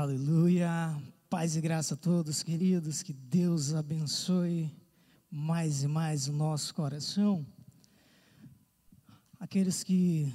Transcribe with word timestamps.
Aleluia. 0.00 0.96
Paz 1.28 1.56
e 1.56 1.60
graça 1.60 1.94
a 1.94 1.96
todos, 1.96 2.40
queridos. 2.44 3.02
Que 3.02 3.12
Deus 3.12 3.74
abençoe 3.74 4.70
mais 5.28 5.82
e 5.82 5.88
mais 5.88 6.28
o 6.28 6.32
nosso 6.32 6.72
coração. 6.72 7.44
Aqueles 9.40 9.82
que 9.82 10.32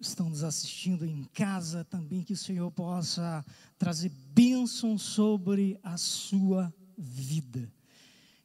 estão 0.00 0.28
nos 0.28 0.42
assistindo 0.42 1.06
em 1.06 1.22
casa, 1.22 1.84
também 1.84 2.24
que 2.24 2.32
o 2.32 2.36
Senhor 2.36 2.68
possa 2.72 3.46
trazer 3.78 4.08
bênção 4.08 4.98
sobre 4.98 5.78
a 5.84 5.96
sua 5.96 6.74
vida. 6.98 7.72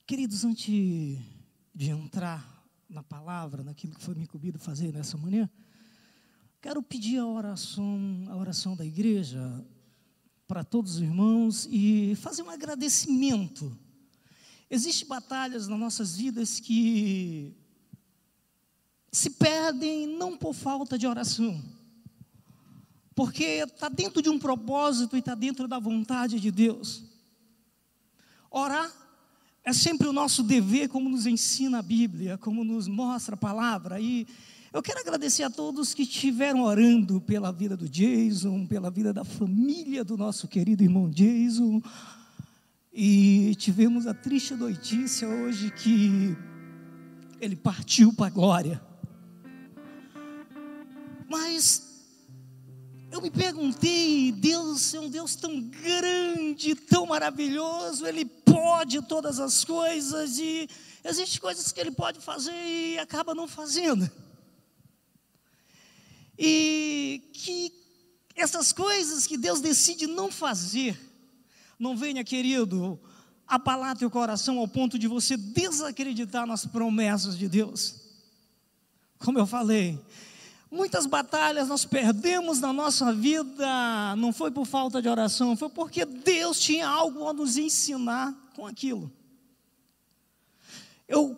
Queridos, 0.06 0.46
antes 0.46 1.20
de 1.74 1.90
entrar 1.90 2.64
na 2.88 3.02
palavra, 3.02 3.64
naquilo 3.64 3.96
que 3.96 4.04
foi 4.04 4.14
me 4.14 4.26
incumbido 4.26 4.60
fazer 4.60 4.94
nessa 4.94 5.18
manhã, 5.18 5.50
quero 6.62 6.84
pedir 6.84 7.18
a 7.18 7.26
oração, 7.26 8.26
a 8.30 8.36
oração 8.38 8.76
da 8.76 8.86
igreja 8.86 9.66
para 10.52 10.66
todos 10.66 10.96
os 10.96 11.02
irmãos 11.02 11.66
e 11.72 12.14
fazer 12.16 12.44
um 12.44 12.50
agradecimento. 12.50 13.74
Existem 14.70 15.08
batalhas 15.08 15.66
nas 15.66 15.80
nossas 15.80 16.18
vidas 16.18 16.60
que 16.60 17.56
se 19.10 19.30
perdem 19.30 20.06
não 20.06 20.36
por 20.36 20.54
falta 20.54 20.98
de 20.98 21.08
oração, 21.08 21.64
porque 23.16 23.46
está 23.46 23.88
dentro 23.88 24.22
de 24.22 24.30
um 24.30 24.38
propósito 24.38 25.16
e 25.16 25.20
está 25.20 25.36
dentro 25.36 25.70
da 25.70 25.80
vontade 25.80 26.38
de 26.38 26.52
Deus. 26.52 27.06
Orar 28.50 28.92
é 29.64 29.72
sempre 29.72 30.06
o 30.06 30.12
nosso 30.12 30.44
dever, 30.44 30.90
como 30.90 31.08
nos 31.08 31.26
ensina 31.26 31.80
a 31.80 31.82
Bíblia, 31.82 32.38
como 32.38 32.66
nos 32.66 32.90
mostra 32.90 33.36
a 33.36 33.38
palavra. 33.38 34.02
E 34.02 34.28
eu 34.74 34.82
quero 34.82 35.00
agradecer 35.02 35.44
a 35.44 35.50
todos 35.50 35.94
que 35.94 36.04
estiveram 36.04 36.64
orando 36.64 37.20
pela 37.20 37.52
vida 37.52 37.76
do 37.76 37.90
Jason, 37.90 38.66
pela 38.66 38.90
vida 38.90 39.12
da 39.12 39.26
família 39.26 40.04
do 40.04 40.16
nosso 40.16 40.48
querido 40.48 40.82
irmão 40.82 41.10
Jason. 41.10 41.82
E 42.94 43.54
tivemos 43.56 44.08
a 44.08 44.14
triste 44.14 44.54
notícia 44.54 45.28
hoje 45.28 45.72
que 45.72 46.38
ele 47.42 47.56
partiu 47.56 48.14
para 48.14 48.28
a 48.28 48.30
glória. 48.30 48.82
Mas 51.28 51.92
eu 53.12 53.22
me 53.22 53.30
perguntei, 53.30 54.32
Deus 54.32 54.94
é 54.94 55.00
um 55.02 55.10
Deus 55.10 55.36
tão 55.36 55.60
grande, 55.60 56.76
tão 56.76 57.08
maravilhoso, 57.08 58.08
Ele 58.08 58.24
pode 58.24 59.02
todas 59.02 59.38
as 59.38 59.66
coisas 59.66 60.38
e 60.40 60.70
existem 61.04 61.42
coisas 61.42 61.74
que 61.74 61.80
Ele 61.82 61.92
pode 61.92 62.22
fazer 62.22 62.54
e 62.54 62.98
acaba 63.00 63.36
não 63.36 63.50
fazendo. 63.50 64.10
E 66.44 67.22
que 67.34 67.72
essas 68.36 68.74
coisas 68.74 69.28
que 69.28 69.38
Deus 69.38 69.62
decide 69.62 70.08
não 70.08 70.32
fazer, 70.32 71.00
não 71.78 71.96
venha, 71.96 72.24
querido, 72.24 73.00
abalar 73.48 73.96
teu 73.96 74.10
coração 74.10 74.58
ao 74.58 74.68
ponto 74.68 74.98
de 74.98 75.08
você 75.08 75.38
desacreditar 75.38 76.48
nas 76.48 76.66
promessas 76.66 77.38
de 77.38 77.48
Deus. 77.48 78.02
Como 79.20 79.38
eu 79.38 79.46
falei, 79.46 80.04
muitas 80.72 81.06
batalhas 81.06 81.68
nós 81.68 81.86
perdemos 81.86 82.60
na 82.60 82.74
nossa 82.74 83.14
vida, 83.14 84.16
não 84.16 84.34
foi 84.34 84.50
por 84.50 84.66
falta 84.66 85.00
de 85.00 85.08
oração, 85.08 85.56
foi 85.56 85.70
porque 85.70 86.06
Deus 86.06 86.60
tinha 86.60 86.88
algo 86.88 87.28
a 87.28 87.34
nos 87.34 87.56
ensinar 87.56 88.34
com 88.56 88.66
aquilo. 88.66 89.12
Eu 91.08 91.38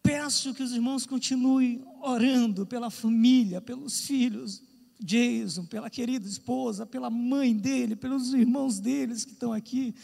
peço 0.00 0.54
que 0.54 0.62
os 0.62 0.70
irmãos 0.70 1.04
continuem 1.06 1.84
orando 2.06 2.64
pela 2.64 2.90
família, 2.90 3.60
pelos 3.60 4.00
filhos, 4.00 4.62
Jason, 5.00 5.64
pela 5.66 5.90
querida 5.90 6.26
esposa, 6.26 6.86
pela 6.86 7.10
mãe 7.10 7.54
dele, 7.54 7.96
pelos 7.96 8.32
irmãos 8.32 8.78
deles 8.78 9.24
que 9.24 9.32
estão 9.32 9.52
aqui, 9.52 9.94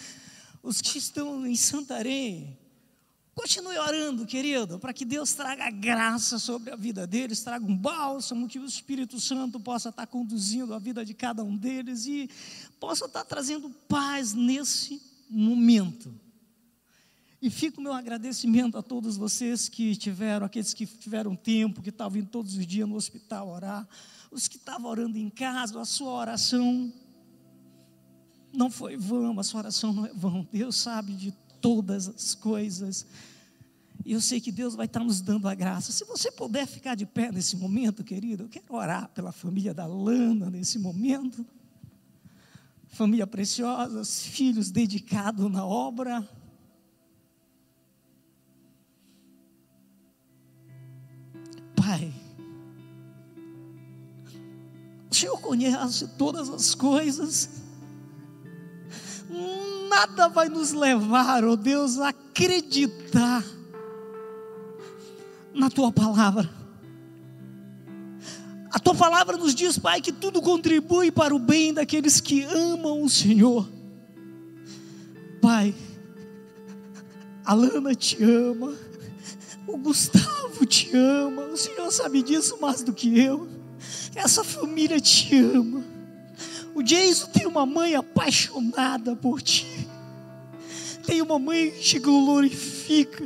os 0.63 0.81
que 0.81 0.99
estão 0.99 1.47
em 1.47 1.57
Santarém. 1.57 2.59
Continue 3.35 3.79
orando, 3.79 4.27
querido, 4.27 4.79
para 4.79 4.93
que 4.93 5.07
Deus 5.07 5.33
traga 5.33 5.71
graça 5.71 6.39
sobre 6.39 6.71
a 6.71 6.77
vida 6.77 7.07
deles, 7.07 7.43
traga 7.43 7.65
um 7.65 7.77
bálsamo, 7.77 8.47
que 8.47 8.59
o 8.59 8.67
Espírito 8.67 9.19
Santo 9.19 9.59
possa 9.59 9.89
estar 9.89 10.07
conduzindo 10.07 10.75
a 10.75 10.79
vida 10.79 11.03
de 11.05 11.15
cada 11.15 11.43
um 11.43 11.57
deles 11.57 12.05
e 12.05 12.29
possa 12.79 13.07
estar 13.07 13.25
trazendo 13.25 13.71
paz 13.89 14.35
nesse 14.35 15.01
momento. 15.31 16.15
E 17.43 17.51
fica 17.51 17.81
o 17.81 17.83
meu 17.83 17.93
agradecimento 17.93 18.79
a 18.79 18.83
todos 18.83 19.17
vocês 19.17 19.69
que 19.69 19.97
tiveram, 19.97 20.47
aqueles 20.47 20.73
que 20.73 20.87
tiveram 20.87 21.35
tempo, 21.35 21.83
que 21.83 21.89
estavam 21.89 22.19
indo 22.19 22.29
todos 22.29 22.57
os 22.57 22.65
dias 22.65 22.89
no 22.89 22.95
hospital 22.95 23.49
orar, 23.49 23.89
os 24.31 24.47
que 24.47 24.57
estavam 24.57 24.89
orando 24.89 25.19
em 25.19 25.29
casa, 25.29 25.81
a 25.81 25.85
sua 25.85 26.13
oração 26.13 26.93
não 28.53 28.71
foi 28.71 28.97
vã, 28.97 29.35
a 29.37 29.43
sua 29.43 29.59
oração 29.59 29.93
não 29.93 30.07
é 30.07 30.13
vã. 30.15 30.47
Deus 30.53 30.77
sabe 30.77 31.15
de 31.15 31.33
todas 31.61 32.07
as 32.07 32.33
coisas. 32.33 33.05
E 34.05 34.13
eu 34.13 34.21
sei 34.21 34.41
que 34.41 34.53
Deus 34.53 34.77
vai 34.77 34.87
estar 34.87 35.01
nos 35.01 35.21
dando 35.21 35.49
a 35.49 35.55
graça. 35.55 35.91
Se 35.91 36.05
você 36.05 36.31
puder 36.31 36.65
ficar 36.65 36.95
de 36.95 37.07
pé 37.07 37.33
nesse 37.33 37.57
momento, 37.57 38.05
querido, 38.05 38.45
eu 38.45 38.49
quero 38.49 38.73
orar 38.73 39.09
pela 39.09 39.33
família 39.33 39.75
da 39.75 39.85
Lana 39.85 40.49
nesse 40.49 40.79
momento. 40.79 41.45
Família 42.87 43.27
preciosa, 43.27 44.05
filhos 44.05 44.71
dedicados 44.71 45.51
na 45.51 45.67
obra 45.67 46.25
Pai, 51.93 52.11
o 55.11 55.15
Senhor 55.15 55.39
conhece 55.43 56.09
todas 56.17 56.49
as 56.49 56.75
coisas, 56.75 57.51
nada 59.91 60.29
vai 60.29 60.49
nos 60.49 60.73
levar, 60.73 61.45
ó 61.45 61.51
oh 61.51 61.57
Deus, 61.57 61.99
a 61.99 62.09
acreditar 62.09 63.45
na 65.53 65.69
Tua 65.69 65.93
palavra. 65.93 66.49
A 68.71 68.79
Tua 68.79 68.95
palavra 68.95 69.37
nos 69.37 69.55
diz, 69.55 69.79
Pai, 69.79 70.01
que 70.01 70.13
tudo 70.13 70.41
contribui 70.41 71.11
para 71.11 71.35
o 71.35 71.39
bem 71.39 71.75
daqueles 71.75 72.23
que 72.23 72.43
amam 72.45 73.03
o 73.03 73.09
Senhor. 73.11 73.69
Pai, 75.43 75.75
a 77.45 77.53
Lana 77.53 77.95
te 77.95 78.25
ama, 78.25 78.75
o 79.73 79.79
Gustavo 79.79 80.67
te 80.67 80.95
ama, 80.95 81.47
o 81.47 81.57
Senhor 81.57 81.91
sabe 81.91 82.23
disso 82.23 82.59
mais 82.61 82.83
do 82.83 82.93
que 82.93 83.19
eu. 83.19 83.49
Essa 84.15 84.45
família 84.45 85.01
te 85.01 85.35
ama. 85.35 85.83
O 86.75 86.83
Jason 86.83 87.27
tem 87.29 87.47
uma 87.47 87.65
mãe 87.65 87.95
apaixonada 87.95 89.17
por 89.17 89.41
ti. 89.41 89.89
Tem 91.07 91.23
uma 91.23 91.39
mãe 91.39 91.71
que 91.71 91.81
te 91.81 91.99
glorifica. 91.99 93.25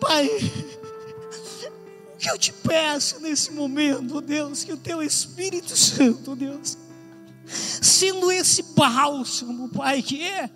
Pai, 0.00 0.28
o 2.14 2.16
que 2.16 2.30
eu 2.30 2.38
te 2.38 2.52
peço 2.52 3.20
nesse 3.20 3.52
momento, 3.52 4.20
Deus, 4.20 4.62
que 4.62 4.72
o 4.72 4.76
teu 4.76 5.02
Espírito 5.02 5.76
Santo, 5.76 6.36
Deus, 6.36 6.78
sendo 7.46 8.30
esse 8.30 8.62
bálsamo, 8.62 9.68
Pai, 9.68 10.02
que 10.02 10.22
é 10.22 10.48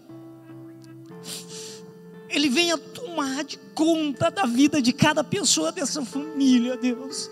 ele 2.35 2.49
venha 2.49 2.77
tomar 2.77 3.45
de 3.45 3.59
conta 3.75 4.31
da 4.31 4.45
vida 4.45 4.83
de 4.83 4.93
cada 4.93 5.23
pessoa 5.23 5.71
dessa 5.71 6.05
família, 6.05 6.77
Deus. 6.77 7.31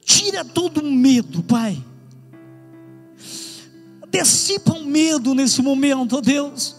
Tira 0.00 0.44
todo 0.44 0.80
o 0.80 0.90
medo, 0.90 1.42
Pai. 1.42 1.82
Dissipa 4.10 4.72
o 4.72 4.84
medo 4.84 5.34
nesse 5.34 5.62
momento, 5.62 6.16
ó 6.16 6.20
Deus. 6.20 6.76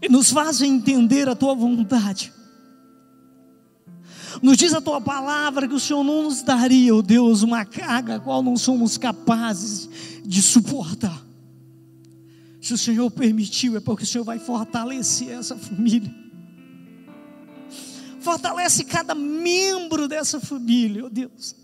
E 0.00 0.08
nos 0.08 0.30
faz 0.30 0.60
entender 0.60 1.28
a 1.28 1.36
tua 1.36 1.54
vontade. 1.54 2.32
Nos 4.42 4.56
diz 4.56 4.74
a 4.74 4.80
tua 4.80 5.00
palavra 5.00 5.68
que 5.68 5.74
o 5.74 5.80
Senhor 5.80 6.02
não 6.02 6.24
nos 6.24 6.42
daria, 6.42 6.94
ó 6.94 7.02
Deus, 7.02 7.42
uma 7.42 7.64
carga 7.64 8.16
a 8.16 8.20
qual 8.20 8.42
não 8.42 8.56
somos 8.56 8.98
capazes 8.98 9.88
de 10.24 10.42
suportar. 10.42 11.31
Se 12.62 12.72
o 12.72 12.78
Senhor 12.78 13.10
permitiu, 13.10 13.76
é 13.76 13.80
porque 13.80 14.04
o 14.04 14.06
Senhor 14.06 14.22
vai 14.22 14.38
fortalecer 14.38 15.30
essa 15.30 15.56
família. 15.56 16.14
Fortalece 18.20 18.84
cada 18.84 19.16
membro 19.16 20.06
dessa 20.06 20.38
família, 20.38 21.04
oh 21.04 21.10
Deus. 21.10 21.56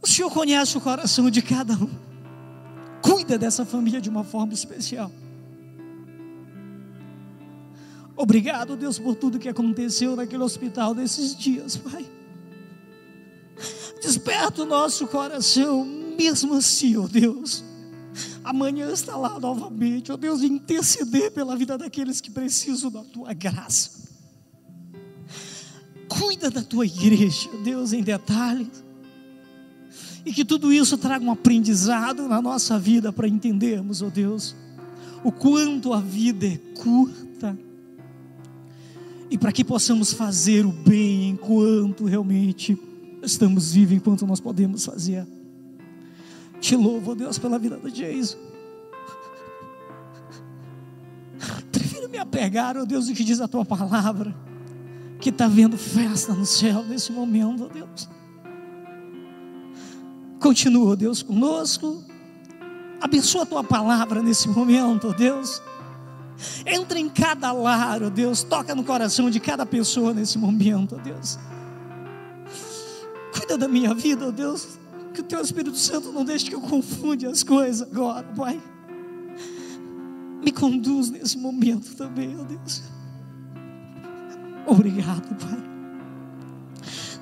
O 0.00 0.06
Senhor 0.06 0.30
conhece 0.30 0.78
o 0.78 0.80
coração 0.80 1.28
de 1.28 1.42
cada 1.42 1.74
um. 1.74 1.90
Cuida 3.02 3.36
dessa 3.36 3.66
família 3.66 4.00
de 4.00 4.08
uma 4.08 4.24
forma 4.24 4.54
especial. 4.54 5.12
Obrigado, 8.16 8.78
Deus, 8.78 8.98
por 8.98 9.14
tudo 9.14 9.38
que 9.38 9.50
aconteceu 9.50 10.16
naquele 10.16 10.42
hospital 10.42 10.94
desses 10.94 11.36
dias, 11.36 11.76
Pai. 11.76 12.06
Desperta 14.00 14.62
o 14.62 14.66
nosso 14.66 15.06
coração, 15.06 15.84
mesmo 15.84 16.54
assim, 16.54 16.96
oh 16.96 17.06
Deus 17.06 17.75
amanhã 18.46 18.92
está 18.92 19.16
lá 19.16 19.40
novamente, 19.40 20.12
ó 20.12 20.14
oh 20.14 20.16
Deus, 20.16 20.40
interceder 20.40 21.32
pela 21.32 21.56
vida 21.56 21.76
daqueles 21.76 22.20
que 22.20 22.30
precisam 22.30 22.92
da 22.92 23.02
tua 23.02 23.34
graça. 23.34 24.06
Cuida 26.08 26.48
da 26.48 26.62
tua 26.62 26.86
igreja, 26.86 27.50
Deus, 27.64 27.92
em 27.92 28.04
detalhes. 28.04 28.84
E 30.24 30.32
que 30.32 30.44
tudo 30.44 30.72
isso 30.72 30.96
traga 30.96 31.24
um 31.24 31.32
aprendizado 31.32 32.28
na 32.28 32.40
nossa 32.40 32.78
vida 32.78 33.12
para 33.12 33.26
entendermos, 33.26 34.00
ó 34.00 34.06
oh 34.06 34.10
Deus, 34.10 34.54
o 35.24 35.32
quanto 35.32 35.92
a 35.92 36.00
vida 36.00 36.46
é 36.46 36.56
curta. 36.80 37.58
E 39.28 39.36
para 39.36 39.50
que 39.50 39.64
possamos 39.64 40.12
fazer 40.12 40.64
o 40.64 40.70
bem 40.70 41.30
enquanto 41.30 42.04
realmente 42.04 42.78
estamos 43.24 43.72
vivos, 43.72 43.96
enquanto 43.96 44.24
nós 44.24 44.38
podemos 44.38 44.84
fazer. 44.84 45.26
Te 46.60 46.76
louvo, 46.76 47.12
ó 47.12 47.14
Deus, 47.14 47.38
pela 47.38 47.58
vida 47.58 47.76
do 47.76 47.90
Jason. 47.90 48.38
Prefiro 51.70 52.08
me 52.08 52.18
apegar, 52.18 52.76
ó 52.76 52.84
Deus, 52.84 53.06
do 53.06 53.14
que 53.14 53.24
diz 53.24 53.40
a 53.40 53.48
tua 53.48 53.64
palavra, 53.64 54.34
que 55.20 55.30
está 55.30 55.46
vendo 55.46 55.76
festa 55.76 56.32
no 56.32 56.46
céu 56.46 56.82
nesse 56.82 57.12
momento, 57.12 57.64
ó 57.64 57.68
Deus. 57.68 58.08
Continua, 60.40 60.96
Deus, 60.96 61.22
conosco. 61.22 62.04
Abençoa 63.00 63.42
a 63.42 63.46
tua 63.46 63.64
palavra 63.64 64.22
nesse 64.22 64.48
momento, 64.48 65.12
Deus. 65.14 65.62
Entra 66.64 66.98
em 66.98 67.08
cada 67.08 67.52
lar, 67.52 68.02
ó 68.02 68.10
Deus. 68.10 68.42
Toca 68.42 68.74
no 68.74 68.84
coração 68.84 69.30
de 69.30 69.40
cada 69.40 69.64
pessoa 69.64 70.12
nesse 70.12 70.38
momento, 70.38 70.96
ó 70.96 70.98
Deus. 70.98 71.38
Cuida 73.32 73.56
da 73.56 73.68
minha 73.68 73.94
vida, 73.94 74.28
ó 74.28 74.30
Deus. 74.30 74.78
Que 75.16 75.22
o 75.22 75.24
teu 75.24 75.40
Espírito 75.40 75.78
Santo 75.78 76.12
não 76.12 76.26
deixe 76.26 76.44
que 76.44 76.54
eu 76.54 76.60
confunde 76.60 77.26
as 77.26 77.42
coisas 77.42 77.88
agora, 77.90 78.22
Pai. 78.36 78.60
Me 80.44 80.52
conduz 80.52 81.08
nesse 81.08 81.38
momento 81.38 81.96
também, 81.96 82.38
ó 82.38 82.44
Deus. 82.44 82.82
Obrigado, 84.66 85.34
Pai. 85.36 85.58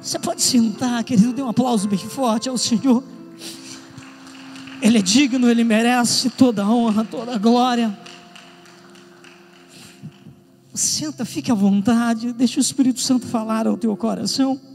Você 0.03 0.19
pode 0.19 0.43
sentar, 0.43 1.05
querido, 1.05 1.33
dê 1.33 1.41
um 1.41 1.49
aplauso 1.49 1.87
bem 1.87 1.97
forte 2.01 2.49
ao 2.49 2.59
Senhor. 2.59 3.05
Ele 4.83 4.99
é 4.99 5.03
digno, 5.03 5.49
ele 5.49 5.63
merece 5.63 6.31
toda 6.31 6.65
a 6.65 6.69
honra, 6.69 7.05
toda 7.05 7.37
a 7.37 7.39
glória. 7.39 7.97
Senta, 10.75 11.25
fique 11.25 11.53
à 11.53 11.55
vontade, 11.55 12.33
deixa 12.33 12.59
o 12.59 12.61
Espírito 12.61 12.99
Santo 12.99 13.25
falar 13.25 13.69
ao 13.69 13.77
teu 13.77 13.97
coração. 13.97 14.74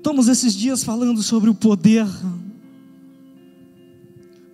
Estamos 0.00 0.28
esses 0.28 0.54
dias 0.54 0.82
falando 0.82 1.22
sobre 1.22 1.50
o 1.50 1.54
poder 1.54 2.06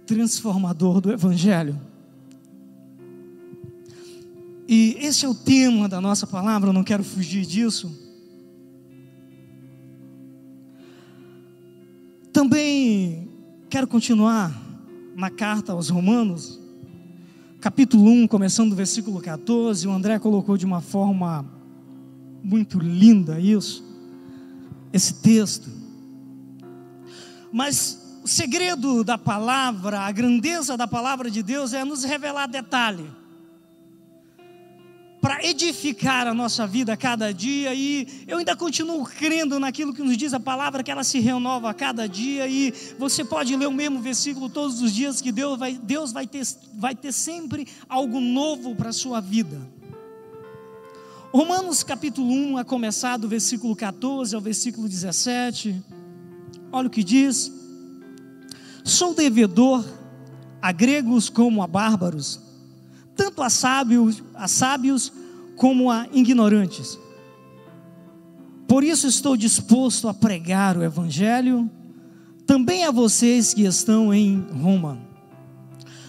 transformador 0.05 1.01
do 1.01 1.13
Evangelho. 1.13 1.81
E 4.67 4.97
esse 4.99 5.25
é 5.25 5.29
o 5.29 5.35
tema 5.37 5.89
da 5.89 6.01
nossa 6.01 6.27
palavra, 6.27 6.71
eu 6.71 6.73
não 6.73 6.83
quero 6.83 7.05
fugir 7.05 7.47
disso. 7.47 7.97
Também 12.33 13.29
quero 13.71 13.87
continuar 13.87 14.53
na 15.15 15.31
carta 15.31 15.71
aos 15.71 15.91
Romanos, 15.91 16.59
capítulo 17.61 18.11
1, 18.11 18.27
começando 18.27 18.71
do 18.71 18.77
versículo 18.77 19.21
14. 19.21 19.87
O 19.87 19.93
André 19.93 20.19
colocou 20.19 20.57
de 20.57 20.67
uma 20.67 20.81
forma 20.81 21.47
muito 22.43 22.81
linda 22.81 23.39
isso, 23.39 23.86
esse 24.97 25.15
texto. 25.15 25.71
Mas 27.53 28.21
o 28.25 28.29
segredo 28.29 29.05
da 29.05 29.17
palavra, 29.17 30.01
a 30.01 30.11
grandeza 30.11 30.77
da 30.77 30.87
palavra 30.87 31.31
de 31.31 31.43
Deus 31.43 31.73
é 31.73 31.85
nos 31.85 32.03
revelar 32.03 32.47
detalhe 32.47 33.09
para 35.27 35.45
edificar 35.45 36.29
a 36.29 36.33
nossa 36.33 36.69
vida 36.69 36.93
a 36.93 36.97
cada 36.97 37.35
dia, 37.35 37.75
e 37.75 38.25
eu 38.29 38.39
ainda 38.39 38.55
continuo 38.55 39.05
crendo 39.05 39.59
naquilo 39.59 39.93
que 39.93 40.01
nos 40.01 40.17
diz 40.17 40.33
a 40.33 40.39
palavra, 40.39 40.85
que 40.85 40.91
ela 40.91 41.03
se 41.03 41.19
renova 41.19 41.69
a 41.69 41.75
cada 41.75 42.09
dia, 42.09 42.47
e 42.47 42.73
você 42.97 43.25
pode 43.25 43.57
ler 43.57 43.67
o 43.67 43.73
mesmo 43.73 43.99
versículo 43.99 44.49
todos 44.49 44.81
os 44.81 44.95
dias, 44.95 45.21
que 45.21 45.33
Deus 45.33 45.59
vai, 45.59 45.75
Deus 45.75 46.13
vai, 46.13 46.29
ter, 46.29 46.47
vai 46.75 46.95
ter 46.95 47.13
sempre 47.13 47.67
algo 47.89 48.21
novo 48.21 48.77
para 48.77 48.91
a 48.91 48.93
sua 48.93 49.21
vida. 49.21 49.61
Romanos 51.37 51.83
capítulo 51.83 52.33
1, 52.33 52.57
a 52.57 52.65
começar 52.65 53.19
do 53.19 53.29
versículo 53.29 53.77
14 53.77 54.35
ao 54.35 54.41
versículo 54.41 54.89
17, 54.89 55.85
olha 56.73 56.87
o 56.87 56.91
que 56.91 57.05
diz: 57.05 57.53
Sou 58.83 59.13
devedor 59.13 59.85
a 60.63 60.73
gregos 60.73 61.29
como 61.29 61.63
a 61.63 61.67
bárbaros 61.67 62.41
tanto 63.15 63.43
a 63.43 63.51
sábios, 63.51 64.23
a 64.35 64.49
sábios 64.49 65.13
como 65.57 65.91
a 65.91 66.07
ignorantes. 66.11 66.99
Por 68.67 68.83
isso 68.83 69.07
estou 69.07 69.37
disposto 69.37 70.09
a 70.09 70.15
pregar 70.15 70.75
o 70.79 70.83
Evangelho 70.83 71.71
também 72.47 72.87
a 72.87 72.91
vocês 72.91 73.53
que 73.53 73.67
estão 73.67 74.15
em 74.15 74.41
Roma. 74.41 74.99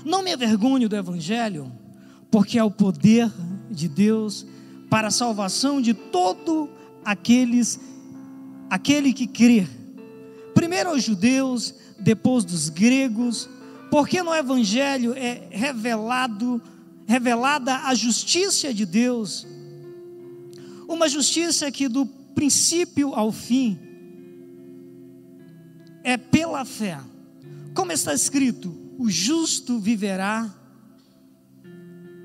Não 0.05 0.23
me 0.23 0.31
avergonho 0.31 0.87
do 0.87 0.95
Evangelho, 0.95 1.69
porque 2.31 2.57
é 2.57 2.63
o 2.63 2.71
poder 2.71 3.29
de 3.69 3.89
Deus 3.89 4.45
para 4.89 5.07
a 5.07 5.11
salvação 5.11 5.81
de 5.81 5.93
todo 5.93 6.69
aqueles 7.03 7.79
aquele 8.69 9.13
que 9.13 9.27
crê. 9.27 9.65
Primeiro 10.53 10.89
aos 10.89 11.03
judeus, 11.03 11.73
depois 11.99 12.43
dos 12.43 12.69
gregos, 12.69 13.49
porque 13.89 14.21
no 14.21 14.33
Evangelho 14.33 15.13
é 15.13 15.47
revelado 15.49 16.61
revelada 17.07 17.73
a 17.73 17.95
justiça 17.95 18.73
de 18.73 18.85
Deus, 18.85 19.47
uma 20.89 21.07
justiça 21.07 21.71
que 21.71 21.87
do 21.87 22.05
princípio 22.05 23.15
ao 23.15 23.31
fim 23.31 23.79
é 26.03 26.17
pela 26.17 26.65
fé. 26.65 26.99
Como 27.73 27.93
está 27.93 28.13
escrito, 28.13 28.75
o 28.97 29.09
justo 29.09 29.79
viverá 29.79 30.53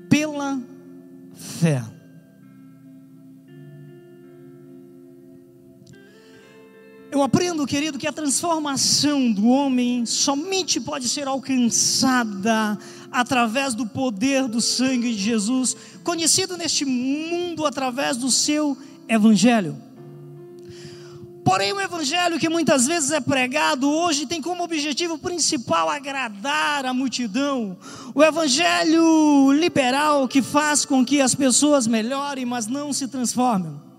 pela 0.09 0.61
fé. 1.33 1.83
Eu 7.13 7.21
aprendo, 7.21 7.67
querido, 7.67 7.99
que 7.99 8.07
a 8.07 8.11
transformação 8.11 9.31
do 9.31 9.47
homem 9.47 10.03
somente 10.03 10.79
pode 10.79 11.07
ser 11.07 11.27
alcançada 11.27 12.75
através 13.11 13.75
do 13.75 13.85
poder 13.85 14.47
do 14.47 14.59
sangue 14.59 15.13
de 15.13 15.21
Jesus, 15.21 15.77
conhecido 16.03 16.57
neste 16.57 16.83
mundo 16.85 17.67
através 17.67 18.17
do 18.17 18.31
seu 18.31 18.75
evangelho. 19.07 19.77
Porém, 21.45 21.71
o 21.71 21.79
evangelho 21.79 22.39
que 22.39 22.49
muitas 22.49 22.87
vezes 22.87 23.11
é 23.11 23.21
pregado 23.21 23.87
hoje 23.91 24.25
tem 24.25 24.41
como 24.41 24.63
objetivo 24.63 25.19
principal 25.19 25.91
agradar 25.91 26.83
a 26.83 26.95
multidão. 26.95 27.77
O 28.15 28.23
evangelho 28.23 29.51
liberal 29.51 30.27
que 30.27 30.41
faz 30.41 30.83
com 30.83 31.05
que 31.05 31.21
as 31.21 31.35
pessoas 31.35 31.85
melhorem, 31.85 32.43
mas 32.43 32.65
não 32.65 32.91
se 32.91 33.07
transformem. 33.07 33.92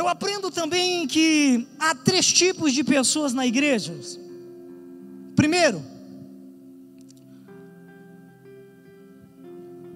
Eu 0.00 0.08
aprendo 0.08 0.50
também 0.50 1.06
que 1.06 1.68
há 1.78 1.94
três 1.94 2.32
tipos 2.32 2.72
de 2.72 2.82
pessoas 2.82 3.34
na 3.34 3.46
igreja. 3.46 3.94
Primeiro, 5.36 5.84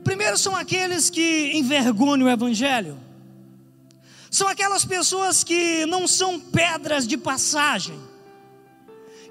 primeiro 0.04 0.36
são 0.36 0.54
aqueles 0.54 1.08
que 1.08 1.52
envergonham 1.54 2.26
o 2.26 2.30
evangelho. 2.30 2.98
São 4.30 4.46
aquelas 4.46 4.84
pessoas 4.84 5.42
que 5.42 5.86
não 5.86 6.06
são 6.06 6.38
pedras 6.38 7.06
de 7.06 7.16
passagem 7.16 7.98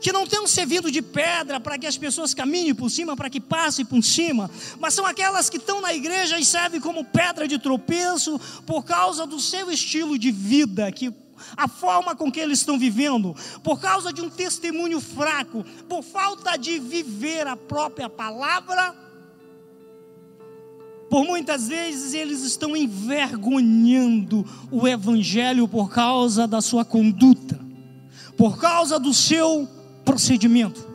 que 0.04 0.12
não 0.12 0.28
tenham 0.28 0.46
servido 0.46 0.92
de 0.92 1.02
pedra 1.02 1.62
para 1.62 1.78
que 1.78 1.88
as 1.88 1.98
pessoas 1.98 2.34
caminhem 2.34 2.76
por 2.76 2.90
cima, 2.90 3.16
para 3.16 3.30
que 3.30 3.40
passem 3.40 3.86
por 3.86 4.04
cima, 4.04 4.52
mas 4.78 4.94
são 4.94 5.06
aquelas 5.06 5.50
que 5.50 5.56
estão 5.56 5.80
na 5.80 5.94
igreja 5.94 6.38
e 6.38 6.44
servem 6.44 6.82
como 6.82 7.06
pedra 7.06 7.48
de 7.48 7.58
tropeço 7.58 8.38
por 8.68 8.84
causa 8.84 9.26
do 9.26 9.40
seu 9.40 9.72
estilo 9.72 10.20
de 10.20 10.30
vida, 10.30 10.92
que 10.92 11.10
a 11.56 11.70
forma 11.70 12.18
com 12.18 12.30
que 12.30 12.42
eles 12.42 12.60
estão 12.60 12.78
vivendo, 12.78 13.34
por 13.64 13.80
causa 13.80 14.12
de 14.12 14.22
um 14.22 14.30
testemunho 14.30 15.00
fraco, 15.00 15.66
por 15.88 16.04
falta 16.04 16.58
de 16.58 16.80
viver 16.80 17.48
a 17.48 17.56
própria 17.56 18.10
palavra. 18.10 18.94
Por 21.10 21.24
muitas 21.24 21.70
vezes 21.70 22.14
eles 22.14 22.42
estão 22.44 22.76
envergonhando 22.76 24.46
o 24.70 24.86
Evangelho 24.86 25.66
por 25.66 25.90
causa 25.90 26.46
da 26.46 26.60
sua 26.60 26.84
conduta, 26.84 27.58
por 28.36 28.60
causa 28.60 29.00
do 29.00 29.14
seu 29.14 29.66
procedimento. 30.04 30.88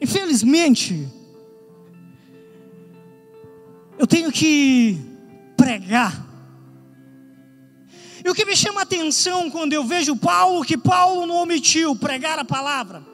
Infelizmente, 0.00 1.08
eu 3.98 4.06
tenho 4.06 4.32
que 4.32 4.98
pregar. 5.56 6.26
E 8.24 8.28
o 8.28 8.34
que 8.34 8.44
me 8.44 8.56
chama 8.56 8.80
a 8.80 8.82
atenção 8.82 9.50
quando 9.50 9.72
eu 9.72 9.84
vejo 9.84 10.16
Paulo, 10.16 10.64
que 10.64 10.76
Paulo 10.78 11.26
não 11.26 11.36
omitiu 11.36 11.94
pregar 11.94 12.38
a 12.38 12.44
palavra. 12.44 13.11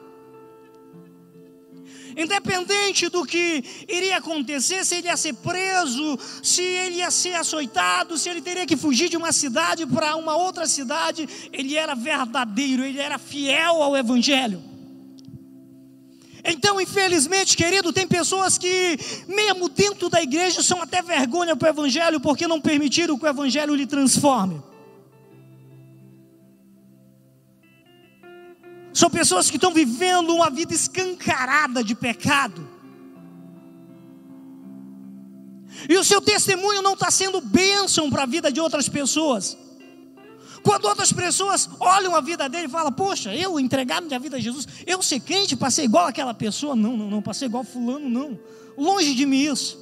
Independente 2.19 3.07
do 3.07 3.25
que 3.25 3.63
iria 3.87 4.17
acontecer, 4.17 4.83
se 4.83 4.95
ele 4.95 5.07
ia 5.07 5.15
ser 5.15 5.33
preso, 5.35 6.19
se 6.43 6.61
ele 6.61 6.95
ia 6.95 7.09
ser 7.09 7.33
açoitado, 7.35 8.17
se 8.17 8.27
ele 8.27 8.41
teria 8.41 8.65
que 8.65 8.75
fugir 8.75 9.07
de 9.07 9.15
uma 9.15 9.31
cidade 9.31 9.85
para 9.85 10.17
uma 10.17 10.35
outra 10.35 10.67
cidade, 10.67 11.29
ele 11.53 11.77
era 11.77 11.95
verdadeiro, 11.95 12.83
ele 12.83 12.99
era 12.99 13.17
fiel 13.17 13.81
ao 13.81 13.95
Evangelho. 13.95 14.61
Então, 16.43 16.81
infelizmente, 16.81 17.55
querido, 17.55 17.93
tem 17.93 18.05
pessoas 18.05 18.57
que, 18.57 18.99
mesmo 19.25 19.69
dentro 19.69 20.09
da 20.09 20.21
igreja, 20.21 20.61
são 20.61 20.81
até 20.81 21.01
vergonha 21.01 21.55
para 21.55 21.67
o 21.67 21.69
Evangelho, 21.69 22.19
porque 22.19 22.49
não 22.49 22.59
permitiram 22.59 23.17
que 23.17 23.25
o 23.25 23.29
Evangelho 23.29 23.73
lhe 23.73 23.87
transforme. 23.87 24.61
São 28.99 29.09
pessoas 29.09 29.49
que 29.49 29.55
estão 29.55 29.73
vivendo 29.73 30.35
uma 30.35 30.49
vida 30.49 30.73
escancarada 30.73 31.81
de 31.81 31.95
pecado. 31.95 32.67
E 35.87 35.95
o 35.97 36.03
seu 36.03 36.19
testemunho 36.19 36.81
não 36.81 36.95
está 36.95 37.09
sendo 37.09 37.39
bênção 37.39 38.09
para 38.09 38.23
a 38.23 38.25
vida 38.25 38.51
de 38.51 38.59
outras 38.59 38.89
pessoas. 38.89 39.57
Quando 40.61 40.83
outras 40.83 41.13
pessoas 41.13 41.69
olham 41.79 42.13
a 42.13 42.19
vida 42.19 42.49
dele 42.49 42.65
e 42.65 42.69
falam, 42.69 42.91
poxa, 42.91 43.33
eu 43.33 43.57
entregar 43.57 44.01
minha 44.01 44.19
vida 44.19 44.35
a 44.35 44.39
Jesus, 44.41 44.67
eu 44.85 45.01
ser 45.01 45.21
crente, 45.21 45.55
passei 45.55 45.85
igual 45.85 46.07
aquela 46.07 46.33
pessoa. 46.33 46.75
Não, 46.75 46.97
não, 46.97 47.09
não, 47.09 47.21
passei 47.21 47.47
igual 47.47 47.63
fulano, 47.63 48.09
não. 48.09 48.37
Longe 48.77 49.15
de 49.15 49.25
mim 49.25 49.43
isso. 49.43 49.79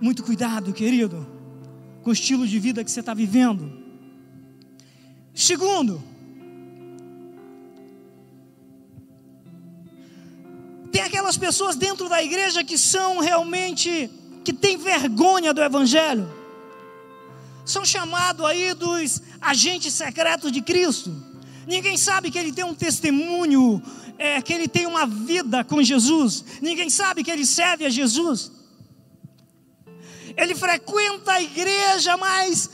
Muito 0.00 0.24
cuidado, 0.24 0.72
querido 0.72 1.39
com 2.02 2.10
o 2.10 2.12
estilo 2.12 2.46
de 2.46 2.58
vida 2.58 2.84
que 2.84 2.90
você 2.90 3.00
está 3.00 3.14
vivendo. 3.14 3.72
Segundo, 5.34 6.02
tem 10.90 11.02
aquelas 11.02 11.36
pessoas 11.36 11.76
dentro 11.76 12.08
da 12.08 12.22
igreja 12.22 12.64
que 12.64 12.76
são 12.76 13.20
realmente, 13.20 14.10
que 14.44 14.52
têm 14.52 14.76
vergonha 14.76 15.52
do 15.52 15.62
Evangelho, 15.62 16.28
são 17.64 17.84
chamados 17.84 18.44
aí 18.44 18.74
dos 18.74 19.22
agentes 19.40 19.94
secretos 19.94 20.50
de 20.50 20.60
Cristo. 20.60 21.14
Ninguém 21.66 21.96
sabe 21.96 22.30
que 22.30 22.38
ele 22.38 22.52
tem 22.52 22.64
um 22.64 22.74
testemunho, 22.74 23.80
é, 24.18 24.42
que 24.42 24.52
ele 24.52 24.66
tem 24.66 24.86
uma 24.86 25.06
vida 25.06 25.62
com 25.62 25.82
Jesus. 25.82 26.44
Ninguém 26.60 26.90
sabe 26.90 27.22
que 27.22 27.30
ele 27.30 27.46
serve 27.46 27.84
a 27.84 27.90
Jesus 27.90 28.50
ele 30.40 30.54
frequenta 30.54 31.32
a 31.32 31.42
igreja, 31.42 32.16
mas 32.16 32.70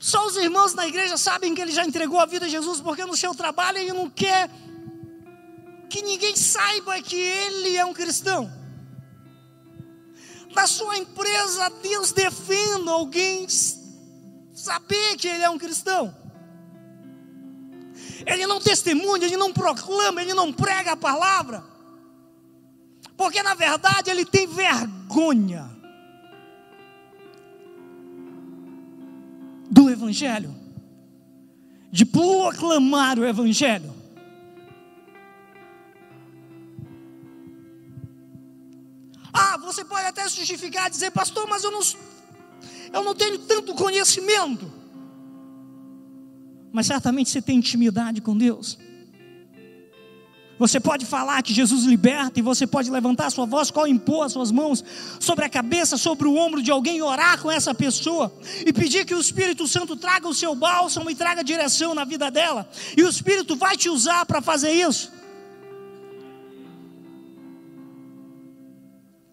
só 0.00 0.26
os 0.26 0.36
irmãos 0.36 0.74
na 0.74 0.86
igreja 0.86 1.16
sabem 1.16 1.54
que 1.54 1.60
ele 1.60 1.70
já 1.70 1.84
entregou 1.84 2.18
a 2.18 2.26
vida 2.26 2.46
a 2.46 2.48
Jesus, 2.48 2.80
porque 2.80 3.04
no 3.04 3.16
seu 3.16 3.34
trabalho 3.36 3.78
ele 3.78 3.92
não 3.92 4.10
quer 4.10 4.50
que 5.88 6.02
ninguém 6.02 6.34
saiba 6.34 7.00
que 7.00 7.14
ele 7.14 7.76
é 7.76 7.84
um 7.84 7.94
cristão. 7.94 8.52
Na 10.56 10.66
sua 10.66 10.98
empresa, 10.98 11.70
Deus 11.80 12.10
defenda 12.10 12.90
alguém 12.90 13.46
saber 13.48 15.16
que 15.16 15.28
ele 15.28 15.44
é 15.44 15.50
um 15.50 15.58
cristão. 15.58 16.14
Ele 18.26 18.44
não 18.44 18.60
testemunha, 18.60 19.24
ele 19.24 19.36
não 19.36 19.52
proclama, 19.52 20.20
ele 20.20 20.34
não 20.34 20.52
prega 20.52 20.92
a 20.92 20.96
palavra. 20.96 21.64
Porque 23.16 23.40
na 23.40 23.54
verdade 23.54 24.10
ele 24.10 24.24
tem 24.24 24.48
vergonha 24.48 25.73
do 29.74 29.90
Evangelho, 29.90 30.54
de 31.90 32.06
proclamar 32.06 33.18
o 33.18 33.24
Evangelho. 33.24 33.92
Ah, 39.32 39.58
você 39.58 39.84
pode 39.84 40.06
até 40.06 40.22
justificar, 40.28 40.88
dizer, 40.88 41.10
pastor, 41.10 41.48
mas 41.48 41.64
eu 41.64 41.72
não, 41.72 41.80
eu 42.92 43.02
não 43.02 43.14
tenho 43.16 43.36
tanto 43.38 43.74
conhecimento. 43.74 44.72
Mas 46.72 46.86
certamente 46.86 47.30
você 47.30 47.42
tem 47.42 47.58
intimidade 47.58 48.20
com 48.20 48.38
Deus. 48.38 48.78
Você 50.58 50.78
pode 50.78 51.04
falar 51.04 51.42
que 51.42 51.52
Jesus 51.52 51.84
liberta 51.84 52.38
e 52.38 52.42
você 52.42 52.66
pode 52.66 52.90
levantar 52.90 53.26
a 53.26 53.30
sua 53.30 53.44
voz, 53.44 53.70
qual 53.70 53.88
impor 53.88 54.26
as 54.26 54.32
suas 54.32 54.52
mãos 54.52 54.84
sobre 55.18 55.44
a 55.44 55.48
cabeça, 55.48 55.96
sobre 55.96 56.28
o 56.28 56.36
ombro 56.36 56.62
de 56.62 56.70
alguém 56.70 57.02
orar 57.02 57.40
com 57.40 57.50
essa 57.50 57.74
pessoa 57.74 58.32
e 58.64 58.72
pedir 58.72 59.04
que 59.04 59.14
o 59.14 59.20
Espírito 59.20 59.66
Santo 59.66 59.96
traga 59.96 60.28
o 60.28 60.34
seu 60.34 60.54
bálsamo 60.54 61.10
e 61.10 61.14
traga 61.14 61.42
direção 61.42 61.94
na 61.94 62.04
vida 62.04 62.30
dela. 62.30 62.68
E 62.96 63.02
o 63.02 63.08
Espírito 63.08 63.56
vai 63.56 63.76
te 63.76 63.88
usar 63.88 64.24
para 64.26 64.40
fazer 64.40 64.70
isso. 64.70 65.12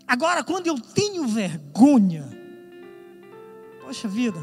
Agora, 0.07 0.43
quando 0.43 0.67
eu 0.67 0.77
tenho 0.77 1.25
vergonha, 1.27 2.27
poxa 3.81 4.07
vida, 4.07 4.39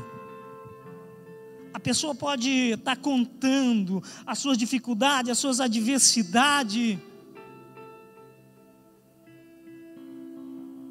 pessoa 1.88 2.14
pode 2.14 2.50
estar 2.50 2.97
tá 2.97 3.02
contando 3.02 4.02
as 4.26 4.38
suas 4.40 4.59
dificuldades, 4.59 5.30
as 5.30 5.38
suas 5.38 5.59
adversidades. 5.59 6.99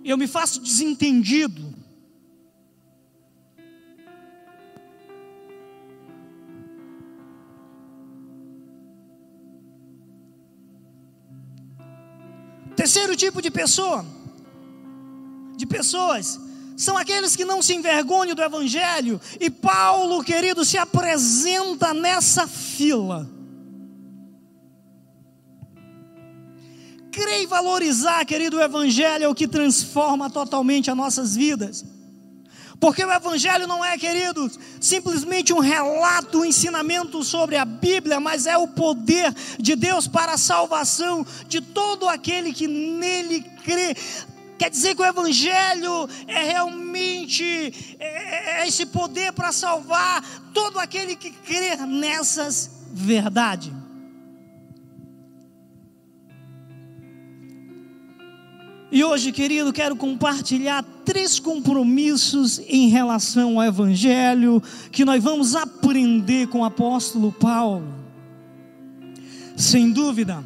Eu 0.04 0.18
me 0.18 0.26
faço 0.26 0.60
desentendido. 0.60 1.72
Terceiro 12.76 13.16
tipo 13.16 13.40
de 13.40 13.52
pessoa, 13.52 14.04
de 15.56 15.68
pessoas 15.68 16.40
são 16.78 16.96
aqueles 16.96 17.36
que 17.36 17.44
não 17.44 17.60
se 17.60 17.74
envergonham 17.74 18.36
do 18.36 18.44
Evangelho, 18.44 19.20
e 19.40 19.50
Paulo, 19.50 20.24
querido, 20.24 20.64
se 20.64 20.78
apresenta 20.78 21.92
nessa 21.92 22.48
fila. 22.48 23.28
Crer 27.12 27.42
e 27.42 27.48
valorizar, 27.48 28.24
querido, 28.26 28.58
o 28.58 28.62
Evangelho 28.62 29.24
é 29.24 29.28
o 29.28 29.34
que 29.34 29.48
transforma 29.48 30.30
totalmente 30.30 30.92
as 30.92 30.96
nossas 30.96 31.36
vidas. 31.36 31.84
Porque 32.80 33.04
o 33.04 33.12
Evangelho 33.12 33.66
não 33.66 33.84
é, 33.84 33.98
querido, 33.98 34.48
simplesmente 34.80 35.52
um 35.52 35.58
relato, 35.58 36.42
um 36.42 36.46
ensinamento 36.46 37.24
sobre 37.24 37.56
a 37.56 37.66
Bíblia, 37.66 38.20
mas 38.20 38.46
é 38.46 38.56
o 38.56 38.68
poder 38.68 39.34
de 39.58 39.76
Deus 39.76 40.08
para 40.08 40.34
a 40.34 40.38
salvação 40.38 41.26
de 41.48 41.60
todo 41.60 42.08
aquele 42.08 42.54
que 42.54 42.68
nele 42.68 43.42
crê. 43.64 43.96
Quer 44.58 44.70
dizer 44.70 44.96
que 44.96 45.02
o 45.02 45.06
Evangelho 45.06 46.10
é 46.28 46.44
realmente 46.44 47.46
é, 48.00 48.62
é 48.62 48.68
esse 48.68 48.86
poder 48.86 49.32
para 49.32 49.52
salvar 49.52 50.24
todo 50.54 50.80
aquele 50.80 51.16
que 51.16 51.32
crê 51.32 51.76
nessas 51.76 52.72
verdades. 52.92 53.72
E 58.90 59.04
hoje, 59.04 59.34
querido, 59.34 59.74
quero 59.74 59.96
compartilhar 59.98 60.84
três 61.04 61.40
compromissos 61.40 62.58
em 62.68 62.88
relação 62.88 63.60
ao 63.60 63.66
Evangelho 63.66 64.64
que 64.92 65.04
nós 65.04 65.22
vamos 65.22 65.56
aprender 65.56 66.48
com 66.48 66.62
o 66.62 66.66
apóstolo 66.66 67.32
Paulo. 67.32 67.94
Sem 69.58 69.92
dúvida, 69.92 70.44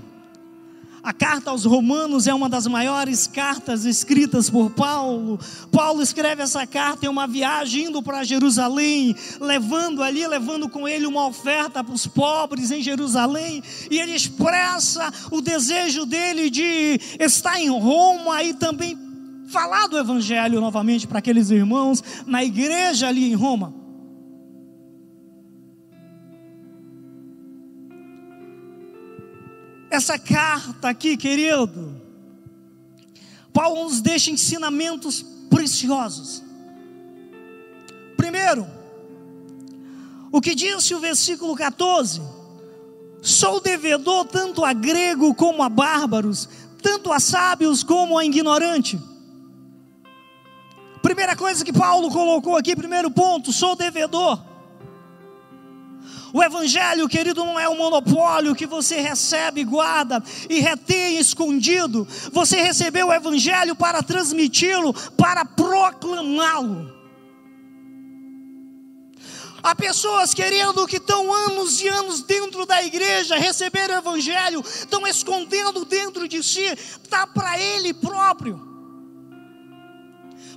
a 1.03 1.11
carta 1.11 1.49
aos 1.49 1.65
Romanos 1.65 2.27
é 2.27 2.33
uma 2.33 2.47
das 2.47 2.67
maiores 2.67 3.25
cartas 3.25 3.85
escritas 3.85 4.49
por 4.49 4.69
Paulo. 4.69 5.39
Paulo 5.71 6.01
escreve 6.01 6.43
essa 6.43 6.65
carta 6.67 7.05
em 7.05 7.09
uma 7.09 7.25
viagem 7.25 7.85
indo 7.85 8.03
para 8.03 8.23
Jerusalém, 8.23 9.15
levando 9.39 10.03
ali, 10.03 10.25
levando 10.27 10.69
com 10.69 10.87
ele 10.87 11.07
uma 11.07 11.25
oferta 11.25 11.83
para 11.83 11.93
os 11.93 12.05
pobres 12.05 12.69
em 12.69 12.81
Jerusalém, 12.81 13.63
e 13.89 13.99
ele 13.99 14.13
expressa 14.13 15.11
o 15.31 15.41
desejo 15.41 16.05
dele 16.05 16.49
de 16.49 16.99
estar 17.19 17.59
em 17.59 17.69
Roma 17.69 18.43
e 18.43 18.53
também 18.53 18.97
falar 19.47 19.87
do 19.87 19.97
evangelho 19.97 20.61
novamente 20.61 21.07
para 21.07 21.19
aqueles 21.19 21.49
irmãos 21.49 22.03
na 22.25 22.43
igreja 22.43 23.07
ali 23.07 23.31
em 23.31 23.35
Roma. 23.35 23.80
Essa 30.01 30.17
carta 30.17 30.89
aqui, 30.89 31.15
querido, 31.15 31.95
Paulo 33.53 33.83
nos 33.83 34.01
deixa 34.01 34.31
ensinamentos 34.31 35.23
preciosos. 35.47 36.41
Primeiro, 38.17 38.67
o 40.31 40.41
que 40.41 40.55
disse 40.55 40.95
o 40.95 40.99
versículo 40.99 41.55
14: 41.55 42.19
Sou 43.21 43.61
devedor 43.61 44.25
tanto 44.25 44.65
a 44.65 44.73
grego 44.73 45.35
como 45.35 45.61
a 45.61 45.69
bárbaros, 45.69 46.49
tanto 46.81 47.13
a 47.13 47.19
sábios 47.19 47.83
como 47.83 48.17
a 48.17 48.25
ignorante. 48.25 48.99
Primeira 51.03 51.35
coisa 51.35 51.63
que 51.63 51.73
Paulo 51.73 52.09
colocou 52.09 52.57
aqui, 52.57 52.75
primeiro 52.75 53.11
ponto, 53.11 53.53
sou 53.53 53.75
devedor. 53.75 54.50
O 56.33 56.41
Evangelho, 56.41 57.09
querido, 57.09 57.43
não 57.43 57.59
é 57.59 57.67
um 57.67 57.77
monopólio 57.77 58.55
que 58.55 58.65
você 58.65 59.01
recebe, 59.01 59.63
guarda 59.63 60.23
e 60.49 60.59
retém 60.59 61.17
escondido. 61.17 62.07
Você 62.31 62.61
recebeu 62.61 63.07
o 63.07 63.13
Evangelho 63.13 63.75
para 63.75 64.01
transmiti-lo, 64.01 64.93
para 65.17 65.43
proclamá-lo. 65.43 67.01
Há 69.63 69.75
pessoas 69.75 70.33
querendo 70.33 70.87
que 70.87 70.97
estão 70.97 71.31
anos 71.31 71.81
e 71.81 71.87
anos 71.87 72.23
dentro 72.23 72.65
da 72.65 72.81
igreja, 72.81 73.35
receberam 73.35 73.95
o 73.95 73.97
Evangelho, 73.99 74.63
estão 74.65 75.05
escondendo 75.05 75.85
dentro 75.85 76.27
de 76.27 76.41
si, 76.41 76.63
está 76.63 77.27
para 77.27 77.59
ele 77.59 77.93
próprio. 77.93 78.69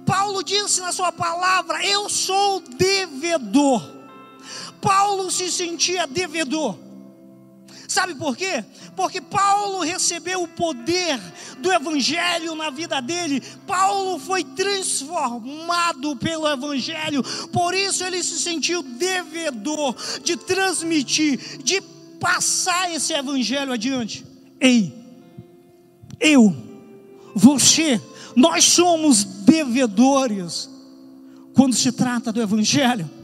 Paulo 0.07 0.43
disse 0.43 0.81
na 0.81 0.93
sua 0.93 1.13
palavra: 1.13 1.85
Eu 1.85 2.09
sou 2.09 2.61
devedor. 2.61 3.94
Paulo 4.85 5.31
se 5.31 5.51
sentia 5.51 6.07
devedor. 6.07 6.79
Sabe 7.89 8.15
por 8.15 8.37
quê? 8.37 8.63
Porque 8.95 9.19
Paulo 9.19 9.81
recebeu 9.81 10.43
o 10.43 10.49
poder 10.49 11.19
do 11.59 11.73
Evangelho 11.73 12.55
na 12.55 12.69
vida 12.69 13.01
dele. 13.01 13.43
Paulo 13.67 14.19
foi 14.19 14.45
transformado 14.45 16.17
pelo 16.17 16.47
Evangelho. 16.47 17.23
Por 17.51 17.73
isso 17.73 18.05
ele 18.05 18.23
se 18.23 18.39
sentiu 18.39 18.83
devedor 18.83 19.97
de 20.23 20.37
transmitir, 20.37 21.63
de 21.63 21.81
passar 22.21 22.93
esse 22.93 23.15
Evangelho 23.15 23.73
adiante. 23.73 24.27
Ei, 24.61 24.93
eu, 26.21 26.55
você, 27.35 28.01
nós 28.37 28.65
somos 28.65 29.25
devedores 29.25 30.69
quando 31.55 31.75
se 31.75 31.91
trata 31.91 32.31
do 32.31 32.43
Evangelho. 32.43 33.24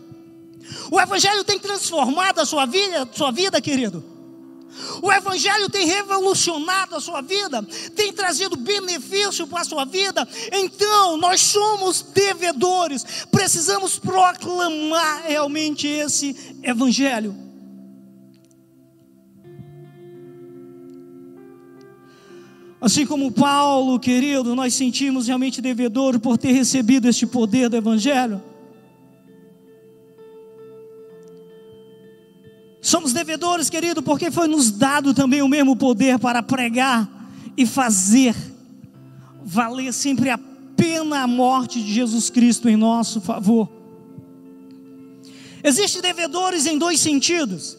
O 0.91 1.01
Evangelho 1.01 1.45
tem 1.45 1.59
transformado 1.59 2.41
a 2.41 2.47
sua 2.47 2.67
vida, 2.67 3.09
sua 3.13 3.31
vida, 3.31 3.61
querido. 3.61 4.05
O 5.03 5.13
Evangelho 5.13 5.69
tem 5.69 5.87
revolucionado 5.87 6.95
a 6.95 7.01
sua 7.01 7.21
vida, 7.21 7.63
tem 7.95 8.13
trazido 8.13 8.57
benefício 8.57 9.47
para 9.47 9.63
a 9.63 9.65
sua 9.65 9.85
vida. 9.85 10.27
Então, 10.53 11.17
nós 11.17 11.41
somos 11.41 12.03
devedores, 12.03 13.05
precisamos 13.31 13.99
proclamar 13.99 15.25
realmente 15.27 15.87
esse 15.87 16.37
Evangelho. 16.63 17.35
Assim 22.81 23.05
como 23.05 23.31
Paulo, 23.31 24.01
querido, 24.01 24.57
nós 24.57 24.73
sentimos 24.73 25.27
realmente 25.27 25.61
devedor 25.61 26.19
por 26.19 26.39
ter 26.39 26.53
recebido 26.53 27.09
este 27.09 27.27
poder 27.27 27.69
do 27.69 27.77
Evangelho. 27.77 28.50
Somos 32.91 33.13
devedores, 33.13 33.71
querido, 33.71 34.03
porque 34.03 34.33
foi 34.33 34.49
nos 34.49 34.73
dado 34.73 35.15
também 35.15 35.43
o 35.43 35.49
mesmo 35.49 35.77
poder 35.77 36.19
para 36.19 36.43
pregar 36.43 37.09
e 37.57 37.65
fazer 37.65 38.35
valer 39.45 39.93
sempre 39.93 40.29
a 40.29 40.37
pena 40.77 41.23
a 41.23 41.27
morte 41.29 41.81
de 41.81 41.95
Jesus 41.95 42.31
Cristo 42.31 42.69
em 42.69 42.75
nosso 42.75 43.21
favor. 43.21 43.71
Existem 45.63 46.03
devedores 46.03 46.67
em 46.67 46.77
dois 46.77 46.99
sentidos. 46.99 47.79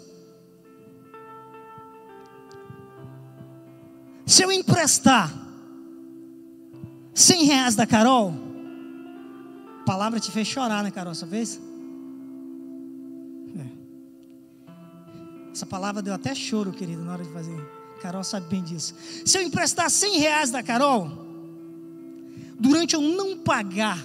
Se 4.26 4.46
eu 4.46 4.50
emprestar 4.50 5.30
cem 7.14 7.44
reais 7.44 7.76
da 7.76 7.86
Carol, 7.86 8.34
a 9.82 9.84
palavra 9.84 10.22
te 10.22 10.32
fez 10.32 10.48
chorar, 10.48 10.82
né, 10.82 10.90
Carol, 10.90 11.12
essa 11.12 11.26
vez? 11.26 11.60
Essa 15.54 15.66
palavra 15.66 16.02
deu 16.02 16.14
até 16.14 16.34
choro, 16.34 16.72
querido, 16.72 17.04
na 17.04 17.14
hora 17.14 17.24
de 17.24 17.32
fazer. 17.32 17.82
Carol 18.02 18.24
sabe 18.24 18.48
bem 18.48 18.64
disso. 18.64 18.96
Se 19.26 19.38
eu 19.38 19.44
emprestar 19.44 19.90
100 19.90 20.18
reais 20.18 20.50
da 20.50 20.64
Carol, 20.64 21.12
durante 22.58 22.96
eu 22.96 23.02
não 23.02 23.38
pagar 23.38 24.04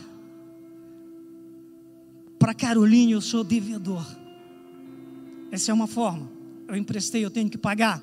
para 2.38 2.52
Caroline, 2.52 3.12
eu 3.12 3.20
sou 3.20 3.42
devedor. 3.42 4.04
Essa 5.50 5.70
é 5.70 5.74
uma 5.74 5.86
forma. 5.86 6.30
Eu 6.68 6.76
emprestei, 6.76 7.24
eu 7.24 7.30
tenho 7.30 7.48
que 7.48 7.56
pagar. 7.56 8.02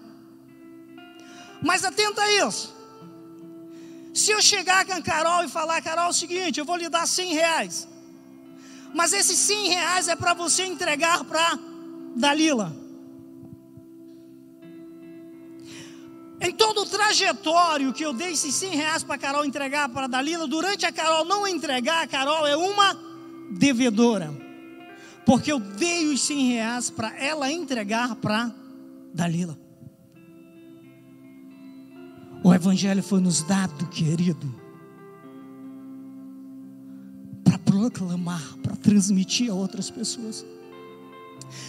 Mas 1.61 1.83
atenta 1.83 2.21
a 2.21 2.47
isso. 2.47 2.73
Se 4.13 4.31
eu 4.31 4.41
chegar 4.41 4.85
com 4.85 4.93
a 4.93 5.01
Carol 5.01 5.43
e 5.43 5.49
falar, 5.49 5.81
Carol, 5.81 6.05
é 6.05 6.09
o 6.09 6.13
seguinte, 6.13 6.59
eu 6.59 6.65
vou 6.65 6.75
lhe 6.75 6.89
dar 6.89 7.07
100 7.07 7.33
reais. 7.33 7.87
Mas 8.93 9.11
esses 9.11 9.37
100 9.39 9.69
reais 9.69 10.07
é 10.07 10.15
para 10.15 10.33
você 10.33 10.65
entregar 10.65 11.23
para 11.23 11.59
Dalila. 12.15 12.82
Em 16.43 16.51
todo 16.51 16.81
o 16.81 16.85
trajetório 16.85 17.93
que 17.93 18.03
eu 18.03 18.11
dei 18.11 18.33
esses 18.33 18.53
100 18.55 18.75
reais 18.75 19.01
para 19.01 19.15
a 19.15 19.17
Carol 19.17 19.45
entregar 19.45 19.87
para 19.87 20.05
a 20.05 20.07
Dalila, 20.09 20.45
durante 20.45 20.85
a 20.85 20.91
Carol 20.91 21.23
não 21.23 21.47
entregar, 21.47 22.03
a 22.03 22.07
Carol 22.07 22.45
é 22.45 22.57
uma 22.57 22.99
devedora. 23.51 24.29
Porque 25.25 25.53
eu 25.53 25.57
dei 25.57 26.07
os 26.07 26.19
100 26.21 26.47
reais 26.49 26.89
para 26.89 27.17
ela 27.17 27.49
entregar 27.49 28.13
para 28.15 28.53
Dalila. 29.13 29.57
O 32.43 32.53
Evangelho 32.53 33.01
foi 33.01 33.21
nos 33.21 33.41
dado, 33.43 33.87
querido, 33.87 34.53
para 37.41 37.57
proclamar, 37.57 38.57
para 38.61 38.75
transmitir 38.75 39.49
a 39.49 39.53
outras 39.53 39.89
pessoas. 39.89 40.45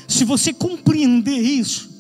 Se 0.09 0.25
você 0.25 0.53
compreender 0.53 1.39
isso, 1.39 1.94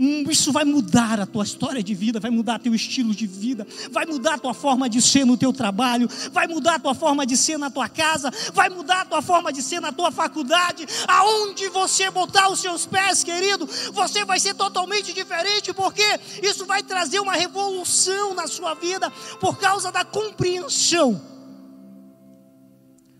isso 0.00 0.50
vai 0.50 0.64
mudar 0.64 1.20
a 1.20 1.26
tua 1.26 1.44
história 1.44 1.82
de 1.82 1.94
vida, 1.94 2.18
vai 2.18 2.30
mudar 2.30 2.58
teu 2.58 2.74
estilo 2.74 3.14
de 3.14 3.26
vida, 3.26 3.66
vai 3.90 4.06
mudar 4.06 4.34
a 4.34 4.38
tua 4.38 4.54
forma 4.54 4.88
de 4.88 5.02
ser 5.02 5.26
no 5.26 5.36
teu 5.36 5.52
trabalho, 5.52 6.08
vai 6.32 6.46
mudar 6.46 6.76
a 6.76 6.78
tua 6.78 6.94
forma 6.94 7.26
de 7.26 7.36
ser 7.36 7.58
na 7.58 7.68
tua 7.68 7.86
casa, 7.86 8.32
vai 8.54 8.70
mudar 8.70 9.02
a 9.02 9.04
tua 9.04 9.20
forma 9.20 9.52
de 9.52 9.62
ser 9.62 9.78
na 9.78 9.92
tua 9.92 10.10
faculdade, 10.10 10.86
aonde 11.06 11.68
você 11.68 12.10
botar 12.10 12.48
os 12.48 12.60
seus 12.60 12.86
pés, 12.86 13.22
querido, 13.22 13.68
você 13.92 14.24
vai 14.24 14.40
ser 14.40 14.54
totalmente 14.54 15.12
diferente, 15.12 15.74
porque 15.74 16.18
isso 16.42 16.64
vai 16.64 16.82
trazer 16.82 17.20
uma 17.20 17.34
revolução 17.34 18.32
na 18.32 18.46
sua 18.46 18.72
vida 18.72 19.10
por 19.38 19.58
causa 19.58 19.92
da 19.92 20.02
compreensão. 20.02 21.20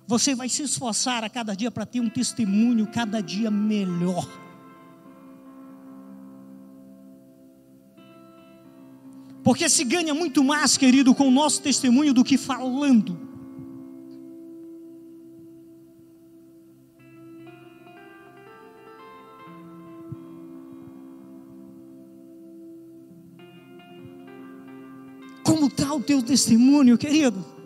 Você 0.06 0.34
vai 0.34 0.48
se 0.48 0.62
esforçar 0.62 1.24
a 1.24 1.28
cada 1.28 1.54
dia 1.54 1.70
para 1.70 1.84
ter 1.84 2.00
um 2.00 2.08
testemunho 2.08 2.86
cada 2.86 3.20
dia 3.20 3.50
melhor. 3.50 4.49
Porque 9.42 9.68
se 9.68 9.84
ganha 9.84 10.12
muito 10.14 10.44
mais, 10.44 10.76
querido, 10.76 11.14
com 11.14 11.28
o 11.28 11.30
nosso 11.30 11.62
testemunho 11.62 12.12
do 12.12 12.22
que 12.22 12.36
falando. 12.36 13.18
Como 25.42 25.66
está 25.66 25.92
o 25.94 26.00
teu 26.00 26.22
testemunho, 26.22 26.98
querido? 26.98 27.59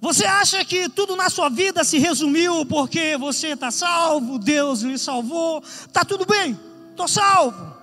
Você 0.00 0.24
acha 0.24 0.64
que 0.64 0.88
tudo 0.88 1.16
na 1.16 1.28
sua 1.28 1.48
vida 1.48 1.82
se 1.82 1.98
resumiu 1.98 2.64
porque 2.64 3.16
você 3.16 3.48
está 3.48 3.70
salvo, 3.70 4.38
Deus 4.38 4.82
lhe 4.82 4.96
salvou, 4.96 5.60
está 5.60 6.04
tudo 6.04 6.24
bem, 6.24 6.58
estou 6.90 7.08
salvo. 7.08 7.76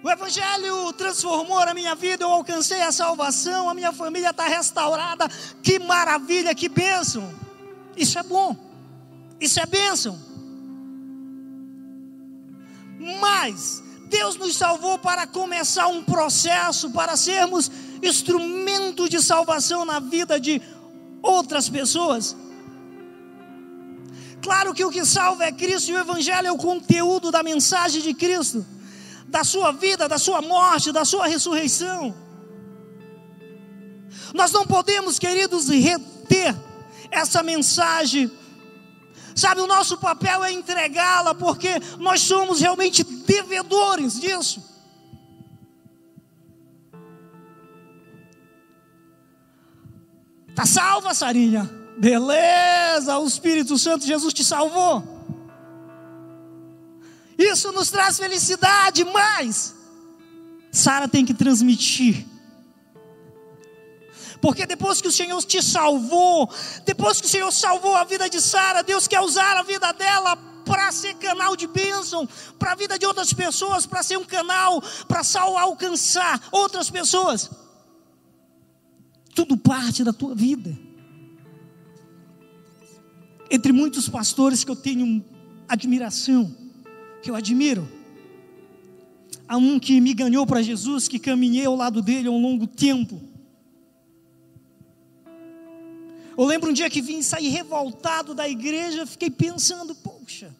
O 0.00 0.10
Evangelho 0.10 0.92
transformou 0.92 1.58
a 1.58 1.74
minha 1.74 1.94
vida, 1.94 2.24
eu 2.24 2.30
alcancei 2.30 2.82
a 2.82 2.92
salvação, 2.92 3.68
a 3.68 3.74
minha 3.74 3.92
família 3.92 4.30
está 4.30 4.46
restaurada, 4.46 5.26
que 5.62 5.78
maravilha, 5.78 6.54
que 6.54 6.68
bênção. 6.68 7.34
Isso 7.96 8.18
é 8.18 8.22
bom, 8.22 8.54
isso 9.40 9.58
é 9.58 9.66
bênção. 9.66 10.16
Mas 13.20 13.82
Deus 14.06 14.36
nos 14.36 14.54
salvou 14.54 14.98
para 14.98 15.26
começar 15.26 15.88
um 15.88 16.04
processo, 16.04 16.90
para 16.90 17.16
sermos 17.16 17.70
instrumento 18.02 19.08
de 19.08 19.20
salvação 19.22 19.84
na 19.84 19.98
vida 19.98 20.38
de 20.38 20.60
outras 21.24 21.68
pessoas. 21.68 22.36
Claro 24.42 24.74
que 24.74 24.84
o 24.84 24.90
que 24.90 25.04
salva 25.06 25.44
é 25.44 25.52
Cristo 25.52 25.90
e 25.90 25.94
o 25.94 25.98
Evangelho 25.98 26.48
é 26.48 26.52
o 26.52 26.58
conteúdo 26.58 27.30
da 27.30 27.42
mensagem 27.42 28.02
de 28.02 28.12
Cristo, 28.12 28.64
da 29.26 29.42
sua 29.42 29.72
vida, 29.72 30.06
da 30.06 30.18
sua 30.18 30.42
morte, 30.42 30.92
da 30.92 31.04
sua 31.04 31.26
ressurreição. 31.26 32.14
Nós 34.34 34.52
não 34.52 34.66
podemos, 34.66 35.18
queridos, 35.18 35.68
reter 35.68 36.54
essa 37.10 37.42
mensagem. 37.42 38.30
Sabe, 39.34 39.62
o 39.62 39.66
nosso 39.66 39.96
papel 39.96 40.44
é 40.44 40.52
entregá-la, 40.52 41.34
porque 41.34 41.70
nós 41.98 42.20
somos 42.20 42.60
realmente 42.60 43.02
devedores 43.02 44.20
disso. 44.20 44.62
Está 50.54 50.64
salva, 50.64 51.12
Sarinha? 51.12 51.68
Beleza, 51.98 53.18
o 53.18 53.26
Espírito 53.26 53.76
Santo 53.76 54.06
Jesus 54.06 54.32
te 54.32 54.44
salvou. 54.44 55.02
Isso 57.36 57.72
nos 57.72 57.90
traz 57.90 58.18
felicidade, 58.18 59.02
mas 59.02 59.74
Sara 60.70 61.08
tem 61.08 61.26
que 61.26 61.34
transmitir. 61.34 62.24
Porque 64.40 64.64
depois 64.64 65.00
que 65.00 65.08
o 65.08 65.12
Senhor 65.12 65.42
te 65.42 65.60
salvou, 65.60 66.48
depois 66.84 67.20
que 67.20 67.26
o 67.26 67.30
Senhor 67.30 67.50
salvou 67.50 67.96
a 67.96 68.04
vida 68.04 68.30
de 68.30 68.40
Sara, 68.40 68.84
Deus 68.84 69.08
quer 69.08 69.22
usar 69.22 69.56
a 69.56 69.64
vida 69.64 69.92
dela 69.92 70.36
para 70.64 70.92
ser 70.92 71.14
canal 71.14 71.56
de 71.56 71.66
bênção 71.66 72.28
para 72.60 72.72
a 72.72 72.76
vida 72.76 72.96
de 72.96 73.04
outras 73.04 73.32
pessoas, 73.32 73.86
para 73.86 74.04
ser 74.04 74.18
um 74.18 74.24
canal 74.24 74.80
para 75.08 75.22
alcançar 75.60 76.40
outras 76.52 76.88
pessoas. 76.88 77.63
Tudo 79.34 79.56
parte 79.56 80.04
da 80.04 80.12
tua 80.12 80.34
vida. 80.34 80.78
Entre 83.50 83.72
muitos 83.72 84.08
pastores 84.08 84.64
que 84.64 84.70
eu 84.70 84.76
tenho 84.76 85.24
admiração, 85.68 86.54
que 87.22 87.30
eu 87.30 87.34
admiro, 87.34 87.86
há 89.48 89.56
um 89.56 89.78
que 89.78 90.00
me 90.00 90.14
ganhou 90.14 90.46
para 90.46 90.62
Jesus, 90.62 91.08
que 91.08 91.18
caminhei 91.18 91.66
ao 91.66 91.76
lado 91.76 92.00
dele 92.00 92.28
há 92.28 92.30
um 92.30 92.40
longo 92.40 92.66
tempo. 92.66 93.20
Eu 96.36 96.44
lembro 96.44 96.70
um 96.70 96.72
dia 96.72 96.90
que 96.90 97.00
vim 97.00 97.22
sair 97.22 97.48
revoltado 97.48 98.34
da 98.34 98.48
igreja, 98.48 99.06
fiquei 99.06 99.30
pensando, 99.30 99.94
poxa, 99.94 100.54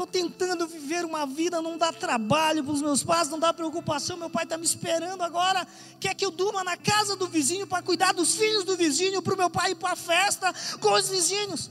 estou 0.00 0.06
tentando 0.06 0.66
viver 0.66 1.04
uma 1.04 1.26
vida, 1.26 1.60
não 1.60 1.76
dá 1.76 1.92
trabalho 1.92 2.64
para 2.64 2.72
os 2.72 2.80
meus 2.80 3.02
pais, 3.02 3.28
não 3.28 3.38
dá 3.38 3.52
preocupação, 3.52 4.16
meu 4.16 4.30
pai 4.30 4.44
está 4.44 4.56
me 4.56 4.64
esperando 4.64 5.22
agora, 5.22 5.66
quer 5.98 6.14
que 6.14 6.24
eu 6.24 6.30
durma 6.30 6.64
na 6.64 6.76
casa 6.76 7.16
do 7.16 7.28
vizinho 7.28 7.66
para 7.66 7.82
cuidar 7.82 8.12
dos 8.12 8.34
filhos 8.34 8.64
do 8.64 8.76
vizinho, 8.76 9.20
para 9.20 9.34
o 9.34 9.36
meu 9.36 9.50
pai 9.50 9.72
ir 9.72 9.74
para 9.74 9.92
a 9.92 9.96
festa 9.96 10.54
com 10.80 10.92
os 10.92 11.08
vizinhos. 11.08 11.70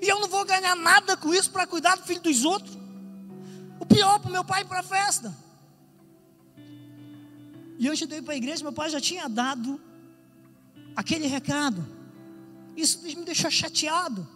E 0.00 0.08
eu 0.08 0.18
não 0.18 0.28
vou 0.28 0.44
ganhar 0.44 0.74
nada 0.74 1.16
com 1.16 1.32
isso 1.32 1.50
para 1.50 1.66
cuidar 1.66 1.96
do 1.96 2.02
filho 2.02 2.20
dos 2.20 2.44
outros. 2.44 2.76
O 3.78 3.86
pior 3.86 4.18
para 4.18 4.28
o 4.28 4.32
meu 4.32 4.44
pai 4.44 4.62
ir 4.62 4.66
para 4.66 4.80
a 4.80 4.82
festa. 4.82 5.32
E 7.78 7.86
eu 7.86 7.94
ir 7.94 8.22
para 8.22 8.34
a 8.34 8.36
igreja, 8.36 8.62
meu 8.62 8.72
pai 8.72 8.90
já 8.90 9.00
tinha 9.00 9.28
dado 9.28 9.80
aquele 10.96 11.26
recado. 11.26 11.86
Isso 12.76 13.02
me 13.02 13.24
deixou 13.24 13.50
chateado. 13.50 14.26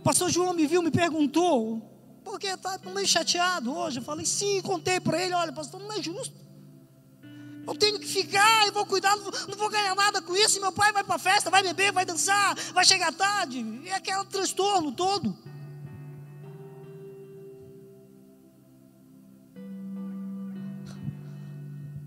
O 0.00 0.02
pastor 0.02 0.30
João 0.30 0.54
me 0.54 0.66
viu, 0.66 0.80
me 0.80 0.90
perguntou, 0.90 1.78
por 2.24 2.40
que 2.40 2.46
está 2.46 2.80
meio 2.86 3.06
chateado 3.06 3.70
hoje? 3.70 3.98
Eu 3.98 4.02
falei, 4.02 4.24
sim, 4.24 4.62
contei 4.62 4.98
para 4.98 5.22
ele, 5.22 5.34
olha, 5.34 5.52
pastor, 5.52 5.78
não 5.78 5.92
é 5.92 6.02
justo. 6.02 6.34
Eu 7.66 7.74
tenho 7.74 8.00
que 8.00 8.06
ficar, 8.06 8.66
eu 8.66 8.72
vou 8.72 8.86
cuidar, 8.86 9.14
não 9.14 9.58
vou 9.58 9.68
ganhar 9.68 9.94
nada 9.94 10.22
com 10.22 10.34
isso. 10.34 10.58
Meu 10.58 10.72
pai 10.72 10.90
vai 10.90 11.04
para 11.04 11.16
a 11.16 11.18
festa, 11.18 11.50
vai 11.50 11.62
beber, 11.62 11.92
vai 11.92 12.06
dançar, 12.06 12.56
vai 12.72 12.82
chegar 12.82 13.12
tarde. 13.12 13.62
É 13.84 13.92
aquele 13.92 14.24
transtorno 14.24 14.90
todo. 14.90 15.36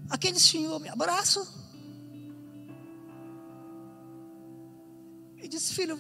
Aquele 0.10 0.40
senhor 0.40 0.80
me 0.80 0.90
abraça 0.90 1.48
e 5.38 5.48
disse: 5.48 5.76
Filho, 5.76 6.00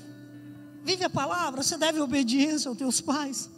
vive 0.84 1.04
a 1.04 1.10
palavra, 1.10 1.63
você 1.63 1.78
deve 1.78 2.00
obediência 2.00 2.69
aos 2.69 2.78
teus 2.78 3.00
pais. 3.02 3.50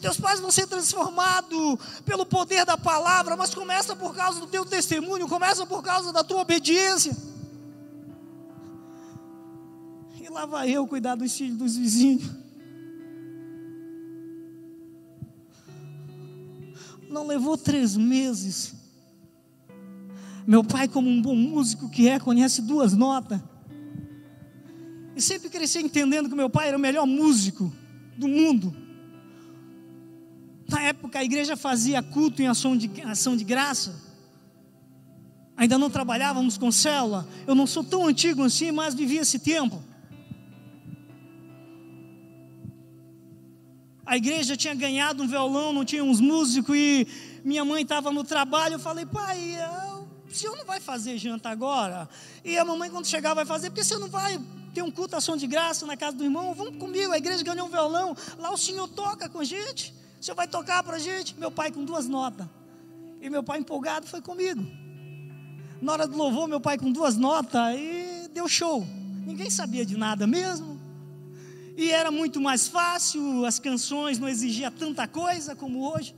Teus 0.00 0.18
pais 0.18 0.40
vão 0.40 0.50
ser 0.50 0.66
transformados 0.66 1.78
pelo 2.04 2.24
poder 2.24 2.64
da 2.64 2.76
palavra, 2.76 3.36
mas 3.36 3.54
começa 3.54 3.94
por 3.94 4.14
causa 4.14 4.40
do 4.40 4.46
teu 4.46 4.64
testemunho, 4.64 5.28
começa 5.28 5.66
por 5.66 5.82
causa 5.82 6.12
da 6.12 6.24
tua 6.24 6.40
obediência. 6.40 7.16
E 10.20 10.28
lá 10.28 10.46
vai 10.46 10.70
eu 10.70 10.86
cuidar 10.86 11.16
dos 11.16 11.34
filhos 11.36 11.56
dos 11.56 11.76
vizinhos. 11.76 12.30
Não 17.08 17.26
levou 17.26 17.58
três 17.58 17.96
meses. 17.96 18.72
Meu 20.46 20.64
pai, 20.64 20.88
como 20.88 21.10
um 21.10 21.20
bom 21.20 21.34
músico 21.34 21.90
que 21.90 22.08
é, 22.08 22.18
conhece 22.18 22.62
duas 22.62 22.92
notas. 22.94 23.40
Sempre 25.20 25.48
cresci 25.50 25.80
entendendo 25.80 26.28
que 26.28 26.34
meu 26.34 26.48
pai 26.48 26.68
era 26.68 26.76
o 26.76 26.80
melhor 26.80 27.06
músico 27.06 27.72
do 28.16 28.26
mundo. 28.26 28.74
Na 30.68 30.82
época 30.82 31.18
a 31.18 31.24
igreja 31.24 31.56
fazia 31.56 32.02
culto 32.02 32.40
em 32.40 32.46
ação 32.46 32.76
de, 32.76 32.90
ação 33.02 33.36
de 33.36 33.44
graça. 33.44 34.00
Ainda 35.56 35.76
não 35.76 35.90
trabalhávamos 35.90 36.56
com 36.56 36.70
célula. 36.70 37.28
Eu 37.46 37.54
não 37.54 37.66
sou 37.66 37.84
tão 37.84 38.06
antigo 38.06 38.44
assim, 38.44 38.70
mas 38.70 38.94
vivi 38.94 39.16
esse 39.16 39.38
tempo. 39.38 39.82
A 44.06 44.16
igreja 44.16 44.56
tinha 44.56 44.74
ganhado 44.74 45.22
um 45.22 45.28
violão, 45.28 45.72
não 45.72 45.84
tinha 45.84 46.02
uns 46.02 46.20
músicos 46.20 46.76
e 46.76 47.06
minha 47.44 47.64
mãe 47.64 47.82
estava 47.82 48.10
no 48.10 48.24
trabalho. 48.24 48.74
Eu 48.74 48.80
falei, 48.80 49.06
pai, 49.06 49.56
o 50.28 50.34
senhor 50.34 50.56
não 50.56 50.64
vai 50.64 50.80
fazer 50.80 51.18
janta 51.18 51.48
agora? 51.48 52.08
E 52.44 52.56
a 52.56 52.64
mamãe, 52.64 52.90
quando 52.90 53.06
chegar, 53.06 53.34
vai 53.34 53.44
fazer, 53.44 53.70
porque 53.70 53.84
você 53.84 53.98
não 53.98 54.08
vai 54.08 54.40
ter 54.70 54.82
um 54.82 54.90
culto 54.90 55.16
ação 55.16 55.36
de 55.36 55.46
graça 55.46 55.86
na 55.86 55.96
casa 55.96 56.16
do 56.16 56.24
irmão? 56.24 56.54
Vamos 56.54 56.76
comigo, 56.76 57.12
a 57.12 57.18
igreja 57.18 57.42
ganhou 57.42 57.66
um 57.66 57.70
violão, 57.70 58.16
lá 58.38 58.50
o 58.52 58.56
senhor 58.56 58.88
toca 58.88 59.28
com 59.28 59.40
a 59.40 59.44
gente. 59.44 59.94
O 60.20 60.24
senhor 60.24 60.36
vai 60.36 60.46
tocar 60.46 60.82
para 60.82 60.96
a 60.96 60.98
gente? 60.98 61.38
Meu 61.38 61.50
pai 61.50 61.70
com 61.70 61.84
duas 61.84 62.06
notas. 62.06 62.46
E 63.20 63.28
meu 63.28 63.42
pai 63.42 63.58
empolgado 63.58 64.06
foi 64.06 64.20
comigo. 64.20 64.64
Na 65.80 65.92
hora 65.92 66.06
do 66.06 66.16
louvor, 66.16 66.46
meu 66.46 66.60
pai 66.60 66.76
com 66.76 66.92
duas 66.92 67.16
notas 67.16 67.74
e 67.76 68.28
deu 68.32 68.46
show. 68.48 68.86
Ninguém 69.26 69.50
sabia 69.50 69.84
de 69.84 69.96
nada 69.96 70.26
mesmo. 70.26 70.78
E 71.76 71.90
era 71.90 72.10
muito 72.10 72.40
mais 72.40 72.68
fácil, 72.68 73.46
as 73.46 73.58
canções 73.58 74.18
não 74.18 74.28
exigiam 74.28 74.70
tanta 74.70 75.08
coisa 75.08 75.56
como 75.56 75.90
hoje. 75.90 76.14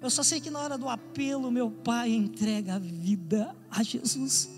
Eu 0.00 0.10
só 0.10 0.22
sei 0.22 0.40
que 0.40 0.50
na 0.50 0.60
hora 0.60 0.78
do 0.78 0.88
apelo, 0.88 1.50
meu 1.50 1.70
pai 1.70 2.12
entrega 2.12 2.74
a 2.74 2.78
vida 2.78 3.56
a 3.70 3.82
Jesus. 3.82 4.48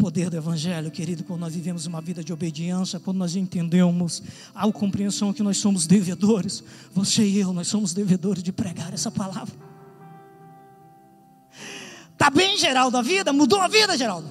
Poder 0.00 0.30
do 0.30 0.36
Evangelho, 0.36 0.90
querido, 0.90 1.22
quando 1.22 1.40
nós 1.40 1.54
vivemos 1.54 1.84
uma 1.84 2.00
vida 2.00 2.24
de 2.24 2.32
obediência, 2.32 2.98
quando 2.98 3.18
nós 3.18 3.36
entendemos 3.36 4.22
a 4.54 4.70
compreensão 4.72 5.30
que 5.30 5.42
nós 5.42 5.58
somos 5.58 5.86
devedores, 5.86 6.64
você 6.90 7.22
e 7.22 7.38
eu, 7.38 7.52
nós 7.52 7.68
somos 7.68 7.92
devedores 7.92 8.42
de 8.42 8.50
pregar 8.50 8.94
essa 8.94 9.10
palavra. 9.10 9.54
Tá 12.16 12.30
bem, 12.30 12.56
Geraldo, 12.56 12.96
a 12.96 13.02
vida? 13.02 13.30
Mudou 13.30 13.60
a 13.60 13.68
vida, 13.68 13.96
Geraldo? 13.96 14.26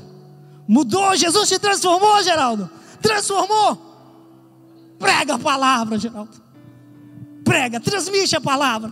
Mudou, 0.67 1.15
Jesus 1.15 1.47
te 1.47 1.59
transformou, 1.59 2.23
Geraldo? 2.23 2.67
Transformou? 2.99 4.97
Prega 4.97 5.35
a 5.35 5.39
palavra, 5.39 5.99
Geraldo. 5.99 6.41
Prega, 7.43 7.79
transmite 7.79 8.35
a 8.35 8.41
palavra. 8.41 8.91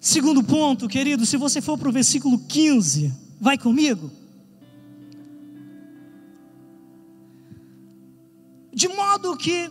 Segundo 0.00 0.44
ponto, 0.44 0.88
querido, 0.88 1.26
se 1.26 1.36
você 1.36 1.60
for 1.60 1.76
para 1.76 1.88
o 1.88 1.92
versículo 1.92 2.38
15, 2.38 3.12
vai 3.40 3.58
comigo. 3.58 4.10
De 8.72 8.86
modo 8.86 9.36
que, 9.36 9.68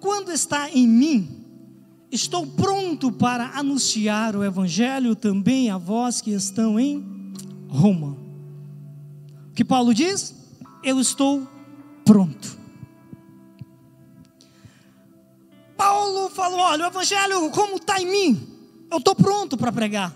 quando 0.00 0.32
está 0.32 0.70
em 0.70 0.88
mim, 0.88 1.44
estou 2.10 2.46
pronto 2.46 3.12
para 3.12 3.50
anunciar 3.50 4.34
o 4.34 4.42
Evangelho 4.42 5.14
também 5.14 5.68
a 5.68 5.76
vós 5.76 6.22
que 6.22 6.30
estão 6.30 6.80
em 6.80 7.34
Roma. 7.68 8.16
O 9.50 9.54
que 9.54 9.62
Paulo 9.62 9.92
diz? 9.92 10.34
Eu 10.82 10.98
estou 10.98 11.46
pronto. 12.02 12.58
Paulo 15.76 16.30
falou: 16.30 16.60
olha, 16.60 16.84
o 16.84 16.86
Evangelho, 16.86 17.50
como 17.50 17.76
está 17.76 18.00
em 18.00 18.10
mim? 18.10 18.51
Eu 18.92 18.98
estou 18.98 19.14
pronto 19.14 19.56
para 19.56 19.72
pregar. 19.72 20.14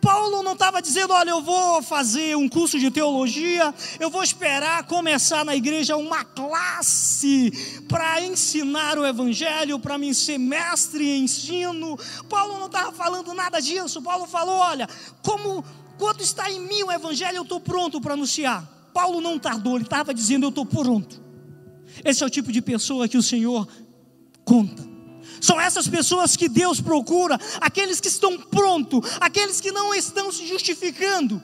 Paulo 0.00 0.42
não 0.42 0.54
estava 0.54 0.80
dizendo, 0.80 1.12
olha, 1.12 1.30
eu 1.30 1.42
vou 1.42 1.82
fazer 1.82 2.34
um 2.34 2.48
curso 2.48 2.78
de 2.78 2.90
teologia, 2.90 3.74
eu 4.00 4.08
vou 4.08 4.22
esperar 4.22 4.86
começar 4.86 5.44
na 5.44 5.54
igreja 5.54 5.94
uma 5.96 6.24
classe 6.24 7.52
para 7.86 8.22
ensinar 8.22 8.96
o 8.96 9.04
evangelho, 9.04 9.78
para 9.78 9.98
me 9.98 10.14
ser 10.14 10.38
mestre 10.38 11.10
em 11.10 11.24
ensino. 11.24 11.98
Paulo 12.26 12.58
não 12.58 12.66
estava 12.66 12.90
falando 12.90 13.34
nada 13.34 13.60
disso. 13.60 14.00
Paulo 14.00 14.26
falou, 14.26 14.56
olha, 14.56 14.88
como 15.22 15.62
quando 15.98 16.22
está 16.22 16.50
em 16.50 16.60
mim 16.60 16.84
o 16.84 16.92
evangelho, 16.92 17.36
eu 17.36 17.42
estou 17.42 17.60
pronto 17.60 18.00
para 18.00 18.14
anunciar. 18.14 18.66
Paulo 18.94 19.20
não 19.20 19.38
tardou, 19.38 19.74
ele 19.74 19.84
estava 19.84 20.14
dizendo, 20.14 20.46
eu 20.46 20.50
estou 20.50 20.64
pronto. 20.64 21.20
Esse 22.02 22.22
é 22.22 22.26
o 22.26 22.30
tipo 22.30 22.50
de 22.50 22.62
pessoa 22.62 23.06
que 23.06 23.18
o 23.18 23.22
Senhor 23.22 23.68
conta. 24.42 24.87
São 25.40 25.60
essas 25.60 25.86
pessoas 25.86 26.36
que 26.36 26.48
Deus 26.48 26.80
procura, 26.80 27.38
aqueles 27.60 28.00
que 28.00 28.08
estão 28.08 28.38
prontos, 28.38 29.00
aqueles 29.20 29.60
que 29.60 29.72
não 29.72 29.94
estão 29.94 30.32
se 30.32 30.46
justificando. 30.46 31.42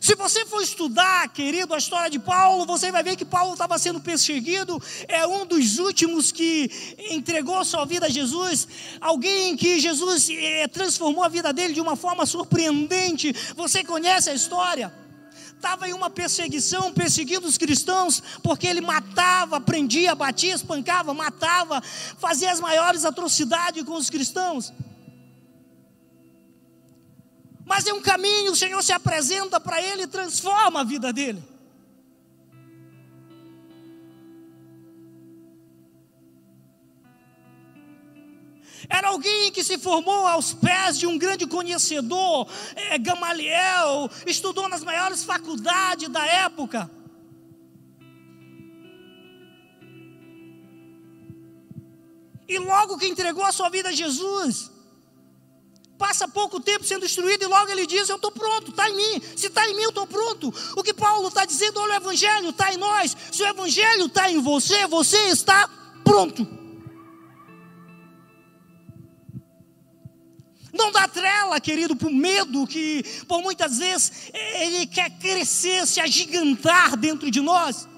Se 0.00 0.14
você 0.14 0.46
for 0.46 0.62
estudar, 0.62 1.28
querido, 1.28 1.74
a 1.74 1.78
história 1.78 2.08
de 2.08 2.18
Paulo, 2.18 2.64
você 2.64 2.90
vai 2.92 3.02
ver 3.02 3.16
que 3.16 3.24
Paulo 3.24 3.52
estava 3.52 3.76
sendo 3.78 4.00
perseguido, 4.00 4.80
é 5.08 5.26
um 5.26 5.44
dos 5.44 5.78
últimos 5.78 6.30
que 6.30 6.70
entregou 7.10 7.64
sua 7.64 7.84
vida 7.84 8.06
a 8.06 8.08
Jesus, 8.08 8.68
alguém 9.00 9.56
que 9.56 9.80
Jesus 9.80 10.30
é, 10.30 10.68
transformou 10.68 11.24
a 11.24 11.28
vida 11.28 11.52
dele 11.52 11.74
de 11.74 11.80
uma 11.80 11.96
forma 11.96 12.24
surpreendente. 12.26 13.34
Você 13.56 13.82
conhece 13.82 14.30
a 14.30 14.34
história? 14.34 14.92
Estava 15.58 15.88
em 15.88 15.92
uma 15.92 16.08
perseguição, 16.08 16.92
perseguindo 16.92 17.44
os 17.44 17.58
cristãos, 17.58 18.22
porque 18.44 18.64
ele 18.64 18.80
matava, 18.80 19.60
prendia, 19.60 20.14
batia, 20.14 20.54
espancava, 20.54 21.12
matava, 21.12 21.82
fazia 22.16 22.52
as 22.52 22.60
maiores 22.60 23.04
atrocidades 23.04 23.82
com 23.82 23.94
os 23.94 24.08
cristãos. 24.08 24.72
Mas 27.66 27.88
em 27.88 27.92
um 27.92 28.00
caminho 28.00 28.52
o 28.52 28.56
Senhor 28.56 28.80
se 28.84 28.92
apresenta 28.92 29.58
para 29.58 29.82
ele 29.82 30.04
e 30.04 30.06
transforma 30.06 30.82
a 30.82 30.84
vida 30.84 31.12
dele. 31.12 31.42
Era 38.88 39.08
alguém 39.08 39.52
que 39.52 39.62
se 39.62 39.76
formou 39.76 40.26
aos 40.26 40.54
pés 40.54 40.98
de 40.98 41.06
um 41.06 41.18
grande 41.18 41.46
conhecedor, 41.46 42.48
é, 42.74 42.98
Gamaliel, 42.98 44.10
estudou 44.26 44.68
nas 44.68 44.82
maiores 44.82 45.24
faculdades 45.24 46.08
da 46.08 46.24
época. 46.24 46.90
E 52.48 52.58
logo 52.58 52.96
que 52.96 53.06
entregou 53.06 53.44
a 53.44 53.52
sua 53.52 53.68
vida 53.68 53.90
a 53.90 53.92
Jesus, 53.92 54.70
passa 55.98 56.26
pouco 56.26 56.58
tempo 56.58 56.82
sendo 56.82 57.02
destruído 57.02 57.42
e 57.42 57.46
logo 57.46 57.70
ele 57.70 57.86
diz: 57.86 58.08
Eu 58.08 58.16
estou 58.16 58.30
pronto, 58.30 58.70
está 58.70 58.88
em 58.88 58.96
mim. 58.96 59.22
Se 59.36 59.48
está 59.48 59.68
em 59.68 59.76
mim, 59.76 59.82
eu 59.82 59.90
estou 59.90 60.06
pronto. 60.06 60.48
O 60.74 60.82
que 60.82 60.94
Paulo 60.94 61.28
está 61.28 61.44
dizendo, 61.44 61.78
olha, 61.78 61.92
o 61.92 61.96
Evangelho 61.96 62.48
está 62.48 62.72
em 62.72 62.78
nós. 62.78 63.14
Se 63.30 63.42
o 63.42 63.46
Evangelho 63.46 64.06
está 64.06 64.30
em 64.30 64.40
você, 64.40 64.86
você 64.86 65.28
está 65.28 65.68
pronto. 66.02 66.57
Não 70.72 70.92
dá 70.92 71.08
trela, 71.08 71.60
querido, 71.60 71.96
para 71.96 72.08
o 72.08 72.14
medo 72.14 72.66
que, 72.66 73.02
por 73.26 73.42
muitas 73.42 73.78
vezes, 73.78 74.30
ele 74.32 74.86
quer 74.86 75.10
crescer, 75.18 75.86
se 75.86 76.00
agigantar 76.00 76.96
dentro 76.96 77.30
de 77.30 77.40
nós. 77.40 77.88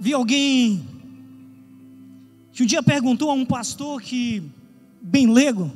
Vi 0.00 0.12
alguém 0.12 0.86
que 2.52 2.62
um 2.62 2.66
dia 2.66 2.82
perguntou 2.82 3.30
a 3.30 3.34
um 3.34 3.44
pastor 3.44 4.00
que, 4.00 4.42
bem 5.00 5.32
leigo, 5.32 5.72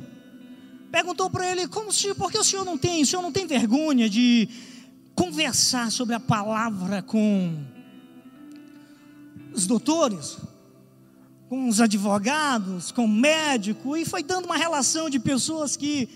perguntou 0.91 1.29
para 1.29 1.49
ele, 1.51 1.67
como 1.67 1.91
se, 1.91 2.13
por 2.13 2.31
que 2.31 2.37
o 2.37 2.43
senhor 2.43 2.63
não 2.63 2.77
tem, 2.77 3.01
o 3.01 3.05
senhor 3.05 3.21
não 3.21 3.31
tem 3.31 3.47
vergonha 3.47 4.09
de 4.09 4.47
conversar 5.15 5.91
sobre 5.91 6.15
a 6.15 6.19
palavra 6.19 7.01
com 7.01 7.63
os 9.53 9.67
doutores, 9.67 10.37
com 11.47 11.67
os 11.67 11.79
advogados, 11.79 12.91
com 12.91 13.05
o 13.05 13.07
médico, 13.07 13.95
e 13.95 14.05
foi 14.05 14.23
dando 14.23 14.45
uma 14.45 14.57
relação 14.57 15.09
de 15.09 15.19
pessoas 15.19 15.77
que 15.77 16.09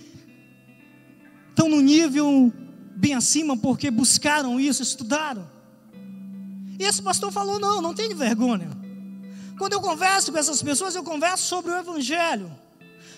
estão 1.49 1.69
no 1.69 1.81
nível 1.81 2.51
bem 2.95 3.13
acima 3.13 3.55
porque 3.55 3.91
buscaram 3.91 4.59
isso, 4.59 4.81
estudaram. 4.81 5.47
E 6.79 6.83
esse 6.83 7.01
pastor 7.01 7.31
falou: 7.31 7.59
não, 7.59 7.81
não 7.81 7.93
tem 7.93 8.13
vergonha. 8.13 8.69
Quando 9.57 9.73
eu 9.73 9.81
converso 9.81 10.31
com 10.31 10.37
essas 10.37 10.61
pessoas, 10.61 10.95
eu 10.95 11.03
converso 11.03 11.43
sobre 11.43 11.71
o 11.71 11.77
Evangelho. 11.77 12.51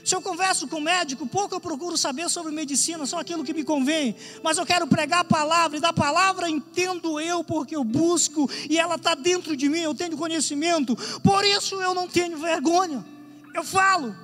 Se 0.10 0.15
eu 0.15 0.24
converso 0.24 0.67
com 0.67 0.82
médico, 0.82 1.28
pouco 1.28 1.54
eu 1.54 1.60
procuro 1.60 1.95
saber 1.95 2.32
sobre 2.32 2.52
medicina, 2.52 3.06
só 3.06 3.19
aquilo 3.19 3.43
que 3.43 3.54
me 3.54 3.63
convém. 3.63 4.15
Mas 4.41 4.58
eu 4.58 4.65
quero 4.65 4.88
pregar 4.88 5.19
a 5.19 5.24
palavra, 5.24 5.78
e 5.78 5.80
da 5.80 5.93
palavra 5.93 6.50
entendo 6.50 7.19
eu, 7.19 7.43
porque 7.43 7.76
eu 7.76 7.84
busco, 7.84 8.50
e 8.67 8.80
ela 8.80 8.95
está 8.95 9.13
dentro 9.13 9.56
de 9.56 9.69
mim, 9.69 9.82
eu 9.82 9.93
tenho 9.93 10.17
conhecimento. 10.17 10.95
Por 11.19 11.45
isso 11.45 11.80
eu 11.80 11.93
não 11.93 12.08
tenho 12.08 12.39
vergonha. 12.39 13.06
Eu 13.54 13.63
falo. 13.63 14.15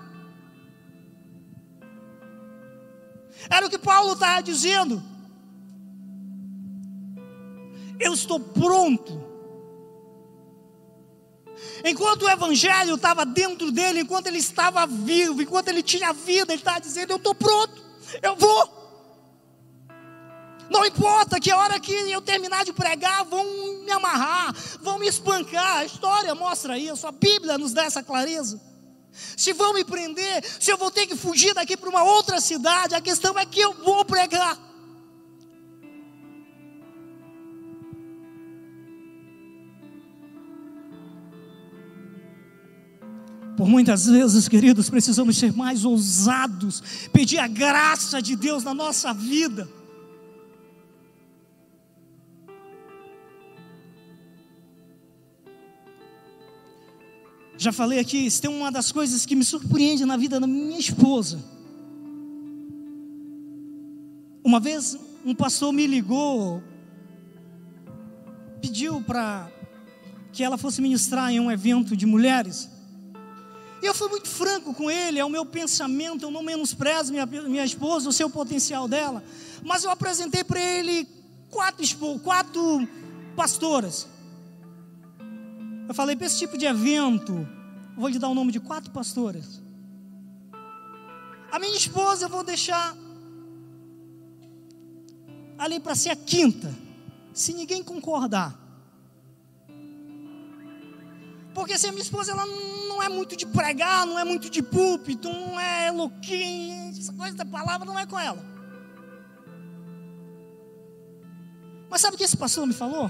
Era 3.47 3.67
o 3.67 3.69
que 3.69 3.77
Paulo 3.77 4.13
estava 4.13 4.41
dizendo. 4.41 5.03
Eu 7.99 8.11
estou 8.11 8.39
pronto 8.39 9.24
Enquanto 11.83 12.23
o 12.23 12.29
Evangelho 12.29 12.95
estava 12.95 13.25
dentro 13.25 13.71
dele, 13.71 14.01
enquanto 14.01 14.27
ele 14.27 14.39
estava 14.39 14.85
vivo, 14.85 15.41
enquanto 15.41 15.69
ele 15.69 15.81
tinha 15.81 16.11
vida, 16.13 16.53
ele 16.53 16.61
estava 16.61 16.79
dizendo: 16.81 17.11
Eu 17.11 17.17
estou 17.17 17.35
pronto, 17.35 17.81
eu 18.21 18.35
vou. 18.35 18.85
Não 20.69 20.83
importa 20.85 21.39
que 21.39 21.51
a 21.51 21.57
hora 21.57 21.79
que 21.79 21.91
eu 21.91 22.21
terminar 22.21 22.65
de 22.65 22.73
pregar, 22.73 23.23
vão 23.25 23.45
me 23.83 23.91
amarrar, 23.91 24.53
vão 24.81 24.97
me 24.97 25.07
espancar. 25.07 25.77
A 25.77 25.85
história 25.85 26.33
mostra 26.33 26.77
isso, 26.77 27.05
a 27.05 27.11
Bíblia 27.11 27.57
nos 27.57 27.71
dá 27.71 27.85
essa 27.85 28.03
clareza. 28.03 28.59
Se 29.37 29.53
vão 29.53 29.73
me 29.73 29.85
prender, 29.85 30.43
se 30.59 30.71
eu 30.71 30.77
vou 30.77 30.91
ter 30.91 31.07
que 31.07 31.15
fugir 31.15 31.53
daqui 31.53 31.77
para 31.77 31.89
uma 31.89 32.03
outra 32.03 32.41
cidade, 32.41 32.95
a 32.95 33.01
questão 33.01 33.37
é 33.37 33.45
que 33.45 33.61
eu 33.61 33.73
vou 33.73 34.03
pregar. 34.03 34.64
Por 43.65 43.71
muitas 43.71 44.05
vezes, 44.05 44.47
queridos, 44.47 44.91
precisamos 44.91 45.37
ser 45.37 45.51
mais 45.51 45.83
ousados, 45.85 46.83
pedir 47.11 47.39
a 47.39 47.47
graça 47.47 48.21
de 48.21 48.35
Deus 48.35 48.63
na 48.63 48.75
nossa 48.75 49.11
vida. 49.11 49.67
Já 57.57 57.71
falei 57.71 57.97
aqui, 57.97 58.27
isso 58.27 58.39
tem 58.39 58.51
uma 58.51 58.71
das 58.71 58.91
coisas 58.91 59.25
que 59.25 59.35
me 59.35 59.43
surpreende 59.43 60.05
na 60.05 60.15
vida 60.15 60.39
da 60.39 60.45
minha 60.45 60.77
esposa. 60.77 61.43
Uma 64.43 64.59
vez 64.59 64.95
um 65.25 65.33
pastor 65.33 65.73
me 65.73 65.87
ligou, 65.87 66.61
pediu 68.61 69.01
para 69.01 69.51
que 70.31 70.43
ela 70.43 70.55
fosse 70.55 70.83
ministrar 70.83 71.31
em 71.31 71.39
um 71.39 71.49
evento 71.49 71.97
de 71.97 72.05
mulheres. 72.05 72.74
E 73.85 73.87
eu 73.87 73.93
fui 73.93 74.09
muito 74.09 74.27
franco 74.27 74.73
com 74.73 74.89
ele, 74.89 75.19
é 75.19 75.23
o 75.23 75.29
meu 75.29 75.45
pensamento, 75.45 76.25
eu 76.25 76.31
não 76.31 76.41
menosprezo 76.41 77.11
minha, 77.11 77.27
minha 77.27 77.63
esposa, 77.63 78.09
o 78.09 78.11
seu 78.11 78.27
potencial 78.27 78.87
dela. 78.87 79.23
Mas 79.61 79.83
eu 79.83 79.91
apresentei 79.91 80.43
para 80.43 80.59
ele 80.59 81.07
quatro, 81.51 81.85
quatro 82.23 82.89
pastoras. 83.35 84.07
Eu 85.87 85.93
falei, 85.93 86.15
para 86.15 86.25
esse 86.25 86.39
tipo 86.39 86.57
de 86.57 86.65
evento, 86.65 87.47
vou 87.95 88.07
lhe 88.09 88.17
dar 88.17 88.27
o 88.27 88.33
nome 88.33 88.51
de 88.51 88.59
quatro 88.59 88.89
pastoras. 88.89 89.61
A 91.51 91.59
minha 91.59 91.77
esposa 91.77 92.25
eu 92.25 92.29
vou 92.29 92.43
deixar 92.43 92.97
ali 95.59 95.79
para 95.79 95.93
ser 95.93 96.09
a 96.09 96.15
quinta, 96.15 96.73
se 97.35 97.53
ninguém 97.53 97.83
concordar. 97.83 98.64
Porque 101.55 101.77
se 101.77 101.87
a 101.87 101.91
minha 101.91 102.03
esposa 102.03 102.33
ela 102.33 102.45
não 102.45 103.01
é 103.01 103.07
muito 103.07 103.37
de 103.37 103.45
pregar, 103.45 104.05
não 104.05 104.19
é 104.19 104.25
muito 104.25 104.49
de 104.49 104.61
púlpito, 104.61 105.29
não 105.29 105.57
é 105.57 105.89
louquinha, 105.89 106.89
essa 106.89 107.13
coisa 107.13 107.37
da 107.37 107.45
palavra 107.45 107.85
não 107.85 107.97
é 107.97 108.05
com 108.05 108.19
ela. 108.19 108.43
Mas 111.89 112.01
sabe 112.01 112.15
o 112.15 112.17
que 112.17 112.25
esse 112.25 112.35
pastor 112.35 112.67
me 112.67 112.73
falou? 112.73 113.09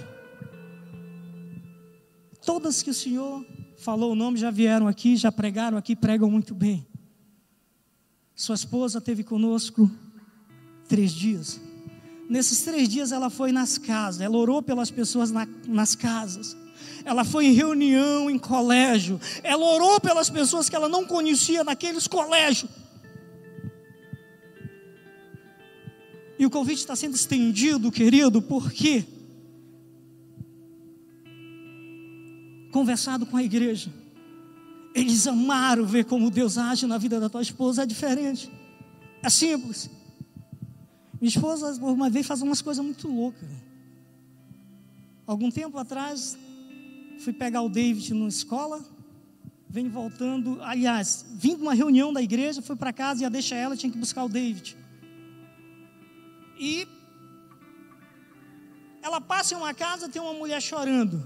Todas 2.45 2.83
que 2.83 2.91
o 2.91 2.93
Senhor 2.93 3.43
falou 3.77 4.11
o 4.11 4.15
nome 4.15 4.37
já 4.37 4.51
vieram 4.51 4.87
aqui, 4.87 5.17
já 5.17 5.31
pregaram 5.31 5.75
aqui, 5.75 5.95
pregam 5.95 6.29
muito 6.29 6.53
bem. 6.53 6.85
Sua 8.35 8.53
esposa 8.53 9.01
teve 9.01 9.23
conosco 9.23 9.89
três 10.87 11.11
dias. 11.11 11.59
Nesses 12.27 12.61
três 12.61 12.89
dias 12.89 13.11
ela 13.11 13.29
foi 13.29 13.51
nas 13.51 13.77
casas, 13.77 14.21
ela 14.21 14.37
orou 14.37 14.61
pelas 14.61 14.89
pessoas 14.89 15.31
na, 15.31 15.47
nas 15.67 15.95
casas. 15.95 16.57
Ela 17.03 17.23
foi 17.23 17.45
em 17.45 17.53
reunião, 17.53 18.29
em 18.29 18.39
colégio, 18.39 19.19
ela 19.43 19.63
orou 19.63 19.99
pelas 20.01 20.29
pessoas 20.29 20.67
que 20.67 20.75
ela 20.75 20.89
não 20.89 21.05
conhecia 21.05 21.63
naqueles 21.63 22.07
colégios. 22.07 22.69
E 26.37 26.45
o 26.45 26.49
convite 26.49 26.79
está 26.79 26.95
sendo 26.95 27.15
estendido, 27.15 27.91
querido, 27.91 28.41
porque 28.41 29.05
conversado 32.71 33.25
com 33.25 33.37
a 33.37 33.43
igreja, 33.43 33.89
eles 34.93 35.25
amaram 35.27 35.85
ver 35.85 36.03
como 36.03 36.29
Deus 36.29 36.57
age 36.57 36.85
na 36.85 36.97
vida 36.97 37.21
da 37.21 37.29
tua 37.29 37.41
esposa, 37.41 37.83
é 37.83 37.85
diferente, 37.85 38.51
é 39.23 39.29
simples. 39.29 39.89
Minha 41.25 41.33
esposa, 41.37 41.83
uma 41.83 42.07
vez, 42.07 42.27
faz 42.27 42.43
umas 42.43 42.61
coisas 42.61 42.85
muito 42.85 43.07
loucas. 43.07 43.49
Algum 45.25 45.49
tempo 45.49 45.75
atrás, 45.75 46.37
Fui 47.17 47.33
pegar 47.33 47.63
o 47.63 47.69
David 47.69 48.13
na 48.13 48.27
escola, 48.27 48.85
Vem 49.67 49.89
voltando, 49.89 50.61
aliás, 50.61 51.25
vim 51.33 51.55
de 51.55 51.63
uma 51.63 51.73
reunião 51.73 52.13
da 52.13 52.21
igreja, 52.21 52.61
fui 52.61 52.75
para 52.75 52.93
casa, 52.93 53.23
ia 53.23 53.29
deixar 53.31 53.55
ela, 53.55 53.75
tinha 53.75 53.91
que 53.91 53.97
buscar 53.97 54.23
o 54.23 54.29
David. 54.29 54.77
E 56.59 56.87
ela 59.01 59.19
passa 59.19 59.55
em 59.55 59.57
uma 59.57 59.73
casa, 59.73 60.07
tem 60.07 60.21
uma 60.21 60.35
mulher 60.35 60.61
chorando. 60.61 61.25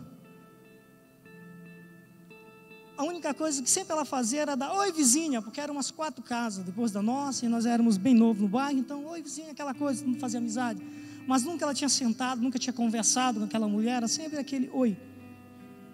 A 2.99 3.03
única 3.05 3.33
coisa 3.33 3.63
que 3.63 3.69
sempre 3.69 3.93
ela 3.93 4.03
fazia 4.03 4.41
era 4.41 4.55
dar 4.55 4.73
oi 4.73 4.91
vizinha, 4.91 5.41
porque 5.41 5.62
eram 5.62 5.73
umas 5.73 5.89
quatro 5.89 6.21
casas 6.21 6.65
depois 6.65 6.91
da 6.91 7.01
nossa, 7.01 7.45
e 7.45 7.47
nós 7.47 7.65
éramos 7.65 7.95
bem 7.95 8.13
novos 8.13 8.41
no 8.41 8.49
bairro, 8.49 8.77
então 8.77 9.05
oi 9.05 9.21
vizinha, 9.21 9.51
aquela 9.51 9.73
coisa, 9.73 10.05
não 10.05 10.15
fazia 10.15 10.38
amizade. 10.38 10.85
Mas 11.25 11.43
nunca 11.43 11.63
ela 11.63 11.73
tinha 11.73 11.88
sentado, 11.88 12.41
nunca 12.41 12.59
tinha 12.59 12.73
conversado 12.73 13.39
com 13.39 13.45
aquela 13.45 13.69
mulher, 13.69 13.93
era 13.93 14.07
sempre 14.09 14.38
aquele 14.38 14.69
oi. 14.73 14.97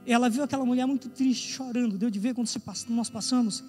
E 0.04 0.12
ela 0.12 0.32
viu 0.32 0.44
aquela 0.44 0.66
mulher 0.66 0.88
muito 0.88 1.08
triste, 1.08 1.48
chorando, 1.48 1.96
deu 1.96 2.10
de 2.10 2.18
ver 2.18 2.34
quando 2.34 2.50
nós 2.90 3.08
passamos. 3.12 3.64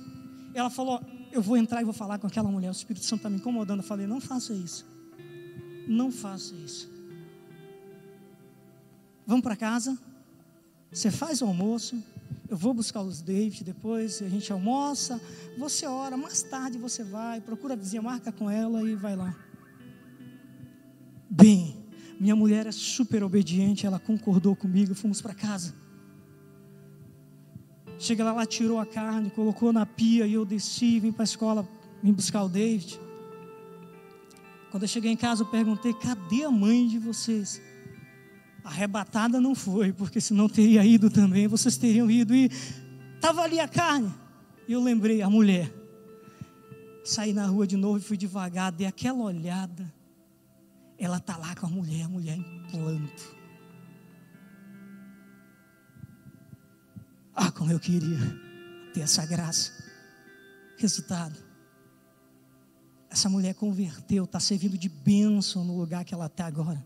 Ela 0.55 0.70
falou: 0.70 1.03
Eu 1.31 1.42
vou 1.42 1.59
entrar 1.59 1.83
e 1.83 1.85
vou 1.85 1.92
falar 1.92 2.18
com 2.18 2.27
aquela 2.27 2.51
mulher. 2.51 2.70
O 2.70 2.72
Espírito 2.72 3.05
Santo 3.05 3.18
está 3.18 3.29
me 3.29 3.37
incomodando. 3.37 3.81
Eu 3.81 3.87
falei: 3.87 4.07
Não 4.07 4.18
faça 4.18 4.55
isso. 4.55 4.87
Não 5.87 6.11
faça 6.11 6.55
isso. 6.55 6.90
Vamos 9.27 9.42
para 9.42 9.57
casa. 9.57 9.99
Você 10.90 11.11
faz 11.11 11.42
o 11.42 11.44
almoço. 11.44 12.03
Eu 12.48 12.56
vou 12.56 12.72
buscar 12.72 13.02
os 13.02 13.20
David. 13.20 13.64
Depois 13.64 14.22
a 14.22 14.28
gente 14.28 14.52
almoça. 14.52 15.20
Você 15.59 15.87
ora. 15.87 16.16
Mais 16.16 16.42
tarde 16.42 16.78
você 16.78 17.02
vai. 17.02 17.40
Procura 17.40 17.74
a 17.74 17.76
vizinha, 17.76 18.02
marca 18.02 18.30
com 18.32 18.50
ela 18.50 18.82
e 18.82 18.94
vai 18.94 19.16
lá. 19.16 19.35
Bem, 21.28 21.85
minha 22.20 22.37
mulher 22.37 22.66
é 22.66 22.72
super 22.72 23.22
obediente. 23.22 23.87
Ela 23.87 23.98
concordou 23.98 24.54
comigo. 24.54 24.94
Fomos 24.94 25.20
para 25.20 25.35
casa. 25.35 25.74
Chega 27.98 28.24
lá, 28.24 28.30
ela 28.30 28.46
tirou 28.46 28.78
a 28.78 28.85
carne, 28.85 29.30
colocou 29.30 29.72
na 29.72 29.87
pia 29.87 30.26
e 30.26 30.35
eu 30.35 30.44
desci, 30.44 31.00
vim 31.00 31.12
para 31.12 31.22
a 31.22 31.24
escola, 31.24 31.66
vim 32.02 32.12
buscar 32.12 32.42
o 32.42 32.48
David. 32.48 33.00
Quando 34.70 34.82
eu 34.82 34.88
cheguei 34.88 35.11
em 35.11 35.16
casa, 35.16 35.42
eu 35.42 35.46
perguntei: 35.46 35.94
cadê 35.94 36.44
a 36.44 36.50
mãe 36.50 36.87
de 36.87 36.98
vocês? 36.98 37.61
Arrebatada 38.66 39.40
não 39.40 39.55
foi, 39.55 39.92
porque 39.92 40.20
senão 40.20 40.48
teria 40.48 40.85
ido 40.85 41.09
também, 41.09 41.46
vocês 41.46 41.76
teriam 41.76 42.11
ido 42.11 42.35
e 42.35 42.50
estava 43.14 43.42
ali 43.42 43.61
a 43.61 43.68
carne. 43.68 44.12
E 44.66 44.72
eu 44.72 44.83
lembrei: 44.83 45.22
a 45.22 45.31
mulher. 45.31 45.72
Saí 47.05 47.33
na 47.33 47.46
rua 47.46 47.64
de 47.64 47.76
novo 47.76 47.98
e 47.98 48.00
fui 48.00 48.16
devagar, 48.16 48.72
dei 48.72 48.85
aquela 48.85 49.22
olhada. 49.22 49.94
Ela 50.98 51.18
está 51.18 51.37
lá 51.37 51.55
com 51.55 51.66
a 51.66 51.68
mulher, 51.68 52.07
a 52.07 52.09
mulher 52.09 52.37
em 52.37 52.66
planto. 52.68 53.37
Ah, 57.33 57.52
como 57.52 57.70
eu 57.70 57.79
queria 57.79 58.18
ter 58.92 59.02
essa 59.02 59.24
graça. 59.24 59.70
Resultado: 60.76 61.37
essa 63.09 63.29
mulher 63.29 63.55
converteu, 63.55 64.24
está 64.24 64.40
servindo 64.40 64.76
de 64.76 64.88
bênção 64.88 65.64
no 65.64 65.79
lugar 65.79 66.05
que 66.05 66.12
ela 66.12 66.26
está 66.26 66.46
agora. 66.46 66.85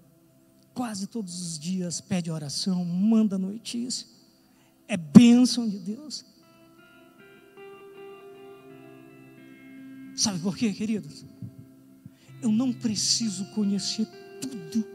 Quase 0.80 1.06
todos 1.06 1.42
os 1.42 1.58
dias 1.58 2.00
pede 2.00 2.30
oração, 2.30 2.82
manda 2.86 3.36
notícia. 3.36 4.06
É 4.88 4.96
bênção 4.96 5.68
de 5.68 5.78
Deus. 5.78 6.24
Sabe 10.16 10.38
por 10.38 10.56
quê, 10.56 10.72
queridos? 10.72 11.26
Eu 12.40 12.50
não 12.50 12.72
preciso 12.72 13.44
conhecer 13.50 14.06
tudo. 14.40 14.86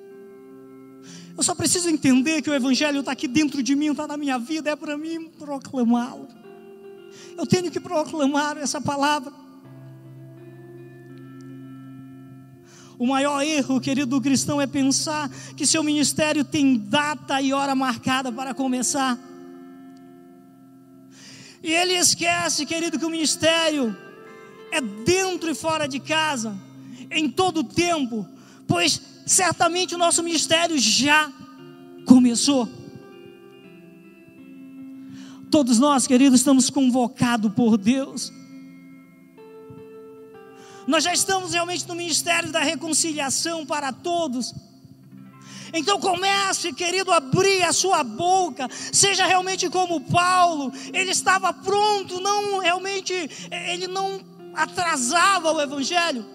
Eu 1.38 1.44
só 1.44 1.54
preciso 1.54 1.88
entender 1.88 2.42
que 2.42 2.50
o 2.50 2.56
Evangelho 2.56 3.02
está 3.02 3.12
aqui 3.12 3.28
dentro 3.28 3.62
de 3.62 3.76
mim, 3.76 3.92
está 3.92 4.08
na 4.08 4.18
minha 4.18 4.40
vida, 4.40 4.72
é 4.72 4.76
para 4.76 4.98
mim 4.98 5.30
proclamá-lo. 5.38 6.28
Eu 7.38 7.46
tenho 7.46 7.70
que 7.70 7.80
proclamar 7.80 8.58
essa 8.58 8.82
palavra. 8.82 9.32
O 12.98 13.06
maior 13.06 13.42
erro, 13.42 13.82
querido 13.82 14.22
cristão, 14.22 14.62
é 14.62 14.68
pensar 14.68 15.30
que 15.56 15.66
seu 15.66 15.84
ministério 15.84 16.46
tem 16.46 16.78
data 16.78 17.42
e 17.42 17.52
hora 17.52 17.76
marcada 17.76 18.32
para 18.32 18.54
começar. 18.54 19.20
E 21.62 21.72
ele 21.72 21.94
esquece, 21.94 22.66
querido, 22.66 22.98
que 22.98 23.06
o 23.06 23.10
ministério 23.10 23.96
é 24.72 24.80
dentro 24.80 25.50
e 25.50 25.56
fora 25.56 25.88
de 25.88 26.00
casa, 26.00 26.56
em 27.12 27.30
todo 27.30 27.62
o 27.62 27.64
tempo, 27.64 28.28
pois 28.68 29.02
certamente 29.26 29.96
o 29.96 29.98
nosso 29.98 30.24
ministério 30.24 30.78
já 30.78 31.32
começou. 32.06 32.70
Todos 35.50 35.80
nós, 35.80 36.06
queridos, 36.08 36.40
estamos 36.40 36.70
convocados 36.70 37.52
por 37.54 37.78
Deus 37.78 38.32
nós 40.88 41.04
já 41.04 41.14
estamos 41.14 41.54
realmente 41.54 41.88
no 41.88 41.96
ministério 41.96 42.52
da 42.52 42.60
reconciliação 42.60 43.66
para 43.66 43.92
todos. 43.92 44.54
Então 45.74 46.00
comece, 46.00 46.72
querido, 46.72 47.12
a 47.12 47.18
abrir 47.18 47.64
a 47.64 47.74
sua 47.74 48.04
boca, 48.04 48.70
seja 48.94 49.26
realmente 49.26 49.70
como 49.70 50.00
Paulo, 50.00 50.72
ele 50.94 51.12
estava 51.12 51.52
pronto, 51.52 52.22
não 52.22 52.60
realmente, 52.60 53.14
ele 53.68 53.88
não 53.88 54.22
atrasava 54.54 55.52
o 55.52 55.62
evangelho. 55.62 56.26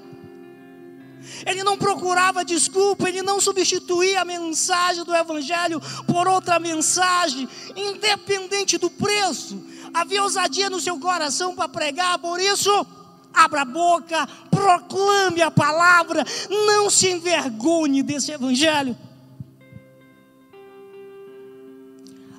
Ele 1.46 1.62
não 1.62 1.76
procurava 1.76 2.44
desculpa, 2.44 3.08
ele 3.08 3.22
não 3.22 3.40
substituía 3.40 4.20
a 4.20 4.24
mensagem 4.24 5.04
do 5.04 5.14
evangelho 5.14 5.80
por 6.06 6.26
outra 6.26 6.58
mensagem, 6.58 7.48
independente 7.76 8.78
do 8.78 8.90
preço. 8.90 9.62
Havia 9.92 10.22
ousadia 10.22 10.70
no 10.70 10.80
seu 10.80 10.98
coração 10.98 11.54
para 11.54 11.68
pregar, 11.68 12.18
por 12.18 12.40
isso 12.40 12.86
abra 13.32 13.62
a 13.62 13.64
boca, 13.64 14.26
proclame 14.50 15.42
a 15.42 15.50
palavra, 15.50 16.24
não 16.48 16.90
se 16.90 17.08
envergonhe 17.08 18.02
desse 18.02 18.32
evangelho. 18.32 18.96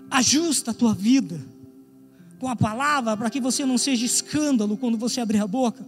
Ajusta 0.10 0.72
a 0.72 0.74
tua 0.74 0.94
vida 0.94 1.40
com 2.40 2.48
a 2.48 2.56
palavra 2.56 3.16
para 3.16 3.30
que 3.30 3.40
você 3.40 3.66
não 3.66 3.78
seja 3.78 4.06
escândalo 4.06 4.76
quando 4.76 4.98
você 4.98 5.22
abrir 5.22 5.40
a 5.40 5.48
boca. 5.48 5.86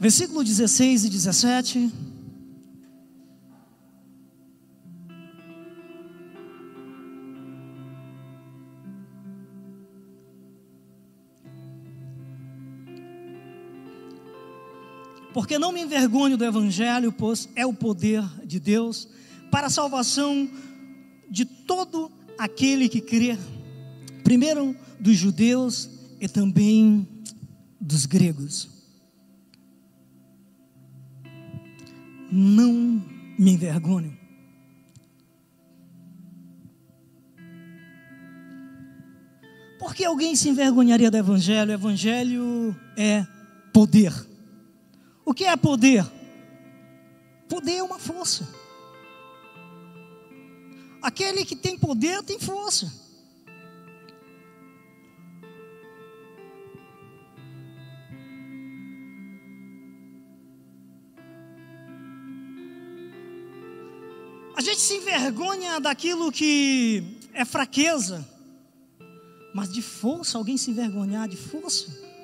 Versículo 0.00 0.44
16 0.44 1.06
e 1.06 1.08
17. 1.08 2.07
Porque 15.38 15.56
não 15.56 15.70
me 15.70 15.80
envergonho 15.80 16.36
do 16.36 16.44
Evangelho, 16.44 17.12
pois 17.12 17.48
é 17.54 17.64
o 17.64 17.72
poder 17.72 18.24
de 18.44 18.58
Deus 18.58 19.08
para 19.52 19.68
a 19.68 19.70
salvação 19.70 20.50
de 21.30 21.44
todo 21.44 22.10
aquele 22.36 22.88
que 22.88 23.00
crê, 23.00 23.38
primeiro 24.24 24.74
dos 24.98 25.16
judeus 25.16 25.88
e 26.20 26.26
também 26.26 27.06
dos 27.80 28.04
gregos. 28.04 28.68
Não 32.32 33.00
me 33.38 33.52
envergonho. 33.52 34.18
Por 39.78 39.94
que 39.94 40.04
alguém 40.04 40.34
se 40.34 40.48
envergonharia 40.48 41.12
do 41.12 41.16
Evangelho? 41.16 41.70
O 41.70 41.74
Evangelho 41.74 42.76
é 42.96 43.24
poder. 43.72 44.27
O 45.28 45.34
que 45.34 45.44
é 45.44 45.54
poder? 45.58 46.06
Poder 47.50 47.74
é 47.74 47.82
uma 47.82 47.98
força. 47.98 48.48
Aquele 51.02 51.44
que 51.44 51.54
tem 51.54 51.78
poder 51.78 52.22
tem 52.22 52.40
força. 52.40 52.90
A 64.56 64.62
gente 64.62 64.80
se 64.80 64.94
envergonha 64.94 65.78
daquilo 65.78 66.32
que 66.32 67.04
é 67.34 67.44
fraqueza, 67.44 68.26
mas 69.54 69.70
de 69.70 69.82
força, 69.82 70.38
alguém 70.38 70.56
se 70.56 70.70
envergonhar 70.70 71.28
de 71.28 71.36
força? 71.36 72.17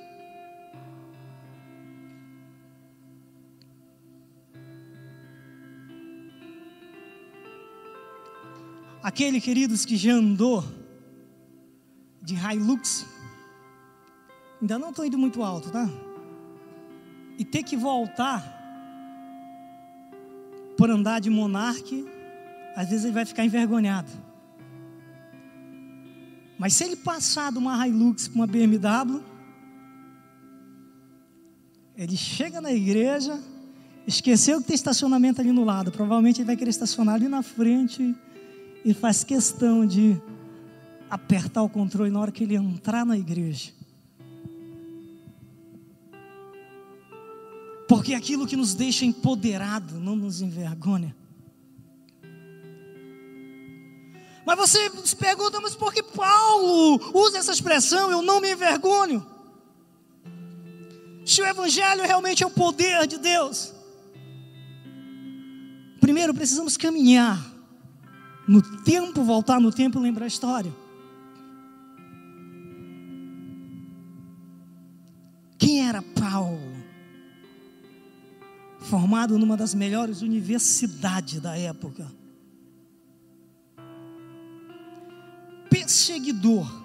Aquele, 9.04 9.40
queridos, 9.40 9.84
que 9.84 9.96
já 9.96 10.14
andou 10.14 10.64
de 12.20 12.34
Hilux, 12.34 13.06
ainda 14.60 14.78
não 14.78 14.90
estou 14.90 15.04
indo 15.04 15.18
muito 15.18 15.42
alto, 15.42 15.70
tá? 15.70 15.88
e 17.38 17.44
ter 17.44 17.62
que 17.62 17.76
voltar 17.76 18.52
por 20.76 20.90
andar 20.90 21.20
de 21.20 21.30
monarque, 21.30 22.06
às 22.74 22.88
vezes 22.88 23.04
ele 23.04 23.14
vai 23.14 23.24
ficar 23.24 23.44
envergonhado. 23.44 24.10
Mas 26.58 26.74
se 26.74 26.84
ele 26.84 26.96
passar 26.96 27.52
de 27.52 27.58
uma 27.58 27.86
Hilux 27.86 28.28
para 28.28 28.36
uma 28.36 28.46
BMW, 28.46 29.22
ele 31.96 32.16
chega 32.16 32.60
na 32.60 32.72
igreja, 32.72 33.40
esqueceu 34.06 34.60
que 34.60 34.66
tem 34.68 34.74
estacionamento 34.74 35.40
ali 35.40 35.52
no 35.52 35.64
lado, 35.64 35.92
provavelmente 35.92 36.40
ele 36.40 36.46
vai 36.46 36.56
querer 36.56 36.70
estacionar 36.70 37.16
ali 37.16 37.28
na 37.28 37.42
frente 37.42 38.14
e 38.84 38.92
faz 38.92 39.24
questão 39.24 39.86
de 39.86 40.20
apertar 41.08 41.62
o 41.62 41.68
controle 41.68 42.10
na 42.10 42.20
hora 42.20 42.32
que 42.32 42.44
ele 42.44 42.54
entrar 42.54 43.06
na 43.06 43.16
igreja. 43.16 43.72
Porque 47.88 48.14
aquilo 48.14 48.46
que 48.46 48.56
nos 48.56 48.74
deixa 48.74 49.04
empoderado 49.04 49.98
não 50.00 50.16
nos 50.16 50.40
envergonha. 50.40 51.14
Mas 54.44 54.58
você 54.58 54.90
se 55.04 55.16
pergunta, 55.16 55.60
mas 55.60 55.74
por 55.74 55.92
que 55.92 56.02
Paulo 56.02 57.00
usa 57.14 57.38
essa 57.38 57.52
expressão, 57.52 58.10
eu 58.10 58.20
não 58.20 58.40
me 58.40 58.52
envergonho? 58.52 59.26
Se 61.24 61.40
o 61.40 61.46
Evangelho 61.46 62.02
realmente 62.02 62.42
é 62.42 62.46
o 62.46 62.50
poder 62.50 63.06
de 63.06 63.16
Deus, 63.16 63.72
primeiro 66.00 66.34
precisamos 66.34 66.76
caminhar 66.76 67.53
no 68.46 68.60
tempo, 68.82 69.22
voltar 69.24 69.60
no 69.60 69.72
tempo 69.72 69.98
e 69.98 70.02
lembrar 70.02 70.24
a 70.24 70.28
história. 70.28 70.72
Quem 75.58 75.86
era 75.86 76.02
Paulo? 76.02 76.74
Formado 78.80 79.38
numa 79.38 79.56
das 79.56 79.74
melhores 79.74 80.20
universidades 80.20 81.40
da 81.40 81.56
época. 81.56 82.06
Perseguidor 85.70 86.84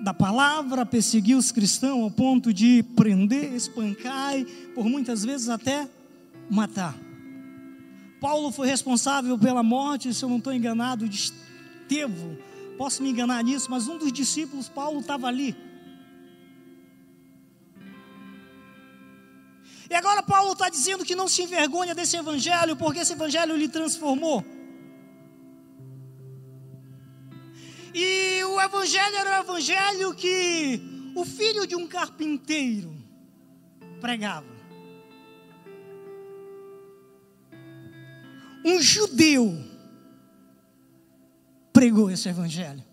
da 0.00 0.14
palavra, 0.14 0.86
perseguiu 0.86 1.36
os 1.36 1.52
cristãos 1.52 2.02
ao 2.02 2.10
ponto 2.10 2.52
de 2.52 2.82
prender, 2.96 3.52
espancar 3.52 4.38
e, 4.38 4.44
por 4.74 4.86
muitas 4.86 5.24
vezes, 5.24 5.48
até 5.48 5.88
matar. 6.48 7.07
Paulo 8.20 8.50
foi 8.50 8.66
responsável 8.66 9.38
pela 9.38 9.62
morte, 9.62 10.12
se 10.12 10.24
eu 10.24 10.28
não 10.28 10.38
estou 10.38 10.52
enganado, 10.52 11.08
de 11.08 11.16
Estevão. 11.16 12.36
Posso 12.76 13.02
me 13.02 13.10
enganar 13.10 13.42
nisso, 13.42 13.70
mas 13.70 13.88
um 13.88 13.96
dos 13.96 14.12
discípulos, 14.12 14.68
Paulo, 14.68 15.00
estava 15.00 15.26
ali. 15.26 15.56
E 19.90 19.94
agora 19.94 20.22
Paulo 20.22 20.52
está 20.52 20.68
dizendo 20.68 21.04
que 21.04 21.14
não 21.14 21.28
se 21.28 21.42
envergonha 21.42 21.94
desse 21.94 22.16
evangelho, 22.16 22.76
porque 22.76 23.00
esse 23.00 23.14
evangelho 23.14 23.56
lhe 23.56 23.68
transformou. 23.68 24.44
E 27.94 28.44
o 28.44 28.60
evangelho 28.60 29.16
era 29.16 29.38
o 29.38 29.44
evangelho 29.44 30.14
que 30.14 30.80
o 31.14 31.24
filho 31.24 31.66
de 31.66 31.74
um 31.74 31.86
carpinteiro 31.86 32.94
pregava. 34.00 34.57
Um 38.68 38.82
judeu 38.82 39.58
pregou 41.72 42.10
esse 42.10 42.28
evangelho. 42.28 42.84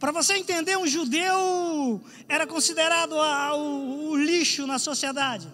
Para 0.00 0.10
você 0.10 0.34
entender, 0.34 0.76
um 0.76 0.88
judeu 0.88 2.04
era 2.28 2.48
considerado 2.48 3.14
a, 3.16 3.54
o, 3.54 4.10
o 4.10 4.16
lixo 4.16 4.66
na 4.66 4.76
sociedade. 4.76 5.46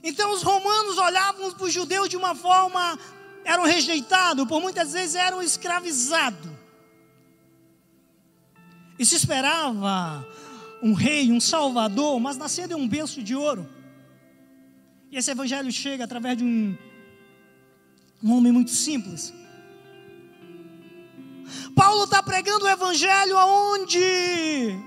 Então 0.00 0.32
os 0.32 0.44
romanos 0.44 0.98
olhavam 0.98 1.50
para 1.50 1.64
os 1.64 1.72
judeus 1.72 2.08
de 2.08 2.16
uma 2.16 2.36
forma, 2.36 2.96
eram 3.44 3.64
rejeitados, 3.64 4.46
por 4.46 4.60
muitas 4.60 4.92
vezes 4.92 5.16
eram 5.16 5.42
escravizados. 5.42 6.52
E 8.96 9.04
se 9.04 9.16
esperava 9.16 10.24
um 10.82 10.92
rei, 10.92 11.30
um 11.30 11.40
salvador, 11.40 12.18
mas 12.20 12.36
nascia 12.36 12.66
de 12.66 12.74
um 12.74 12.88
berço 12.88 13.22
de 13.22 13.34
ouro. 13.34 13.68
E 15.10 15.16
esse 15.16 15.30
evangelho 15.30 15.70
chega 15.72 16.04
através 16.04 16.38
de 16.38 16.44
um, 16.44 16.76
um 18.22 18.32
homem 18.32 18.52
muito 18.52 18.70
simples, 18.70 19.32
Paulo 21.74 22.04
está 22.04 22.22
pregando 22.22 22.64
o 22.64 22.68
evangelho 22.68 23.36
aonde 23.36 24.78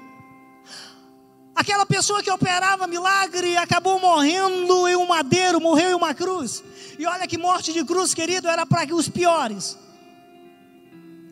aquela 1.56 1.86
pessoa 1.86 2.22
que 2.22 2.32
operava 2.32 2.88
milagre 2.88 3.58
acabou 3.58 4.00
morrendo 4.00 4.88
em 4.88 4.96
um 4.96 5.08
madeiro, 5.08 5.60
morreu 5.60 5.92
em 5.92 5.96
uma 5.96 6.14
cruz. 6.14 6.64
E 6.98 7.06
olha 7.06 7.28
que 7.28 7.38
morte 7.38 7.74
de 7.74 7.84
cruz, 7.84 8.14
querido, 8.14 8.48
era 8.48 8.66
para 8.66 8.94
os 8.94 9.10
piores. 9.10 9.78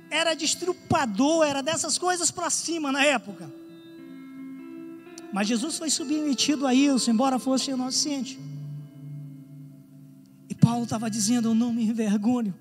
Era 0.10 0.34
destrupador, 0.34 1.46
era 1.46 1.62
dessas 1.62 1.98
coisas 1.98 2.32
para 2.32 2.50
cima 2.50 2.92
na 2.92 3.06
época. 3.06 3.61
Mas 5.32 5.48
Jesus 5.48 5.78
foi 5.78 5.90
submetido 5.90 6.68
a 6.68 6.74
isso, 6.74 7.10
embora 7.10 7.40
fosse 7.40 7.72
inocente. 7.72 8.40
E 10.50 10.56
Paulo 10.56 10.84
estava 10.84 11.10
dizendo: 11.10 11.50
Eu 11.50 11.56
não 11.56 11.72
me 11.74 11.84
envergonho 11.84 12.54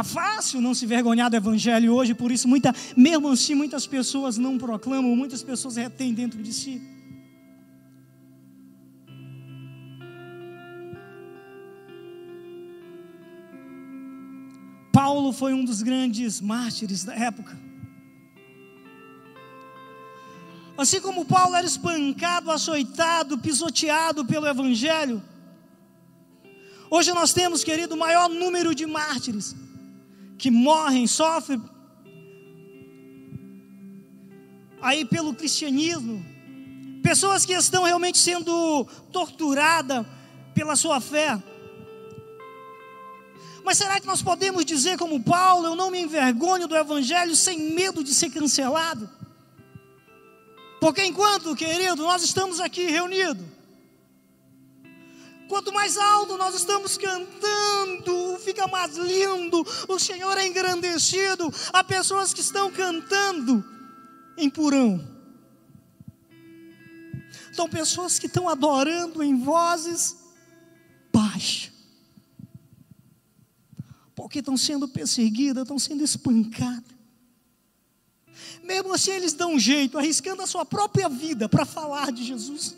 Está 0.00 0.04
fácil 0.04 0.62
não 0.62 0.72
se 0.72 0.86
vergonhar 0.86 1.28
do 1.28 1.36
Evangelho 1.36 1.92
hoje, 1.92 2.14
por 2.14 2.32
isso, 2.32 2.48
muita, 2.48 2.74
mesmo 2.96 3.28
assim, 3.28 3.54
muitas 3.54 3.86
pessoas 3.86 4.38
não 4.38 4.56
proclamam, 4.56 5.14
muitas 5.14 5.42
pessoas 5.42 5.76
retêm 5.76 6.14
dentro 6.14 6.42
de 6.42 6.54
si. 6.54 6.80
Foi 15.40 15.54
um 15.54 15.64
dos 15.64 15.80
grandes 15.80 16.38
mártires 16.38 17.02
da 17.02 17.14
época. 17.14 17.58
Assim 20.76 21.00
como 21.00 21.24
Paulo 21.24 21.56
era 21.56 21.66
espancado, 21.66 22.50
açoitado, 22.50 23.38
pisoteado 23.38 24.22
pelo 24.26 24.46
Evangelho, 24.46 25.22
hoje 26.90 27.10
nós 27.14 27.32
temos, 27.32 27.64
querido, 27.64 27.94
o 27.94 27.98
maior 27.98 28.28
número 28.28 28.74
de 28.74 28.84
mártires 28.84 29.56
que 30.36 30.50
morrem, 30.50 31.06
sofrem 31.06 31.62
aí 34.82 35.06
pelo 35.06 35.32
cristianismo, 35.32 36.22
pessoas 37.02 37.46
que 37.46 37.54
estão 37.54 37.84
realmente 37.84 38.18
sendo 38.18 38.84
torturadas 39.10 40.04
pela 40.54 40.76
sua 40.76 41.00
fé. 41.00 41.42
Mas 43.64 43.78
será 43.78 44.00
que 44.00 44.06
nós 44.06 44.22
podemos 44.22 44.64
dizer, 44.64 44.98
como 44.98 45.22
Paulo, 45.22 45.66
eu 45.66 45.76
não 45.76 45.90
me 45.90 46.00
envergonho 46.00 46.66
do 46.66 46.76
Evangelho 46.76 47.34
sem 47.36 47.58
medo 47.72 48.02
de 48.02 48.14
ser 48.14 48.30
cancelado? 48.30 49.08
Porque 50.80 51.04
enquanto, 51.04 51.54
querido, 51.54 52.02
nós 52.02 52.22
estamos 52.22 52.58
aqui 52.58 52.84
reunidos, 52.86 53.44
Quanto 55.50 55.72
mais 55.72 55.96
alto 55.98 56.36
nós 56.36 56.54
estamos 56.54 56.96
cantando, 56.96 58.38
fica 58.38 58.68
mais 58.68 58.96
lindo, 58.96 59.66
o 59.88 59.98
Senhor 59.98 60.38
é 60.38 60.46
engrandecido. 60.46 61.52
Há 61.72 61.82
pessoas 61.82 62.32
que 62.32 62.40
estão 62.40 62.70
cantando 62.70 63.64
em 64.38 64.48
purão. 64.48 65.04
São 67.52 67.68
pessoas 67.68 68.16
que 68.16 68.26
estão 68.26 68.48
adorando 68.48 69.24
em 69.24 69.42
vozes 69.42 70.16
baixas. 71.12 71.69
Porque 74.20 74.40
estão 74.40 74.54
sendo 74.54 74.86
perseguidas, 74.86 75.62
estão 75.62 75.78
sendo 75.78 76.04
espancadas. 76.04 76.92
Mesmo 78.62 78.92
assim, 78.92 79.12
eles 79.12 79.32
dão 79.32 79.54
um 79.54 79.58
jeito, 79.58 79.96
arriscando 79.96 80.42
a 80.42 80.46
sua 80.46 80.62
própria 80.62 81.08
vida 81.08 81.48
para 81.48 81.64
falar 81.64 82.12
de 82.12 82.22
Jesus. 82.22 82.76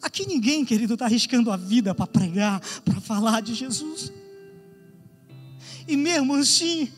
Aqui 0.00 0.28
ninguém, 0.28 0.64
querido, 0.64 0.92
está 0.92 1.06
arriscando 1.06 1.50
a 1.50 1.56
vida 1.56 1.92
para 1.92 2.06
pregar, 2.06 2.60
para 2.84 3.00
falar 3.00 3.42
de 3.42 3.52
Jesus. 3.52 4.12
E 5.88 5.96
mesmo 5.96 6.36
assim, 6.36 6.88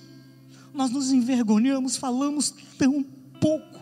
nós 0.75 0.91
nos 0.91 1.11
envergonhamos, 1.13 1.97
falamos 1.97 2.55
tão 2.77 3.03
pouco. 3.41 3.78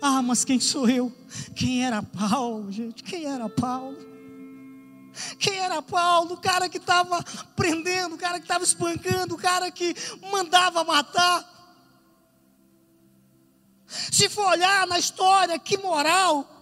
Ah, 0.00 0.22
mas 0.22 0.44
quem 0.44 0.60
sou 0.60 0.88
eu? 0.88 1.12
Quem 1.54 1.84
era 1.84 2.02
Paulo, 2.02 2.70
gente? 2.70 3.02
Quem 3.02 3.24
era 3.24 3.48
Paulo? 3.48 3.96
Quem 5.38 5.58
era 5.58 5.80
Paulo? 5.80 6.34
O 6.34 6.40
cara 6.40 6.68
que 6.68 6.78
estava 6.78 7.22
prendendo, 7.54 8.14
o 8.14 8.18
cara 8.18 8.38
que 8.38 8.44
estava 8.44 8.64
espancando, 8.64 9.34
o 9.34 9.38
cara 9.38 9.70
que 9.70 9.94
mandava 10.30 10.84
matar. 10.84 11.54
Se 13.86 14.28
for 14.28 14.46
olhar 14.46 14.86
na 14.86 14.98
história, 14.98 15.58
que 15.58 15.78
moral. 15.78 16.52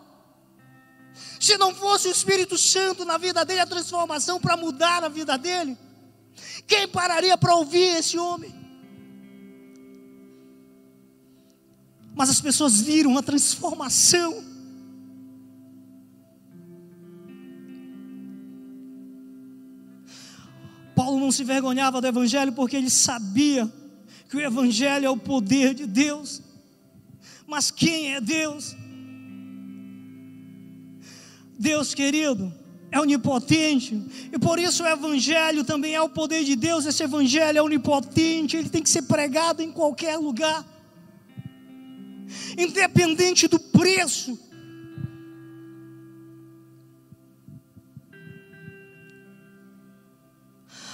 Se 1.41 1.59
não 1.59 1.75
fosse 1.75 2.09
o 2.09 2.13
Espírito 2.13 2.57
Santo 2.57 3.05
na 3.05 3.19
vida 3.19 3.45
dele, 3.45 3.61
a 3.61 3.67
transformação 3.67 4.41
para 4.41 4.57
mudar 4.57 5.05
a 5.05 5.09
vida 5.09 5.37
dele, 5.37 5.77
quem 6.67 6.89
pararia 6.89 7.37
para 7.37 7.55
ouvir 7.55 7.97
esse 7.99 8.19
homem? 8.19 8.64
Mas 12.15 12.31
as 12.31 12.41
pessoas 12.41 12.81
viram 12.81 13.19
a 13.19 13.23
transformação. 13.23 14.43
Paulo 20.95 21.19
não 21.19 21.33
se 21.33 21.43
vergonhava 21.43 22.01
do 22.01 22.07
Evangelho 22.07 22.53
porque 22.53 22.77
ele 22.77 22.91
sabia 22.91 23.71
que 24.29 24.37
o 24.37 24.41
Evangelho 24.41 25.07
é 25.07 25.11
o 25.11 25.17
poder 25.17 25.75
de 25.75 25.87
Deus. 25.87 26.41
Mas 27.47 27.71
quem 27.71 28.15
é 28.15 28.21
Deus? 28.21 28.77
Deus 31.59 31.95
querido 31.95 32.53
é 32.91 33.01
onipotente, 33.01 34.01
e 34.33 34.39
por 34.39 34.57
isso 34.57 34.85
o 34.85 34.87
Evangelho 34.87 35.65
também 35.65 35.95
é 35.95 36.01
o 36.01 36.09
poder 36.09 36.45
de 36.45 36.55
Deus. 36.55 36.87
Esse 36.87 37.03
Evangelho 37.03 37.59
é 37.59 37.63
onipotente, 37.63 38.57
ele 38.57 38.69
tem 38.69 38.85
que 38.85 38.89
ser 38.89 39.03
pregado 39.03 39.61
em 39.61 39.73
qualquer 39.73 40.17
lugar, 40.17 40.65
independente 42.57 43.49
do 43.49 43.59
preço. 43.59 44.39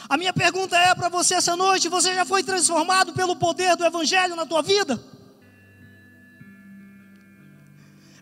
A 0.08 0.16
minha 0.16 0.32
pergunta 0.32 0.76
é 0.76 0.92
para 0.92 1.08
você 1.08 1.34
essa 1.34 1.54
noite: 1.54 1.88
você 1.88 2.14
já 2.14 2.24
foi 2.24 2.42
transformado 2.42 3.12
pelo 3.12 3.36
poder 3.36 3.76
do 3.76 3.84
Evangelho 3.84 4.34
na 4.34 4.44
tua 4.44 4.60
vida? 4.60 5.00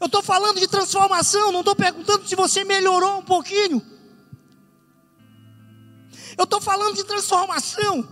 Eu 0.01 0.07
estou 0.07 0.23
falando 0.23 0.61
de 0.61 0.69
transformação, 0.69 1.51
não 1.51 1.61
estou 1.61 1.75
perguntando 1.75 2.29
se 2.29 2.37
você 2.37 2.63
melhorou 2.63 3.19
um 3.19 3.25
pouquinho. 3.25 3.83
Eu 6.37 6.45
estou 6.45 6.61
falando 6.61 6.95
de 6.95 7.05
transformação, 7.05 8.07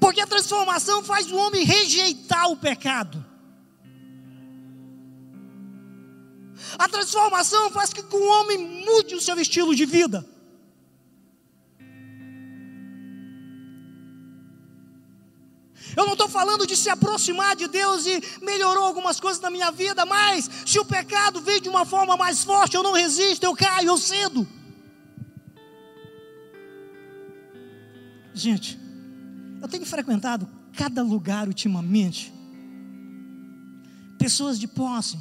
porque 0.00 0.20
a 0.20 0.26
transformação 0.26 1.04
faz 1.04 1.30
o 1.30 1.36
homem 1.36 1.64
rejeitar 1.64 2.50
o 2.50 2.56
pecado. 2.56 3.21
A 6.78 6.88
transformação 6.88 7.70
faz 7.70 7.92
que 7.92 8.00
o 8.00 8.22
homem 8.22 8.58
mude 8.58 9.14
o 9.14 9.20
seu 9.20 9.38
estilo 9.38 9.74
de 9.74 9.84
vida. 9.84 10.26
Eu 15.96 16.06
não 16.06 16.12
estou 16.12 16.28
falando 16.28 16.66
de 16.66 16.76
se 16.76 16.88
aproximar 16.88 17.54
de 17.54 17.68
Deus 17.68 18.06
e 18.06 18.22
melhorou 18.42 18.84
algumas 18.84 19.20
coisas 19.20 19.40
na 19.42 19.50
minha 19.50 19.70
vida, 19.70 20.06
mas 20.06 20.48
se 20.64 20.78
o 20.78 20.84
pecado 20.84 21.40
vem 21.40 21.60
de 21.60 21.68
uma 21.68 21.84
forma 21.84 22.16
mais 22.16 22.42
forte, 22.42 22.76
eu 22.76 22.82
não 22.82 22.92
resisto, 22.92 23.44
eu 23.44 23.54
caio, 23.54 23.88
eu 23.88 23.98
cedo. 23.98 24.48
Gente, 28.34 28.78
eu 29.60 29.68
tenho 29.68 29.84
frequentado 29.84 30.48
cada 30.72 31.02
lugar 31.02 31.46
ultimamente, 31.46 32.32
pessoas 34.18 34.58
de 34.58 34.66
posse, 34.66 35.18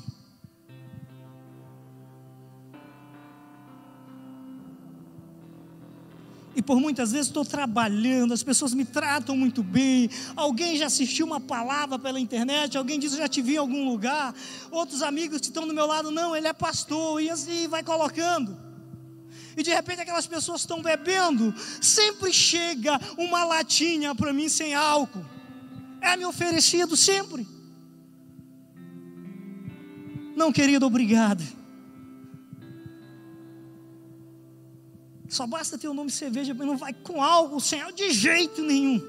E 6.61 6.63
por 6.63 6.79
muitas 6.79 7.11
vezes 7.11 7.25
estou 7.25 7.43
trabalhando, 7.43 8.35
as 8.35 8.43
pessoas 8.43 8.71
me 8.71 8.85
tratam 8.85 9.35
muito 9.35 9.63
bem. 9.63 10.07
Alguém 10.35 10.77
já 10.77 10.85
assistiu 10.85 11.25
uma 11.25 11.39
palavra 11.39 11.97
pela 11.97 12.19
internet, 12.19 12.77
alguém 12.77 12.99
diz 12.99 13.13
já 13.13 13.27
te 13.27 13.41
vi 13.41 13.55
em 13.55 13.57
algum 13.57 13.89
lugar. 13.89 14.31
Outros 14.69 15.01
amigos 15.01 15.39
que 15.39 15.47
estão 15.47 15.65
do 15.65 15.73
meu 15.73 15.87
lado, 15.87 16.11
não, 16.11 16.35
ele 16.35 16.47
é 16.47 16.53
pastor, 16.53 17.19
e 17.19 17.31
assim 17.31 17.67
vai 17.67 17.81
colocando. 17.81 18.55
E 19.57 19.63
de 19.63 19.71
repente 19.71 20.01
aquelas 20.01 20.27
pessoas 20.27 20.61
estão 20.61 20.83
bebendo, 20.83 21.51
sempre 21.81 22.31
chega 22.31 23.01
uma 23.17 23.43
latinha 23.43 24.13
para 24.13 24.31
mim 24.31 24.47
sem 24.47 24.75
álcool. 24.75 25.25
É 25.99 26.15
me 26.15 26.25
oferecido 26.25 26.95
sempre. 26.95 27.47
Não, 30.35 30.51
querido, 30.51 30.85
obrigado. 30.85 31.43
Só 35.31 35.47
basta 35.47 35.77
ter 35.77 35.87
o 35.87 35.93
nome 35.93 36.11
cerveja, 36.11 36.53
mas 36.53 36.67
não 36.67 36.75
vai 36.75 36.91
com 36.91 37.23
algo 37.23 37.57
sem 37.61 37.79
álcool 37.79 37.95
de 37.95 38.11
jeito 38.11 38.61
nenhum. 38.61 39.01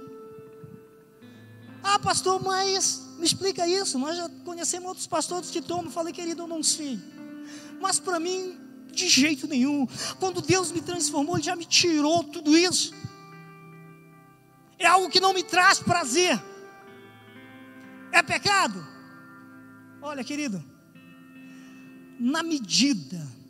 Ah, 1.82 1.98
pastor, 1.98 2.40
mas 2.40 3.02
me 3.18 3.26
explica 3.26 3.66
isso. 3.66 3.98
Nós 3.98 4.16
já 4.16 4.28
conhecemos 4.44 4.86
outros 4.86 5.06
pastores 5.08 5.50
que 5.50 5.60
tomam. 5.60 5.90
Falei, 5.90 6.12
querido, 6.12 6.44
eu 6.44 6.46
não 6.46 6.62
sei. 6.62 6.96
Mas 7.80 7.98
para 7.98 8.20
mim, 8.20 8.56
de 8.92 9.08
jeito 9.08 9.48
nenhum. 9.48 9.84
Quando 10.20 10.40
Deus 10.40 10.70
me 10.70 10.80
transformou, 10.80 11.34
Ele 11.34 11.42
já 11.42 11.56
me 11.56 11.64
tirou 11.64 12.22
tudo 12.22 12.56
isso. 12.56 12.94
É 14.78 14.86
algo 14.86 15.10
que 15.10 15.18
não 15.18 15.34
me 15.34 15.42
traz 15.42 15.80
prazer. 15.80 16.40
É 18.12 18.22
pecado? 18.22 18.86
Olha, 20.00 20.22
querido, 20.22 20.62
na 22.20 22.44
medida 22.44 23.41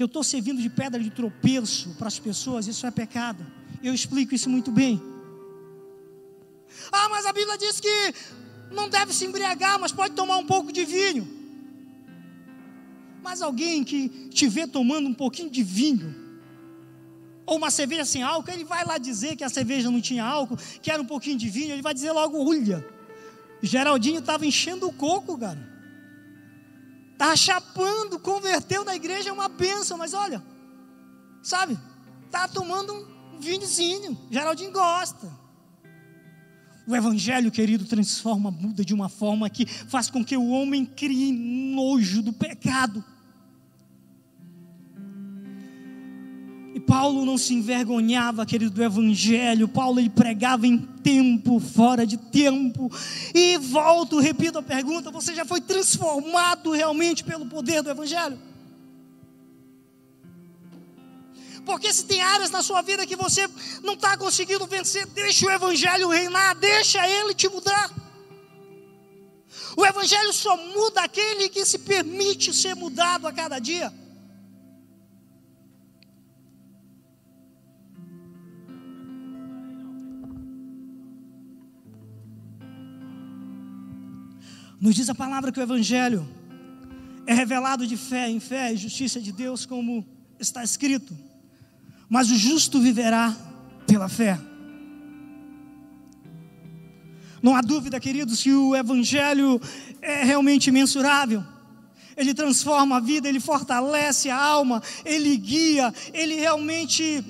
que 0.00 0.04
eu 0.04 0.06
estou 0.06 0.24
servindo 0.24 0.62
de 0.62 0.70
pedra 0.70 0.98
de 0.98 1.10
tropeço 1.10 1.90
para 1.98 2.08
as 2.08 2.18
pessoas, 2.18 2.66
isso 2.66 2.86
é 2.86 2.90
pecado. 2.90 3.46
Eu 3.82 3.92
explico 3.92 4.34
isso 4.34 4.48
muito 4.48 4.70
bem. 4.70 4.98
Ah, 6.90 7.10
mas 7.10 7.26
a 7.26 7.32
Bíblia 7.34 7.58
diz 7.58 7.78
que 7.78 8.14
não 8.70 8.88
deve 8.88 9.12
se 9.12 9.26
embriagar, 9.26 9.78
mas 9.78 9.92
pode 9.92 10.14
tomar 10.14 10.38
um 10.38 10.46
pouco 10.46 10.72
de 10.72 10.86
vinho. 10.86 11.28
Mas 13.22 13.42
alguém 13.42 13.84
que 13.84 14.08
te 14.30 14.48
vê 14.48 14.66
tomando 14.66 15.06
um 15.06 15.12
pouquinho 15.12 15.50
de 15.50 15.62
vinho, 15.62 16.14
ou 17.44 17.58
uma 17.58 17.70
cerveja 17.70 18.06
sem 18.06 18.22
álcool, 18.22 18.52
ele 18.52 18.64
vai 18.64 18.82
lá 18.86 18.96
dizer 18.96 19.36
que 19.36 19.44
a 19.44 19.50
cerveja 19.50 19.90
não 19.90 20.00
tinha 20.00 20.24
álcool, 20.24 20.56
que 20.80 20.90
era 20.90 21.02
um 21.02 21.06
pouquinho 21.06 21.36
de 21.36 21.50
vinho, 21.50 21.72
ele 21.72 21.82
vai 21.82 21.92
dizer 21.92 22.10
logo, 22.12 22.42
olha, 22.42 22.82
Geraldinho 23.62 24.20
estava 24.20 24.46
enchendo 24.46 24.88
o 24.88 24.92
coco, 24.94 25.36
cara. 25.36 25.68
Está 27.20 27.36
chapando, 27.36 28.18
converteu 28.18 28.82
na 28.82 28.96
igreja, 28.96 29.28
é 29.28 29.32
uma 29.32 29.46
bênção, 29.46 29.98
mas 29.98 30.14
olha, 30.14 30.42
sabe, 31.42 31.78
está 32.24 32.48
tomando 32.48 32.94
um 32.94 33.38
vinhozinho, 33.38 34.16
Geraldinho 34.30 34.72
gosta. 34.72 35.30
O 36.86 36.96
Evangelho, 36.96 37.50
querido, 37.50 37.84
transforma, 37.84 38.50
muda 38.50 38.82
de 38.82 38.94
uma 38.94 39.10
forma 39.10 39.50
que 39.50 39.66
faz 39.66 40.08
com 40.08 40.24
que 40.24 40.34
o 40.34 40.48
homem 40.48 40.86
crie 40.86 41.30
nojo 41.30 42.22
do 42.22 42.32
pecado. 42.32 43.04
Paulo 46.80 47.24
não 47.24 47.38
se 47.38 47.54
envergonhava, 47.54 48.44
querido, 48.46 48.72
do 48.72 48.82
Evangelho. 48.82 49.68
Paulo 49.68 50.00
ele 50.00 50.10
pregava 50.10 50.66
em 50.66 50.78
tempo, 50.78 51.60
fora 51.60 52.06
de 52.06 52.16
tempo. 52.16 52.90
E 53.34 53.56
volto, 53.58 54.18
repito 54.18 54.58
a 54.58 54.62
pergunta: 54.62 55.10
você 55.10 55.34
já 55.34 55.44
foi 55.44 55.60
transformado 55.60 56.72
realmente 56.72 57.22
pelo 57.22 57.46
poder 57.46 57.82
do 57.82 57.90
Evangelho? 57.90 58.38
Porque 61.64 61.92
se 61.92 62.04
tem 62.04 62.20
áreas 62.20 62.50
na 62.50 62.62
sua 62.62 62.82
vida 62.82 63.06
que 63.06 63.14
você 63.14 63.48
não 63.82 63.94
está 63.94 64.16
conseguindo 64.16 64.66
vencer, 64.66 65.06
deixa 65.06 65.46
o 65.46 65.50
Evangelho 65.50 66.08
reinar, 66.08 66.56
deixa 66.56 67.06
ele 67.06 67.34
te 67.34 67.48
mudar. 67.48 67.90
O 69.76 69.86
Evangelho 69.86 70.32
só 70.32 70.56
muda 70.56 71.02
aquele 71.02 71.48
que 71.48 71.64
se 71.64 71.78
permite 71.78 72.52
ser 72.52 72.74
mudado 72.74 73.26
a 73.26 73.32
cada 73.32 73.58
dia. 73.58 73.92
Nos 84.80 84.94
diz 84.94 85.10
a 85.10 85.14
palavra 85.14 85.52
que 85.52 85.60
o 85.60 85.62
Evangelho 85.62 86.26
é 87.26 87.34
revelado 87.34 87.86
de 87.86 87.98
fé 87.98 88.30
em 88.30 88.40
fé 88.40 88.72
e 88.72 88.78
justiça 88.78 89.20
de 89.20 89.30
Deus, 89.30 89.66
como 89.66 90.06
está 90.38 90.64
escrito. 90.64 91.14
Mas 92.08 92.30
o 92.30 92.36
justo 92.36 92.80
viverá 92.80 93.36
pela 93.86 94.08
fé. 94.08 94.40
Não 97.42 97.54
há 97.54 97.60
dúvida, 97.60 98.00
queridos, 98.00 98.42
que 98.42 98.54
o 98.54 98.74
Evangelho 98.74 99.60
é 100.00 100.24
realmente 100.24 100.70
mensurável. 100.70 101.44
Ele 102.16 102.32
transforma 102.32 102.96
a 102.96 103.00
vida, 103.00 103.28
ele 103.28 103.38
fortalece 103.38 104.30
a 104.30 104.36
alma, 104.36 104.82
ele 105.04 105.36
guia, 105.36 105.92
ele 106.14 106.36
realmente 106.36 107.22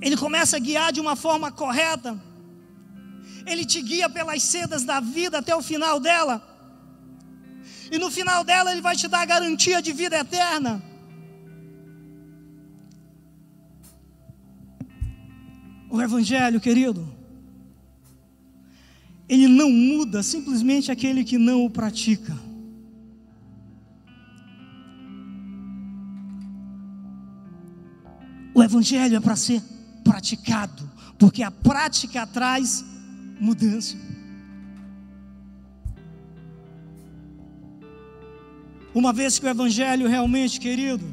ele 0.00 0.16
começa 0.16 0.56
a 0.56 0.60
guiar 0.60 0.92
de 0.92 1.00
uma 1.00 1.16
forma 1.16 1.50
correta. 1.50 2.27
Ele 3.46 3.64
te 3.64 3.80
guia 3.82 4.08
pelas 4.08 4.42
sendas 4.42 4.84
da 4.84 5.00
vida 5.00 5.38
até 5.38 5.54
o 5.54 5.62
final 5.62 5.98
dela. 5.98 6.42
E 7.90 7.98
no 7.98 8.10
final 8.10 8.44
dela, 8.44 8.72
Ele 8.72 8.80
vai 8.80 8.96
te 8.96 9.08
dar 9.08 9.20
a 9.20 9.24
garantia 9.24 9.80
de 9.80 9.92
vida 9.92 10.18
eterna. 10.18 10.82
O 15.90 16.02
Evangelho, 16.02 16.60
querido, 16.60 17.18
ele 19.28 19.46
não 19.46 19.70
muda 19.70 20.22
simplesmente 20.22 20.90
aquele 20.90 21.22
que 21.22 21.36
não 21.36 21.64
o 21.64 21.70
pratica. 21.70 22.36
O 28.54 28.62
Evangelho 28.62 29.16
é 29.16 29.20
para 29.20 29.36
ser 29.36 29.62
praticado, 30.02 30.90
porque 31.18 31.42
a 31.42 31.50
prática 31.50 32.26
traz 32.26 32.84
mudança. 33.40 33.96
Uma 38.94 39.12
vez 39.12 39.38
que 39.38 39.46
o 39.46 39.48
Evangelho 39.48 40.08
realmente, 40.08 40.58
querido, 40.58 41.04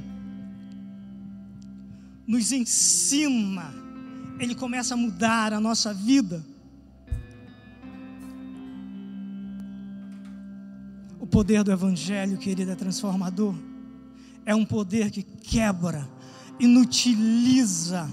nos 2.26 2.52
ensina, 2.52 3.74
ele 4.40 4.56
começa 4.56 4.94
a 4.94 4.98
mudar 4.98 5.54
a 5.54 5.60
nossa 5.60 5.94
vida. 5.94 6.44
O 11.20 11.28
poder 11.28 11.64
do 11.64 11.72
Evangelho, 11.72 12.38
querido, 12.38 12.72
é 12.72 12.76
transformador. 12.76 13.56
É 14.46 14.56
um 14.56 14.66
poder 14.66 15.12
que 15.12 15.24
quebra, 15.24 16.10
inutiliza, 16.60 18.10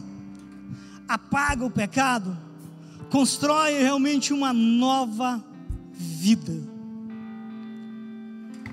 apaga 1.07 1.65
o 1.65 1.71
pecado, 1.71 2.37
constrói 3.13 3.75
realmente 3.75 4.33
uma 4.33 4.55
nova 4.55 5.45
vida. 5.93 6.55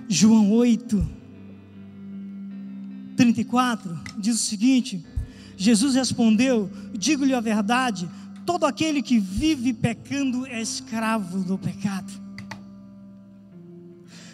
João 0.08 0.54
8, 0.54 1.10
34 3.18 4.00
diz 4.18 4.38
o 4.38 4.40
seguinte: 4.40 5.06
Jesus 5.58 5.94
respondeu: 5.94 6.72
Digo-lhe 6.94 7.34
a 7.34 7.42
verdade, 7.42 8.10
todo 8.46 8.66
aquele 8.66 9.02
que 9.02 9.20
vive 9.20 9.74
pecando 9.74 10.48
é 10.48 10.62
escravo 10.62 11.40
do 11.40 11.58
pecado. 11.58 12.10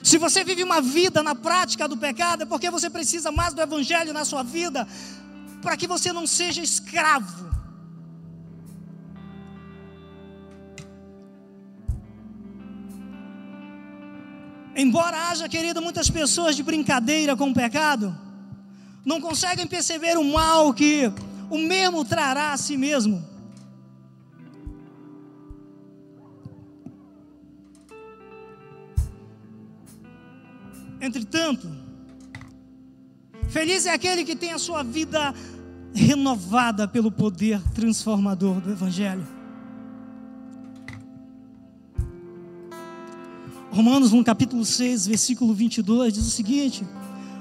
Se 0.04 0.20
você 0.20 0.44
vive 0.44 0.62
uma 0.62 0.82
vida 0.82 1.24
na 1.24 1.34
prática 1.34 1.88
do 1.88 1.98
pecado, 1.98 2.44
é 2.44 2.46
porque 2.46 2.70
você 2.70 2.92
precisa 2.92 3.32
mais 3.32 3.56
do 3.56 3.62
Evangelho 3.62 4.14
na 4.14 4.24
sua 4.24 4.44
vida, 4.44 4.88
para 5.64 5.76
que 5.76 5.88
você 5.88 6.14
não 6.14 6.28
seja 6.28 6.62
escravo 6.62 7.45
Embora 14.76 15.30
haja, 15.30 15.48
querido, 15.48 15.82
muitas 15.82 16.10
pessoas 16.10 16.56
de 16.56 16.62
brincadeira 16.62 17.36
com 17.36 17.50
o 17.50 17.54
pecado, 17.54 18.16
não 19.06 19.22
conseguem 19.22 19.66
perceber 19.66 20.18
o 20.18 20.24
mal 20.24 20.74
que 20.74 21.12
o 21.50 21.58
mesmo 21.58 22.04
trará 22.04 22.52
a 22.52 22.58
si 22.58 22.76
mesmo. 22.76 23.24
Entretanto, 31.00 31.70
feliz 33.48 33.86
é 33.86 33.94
aquele 33.94 34.26
que 34.26 34.36
tem 34.36 34.52
a 34.52 34.58
sua 34.58 34.84
vida 34.84 35.34
renovada 35.94 36.88
pelo 36.88 37.12
poder 37.12 37.62
transformador 37.74 38.60
do 38.60 38.72
Evangelho. 38.72 39.35
Romanos, 43.76 44.14
no 44.14 44.24
capítulo 44.24 44.64
6, 44.64 45.06
versículo 45.06 45.54
22, 45.54 46.14
diz 46.14 46.26
o 46.26 46.32
seguinte: 46.32 46.88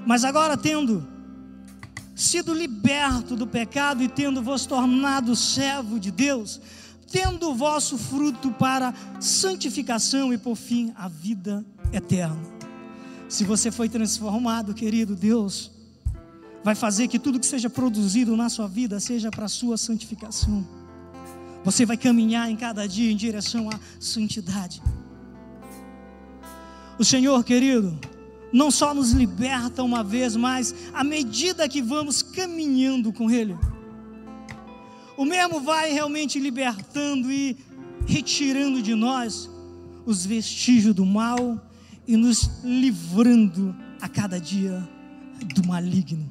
Mas 0.05 0.24
agora, 0.24 0.57
tendo 0.57 1.07
sido 2.12 2.53
liberto 2.53 3.37
do 3.37 3.47
pecado 3.47 4.03
e 4.03 4.09
tendo 4.09 4.43
vos 4.43 4.66
tornado 4.66 5.37
servo 5.37 6.01
de 6.01 6.11
Deus, 6.11 6.61
tendo 7.09 7.51
o 7.51 7.55
vosso 7.55 7.97
fruto 7.97 8.51
para 8.51 8.93
santificação 9.20 10.32
e 10.32 10.37
por 10.37 10.57
fim 10.57 10.93
a 10.97 11.07
vida 11.07 11.64
eterna. 11.93 12.43
Se 13.28 13.45
você 13.45 13.70
foi 13.70 13.89
transformado, 13.89 14.74
querido 14.74 15.14
Deus, 15.14 15.70
vai 16.64 16.74
fazer 16.74 17.07
que 17.07 17.20
tudo 17.20 17.39
que 17.39 17.47
seja 17.47 17.70
produzido 17.70 18.37
na 18.37 18.49
sua 18.49 18.66
vida 18.66 18.99
seja 18.99 19.30
para 19.30 19.45
a 19.45 19.49
sua 19.49 19.78
santificação. 19.78 20.66
Você 21.62 21.87
vai 21.87 21.97
caminhar 21.97 22.51
em 22.51 22.57
cada 22.57 22.89
dia 22.89 23.12
em 23.12 23.16
direção 23.16 23.70
à 23.70 23.78
santidade. 24.01 24.82
O 26.99 27.05
Senhor, 27.05 27.42
querido, 27.45 27.99
não 28.53 28.70
só 28.70 28.95
nos 28.95 29.11
liberta 29.11 29.82
uma 29.82 30.05
vez, 30.05 30.36
mas 30.36 30.74
à 30.92 31.03
medida 31.03 31.68
que 31.68 31.82
vamos 31.82 32.22
caminhando 32.22 33.12
com 33.12 33.30
Ele, 33.30 33.57
o 35.16 35.24
mesmo 35.24 35.61
vai 35.61 35.92
realmente 35.92 36.38
libertando 36.38 37.30
e 37.30 37.57
retirando 38.07 38.82
de 38.82 38.95
nós 38.95 39.51
os 40.07 40.24
vestígios 40.24 40.95
do 40.95 41.05
mal 41.07 41.61
e 42.07 42.16
nos 42.16 42.51
livrando 42.62 43.74
a 44.01 44.09
cada 44.09 44.38
dia 44.38 44.88
do 45.55 45.66
maligno. 45.66 46.30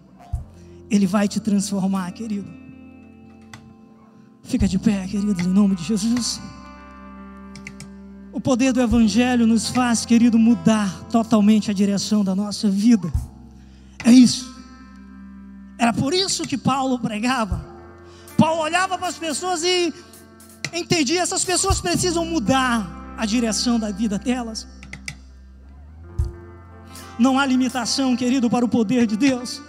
Ele 0.89 1.07
vai 1.07 1.27
te 1.27 1.39
transformar, 1.39 2.11
querido. 2.11 2.47
Fica 4.43 4.67
de 4.67 4.77
pé, 4.77 5.07
querido, 5.07 5.41
em 5.41 5.47
nome 5.47 5.75
de 5.75 5.83
Jesus. 5.83 6.39
O 8.33 8.41
poder 8.41 8.73
do 8.73 8.81
Evangelho 8.81 9.45
nos 9.45 9.69
faz, 9.69 10.07
querido, 10.07 10.39
mudar 10.39 11.03
totalmente 11.11 11.69
a 11.69 11.73
direção 11.73 12.23
da 12.23 12.35
nossa 12.35 12.67
vida. 12.67 13.13
É 14.03 14.11
isso. 14.11 14.51
Era 15.77 15.93
por 15.93 16.15
isso 16.15 16.41
que 16.43 16.57
Paulo 16.57 16.97
pregava. 16.97 17.63
Paulo 18.35 18.63
olhava 18.63 18.97
para 18.97 19.07
as 19.07 19.19
pessoas 19.19 19.63
e 19.63 19.93
entendia: 20.73 21.21
essas 21.21 21.45
pessoas 21.45 21.79
precisam 21.79 22.25
mudar 22.25 23.15
a 23.15 23.23
direção 23.23 23.79
da 23.79 23.91
vida 23.91 24.17
delas. 24.17 24.67
Não 27.19 27.37
há 27.37 27.45
limitação, 27.45 28.15
querido, 28.15 28.49
para 28.49 28.65
o 28.65 28.67
poder 28.67 29.05
de 29.05 29.15
Deus. 29.15 29.61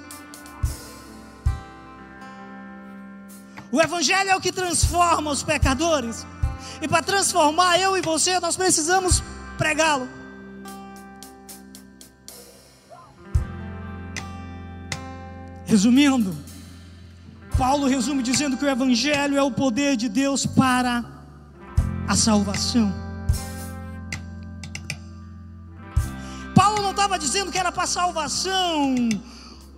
O 3.70 3.82
Evangelho 3.82 4.30
é 4.30 4.36
o 4.36 4.40
que 4.40 4.50
transforma 4.50 5.30
os 5.30 5.42
pecadores. 5.42 6.26
E 6.84 6.88
para 6.88 7.02
transformar 7.02 7.78
eu 7.78 7.96
e 7.96 8.02
você, 8.02 8.38
nós 8.38 8.56
precisamos 8.56 9.22
pregá-lo. 9.56 10.06
Resumindo, 15.64 16.36
Paulo 17.56 17.86
resume 17.86 18.22
dizendo 18.22 18.58
que 18.58 18.66
o 18.66 18.68
Evangelho 18.68 19.38
é 19.38 19.42
o 19.42 19.50
poder 19.50 19.96
de 19.96 20.10
Deus 20.10 20.44
para 20.44 21.02
a 22.06 22.14
salvação. 22.14 22.92
Paulo 26.54 26.82
não 26.82 26.90
estava 26.90 27.18
dizendo 27.18 27.50
que 27.50 27.56
era 27.56 27.72
para 27.72 27.86
salvação 27.86 28.94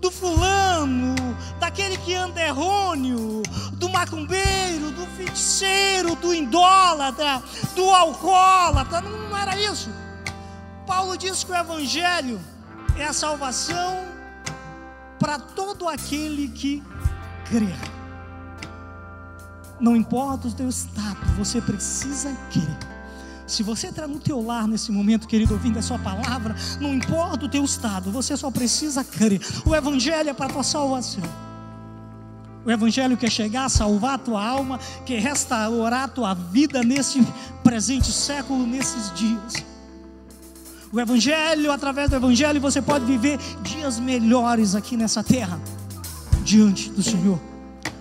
do 0.00 0.10
fulano, 0.10 1.14
daquele 1.58 1.96
que 1.98 2.14
anda 2.14 2.40
errôneo, 2.40 3.42
do 3.72 3.88
macumbeiro, 3.88 4.90
do 4.90 5.06
feiticeiro, 5.16 6.14
do 6.16 6.34
indólatra, 6.34 7.42
do 7.74 7.90
alcoólatra. 7.90 9.00
Não, 9.00 9.28
não 9.30 9.36
era 9.36 9.58
isso. 9.60 9.90
Paulo 10.86 11.16
diz 11.16 11.42
que 11.42 11.50
o 11.50 11.54
Evangelho 11.54 12.40
é 12.96 13.04
a 13.04 13.12
salvação 13.12 14.04
para 15.18 15.38
todo 15.38 15.88
aquele 15.88 16.48
que 16.48 16.82
crê. 17.46 17.74
Não 19.80 19.94
importa 19.94 20.48
o 20.48 20.52
teu 20.52 20.68
estado, 20.68 21.18
você 21.36 21.60
precisa 21.60 22.34
crer. 22.50 22.95
Se 23.46 23.62
você 23.62 23.88
está 23.88 24.08
no 24.08 24.18
teu 24.18 24.44
lar 24.44 24.66
nesse 24.66 24.90
momento, 24.90 25.28
querido, 25.28 25.54
ouvindo 25.54 25.78
a 25.78 25.82
sua 25.82 25.98
palavra, 25.98 26.56
não 26.80 26.92
importa 26.92 27.46
o 27.46 27.48
teu 27.48 27.64
estado, 27.64 28.10
você 28.10 28.36
só 28.36 28.50
precisa 28.50 29.04
crer. 29.04 29.40
O 29.64 29.74
Evangelho 29.74 30.30
é 30.30 30.32
para 30.32 30.46
a 30.46 30.48
tua 30.48 30.62
salvação. 30.64 31.22
O 32.64 32.70
Evangelho 32.70 33.16
quer 33.16 33.30
chegar, 33.30 33.68
salvar 33.68 34.14
a 34.14 34.18
tua 34.18 34.44
alma, 34.44 34.80
quer 35.04 35.20
restaurar 35.20 36.04
a 36.04 36.08
tua 36.08 36.34
vida 36.34 36.82
nesse 36.82 37.24
presente 37.62 38.10
século, 38.10 38.66
nesses 38.66 39.12
dias. 39.14 39.64
O 40.92 40.98
Evangelho, 40.98 41.70
através 41.70 42.10
do 42.10 42.16
Evangelho, 42.16 42.60
você 42.60 42.82
pode 42.82 43.04
viver 43.04 43.38
dias 43.62 44.00
melhores 44.00 44.74
aqui 44.74 44.96
nessa 44.96 45.22
terra, 45.22 45.60
diante 46.42 46.90
do 46.90 47.02
Senhor. 47.02 47.38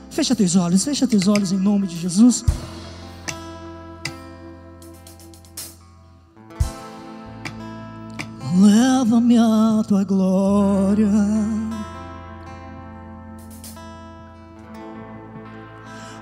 Fecha 0.09 0.35
teus 0.35 0.55
olhos, 0.55 0.83
fecha 0.83 1.05
teus 1.05 1.27
olhos 1.27 1.51
em 1.51 1.57
nome 1.57 1.85
de 1.85 1.97
Jesus. 1.99 2.43
Leva-me 8.55 9.37
à 9.37 9.83
tua 9.87 10.03
glória. 10.03 11.11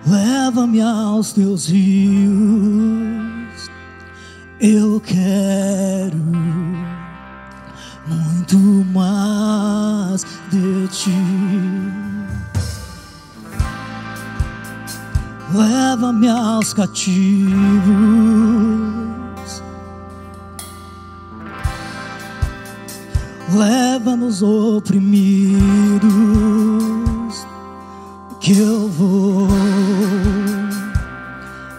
Leva-me 0.06 0.82
aos 0.82 1.32
teus 1.32 1.68
rios, 1.68 3.70
eu 4.60 5.00
quero 5.00 6.18
muito 8.06 8.58
mais 8.94 10.26
de 10.52 10.90
ti. 10.90 11.10
Leva-me 15.54 16.28
aos 16.28 16.74
cativos 16.74 17.64
leva-nos 23.54 24.42
oprimidos, 24.42 26.04
que 28.40 28.58
eu 28.58 28.90
vou 28.90 29.48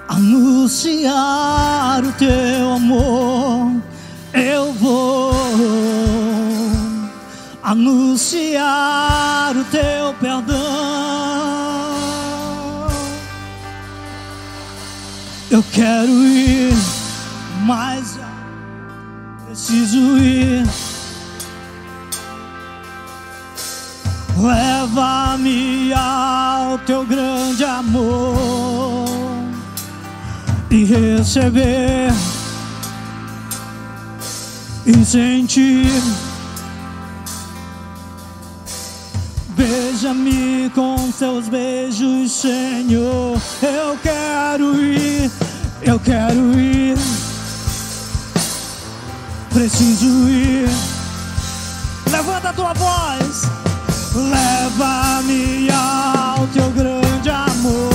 anunciar 0.08 2.04
o 2.04 2.12
teu 2.12 2.72
amor, 2.72 3.72
eu 4.32 4.72
vou 4.74 5.32
anunciar 7.62 9.56
o 9.56 9.64
teu 9.64 10.14
perdão. 10.20 10.54
Eu 15.50 15.64
quero 15.72 16.10
ir 16.10 16.74
mais, 17.64 18.18
preciso 19.46 20.18
ir. 20.18 20.33
Receber 30.94 32.12
e 34.86 35.04
sentir. 35.04 36.02
Beija-me 39.56 40.70
com 40.74 41.12
seus 41.12 41.48
beijos, 41.48 42.32
Senhor. 42.32 43.40
Eu 43.62 43.98
quero 44.02 44.80
ir, 44.82 45.30
eu 45.82 45.98
quero 45.98 46.58
ir. 46.58 46.96
Preciso 49.52 50.28
ir. 50.28 50.68
Levanta 52.10 52.50
a 52.50 52.52
tua 52.52 52.74
voz. 52.74 53.42
Leva-me 54.14 55.68
ao 55.70 56.46
teu 56.48 56.70
grande 56.70 57.30
amor 57.30 57.93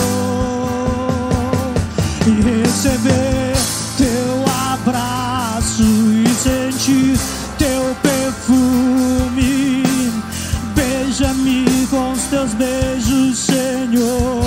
teus 12.39 12.53
beijos, 12.53 13.37
Senhor. 13.37 14.43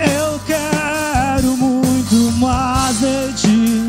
Eu 0.00 0.40
quero 0.46 1.56
muito 1.56 2.32
mais 2.38 2.98
de 2.98 3.32
ti. 3.34 3.86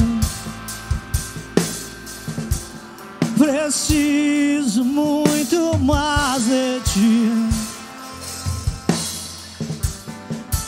Preciso 3.36 4.84
muito 4.86 5.76
mais 5.80 6.44
de 6.44 6.80
ti. 6.82 7.32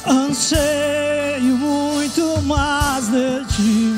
Anseio 0.07 1.57
muito 1.57 2.41
mais 2.41 3.07
de 3.07 3.45
ti. 3.55 3.93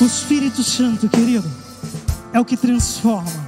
O 0.00 0.06
Espírito 0.06 0.62
Santo, 0.62 1.06
querido, 1.08 1.50
é 2.32 2.40
o 2.40 2.44
que 2.46 2.56
transforma. 2.56 3.47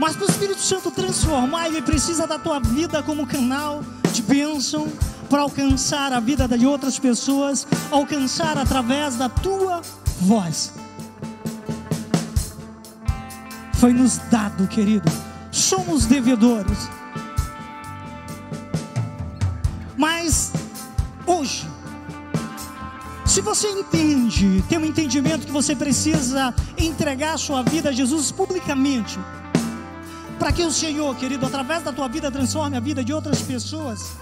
Mas 0.00 0.16
para 0.16 0.26
o 0.26 0.30
Espírito 0.30 0.62
Santo 0.62 0.90
transformar, 0.90 1.66
ele 1.66 1.82
precisa 1.82 2.26
da 2.26 2.38
tua 2.38 2.58
vida 2.58 3.02
como 3.02 3.26
canal 3.26 3.84
de 4.14 4.22
bênção 4.22 4.88
para 5.28 5.42
alcançar 5.42 6.10
a 6.10 6.18
vida 6.18 6.48
de 6.48 6.66
outras 6.66 6.98
pessoas, 6.98 7.66
alcançar 7.90 8.56
através 8.56 9.16
da 9.16 9.28
tua 9.28 9.82
voz. 10.22 10.72
Foi 13.74 13.92
nos 13.92 14.16
dado, 14.30 14.66
querido. 14.68 15.06
Somos 15.52 16.06
devedores. 16.06 16.88
Mas 19.98 20.50
hoje, 21.26 21.68
se 23.26 23.42
você 23.42 23.68
entende, 23.68 24.64
tem 24.66 24.78
um 24.78 24.84
entendimento 24.86 25.44
que 25.44 25.52
você 25.52 25.76
precisa 25.76 26.54
entregar 26.78 27.38
sua 27.38 27.62
vida 27.62 27.90
a 27.90 27.92
Jesus 27.92 28.32
publicamente, 28.32 29.18
para 30.40 30.52
que 30.52 30.64
o 30.64 30.72
Senhor, 30.72 31.14
querido, 31.16 31.44
através 31.44 31.82
da 31.82 31.92
tua 31.92 32.08
vida 32.08 32.30
transforme 32.30 32.74
a 32.74 32.80
vida 32.80 33.04
de 33.04 33.12
outras 33.12 33.42
pessoas. 33.42 34.12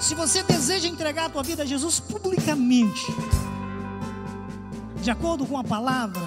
Se 0.00 0.16
você 0.16 0.42
deseja 0.42 0.88
entregar 0.88 1.26
a 1.26 1.28
tua 1.30 1.44
vida 1.44 1.62
a 1.62 1.66
Jesus 1.66 2.00
publicamente, 2.00 3.06
de 5.00 5.10
acordo 5.12 5.46
com 5.46 5.56
a 5.56 5.62
palavra, 5.62 6.20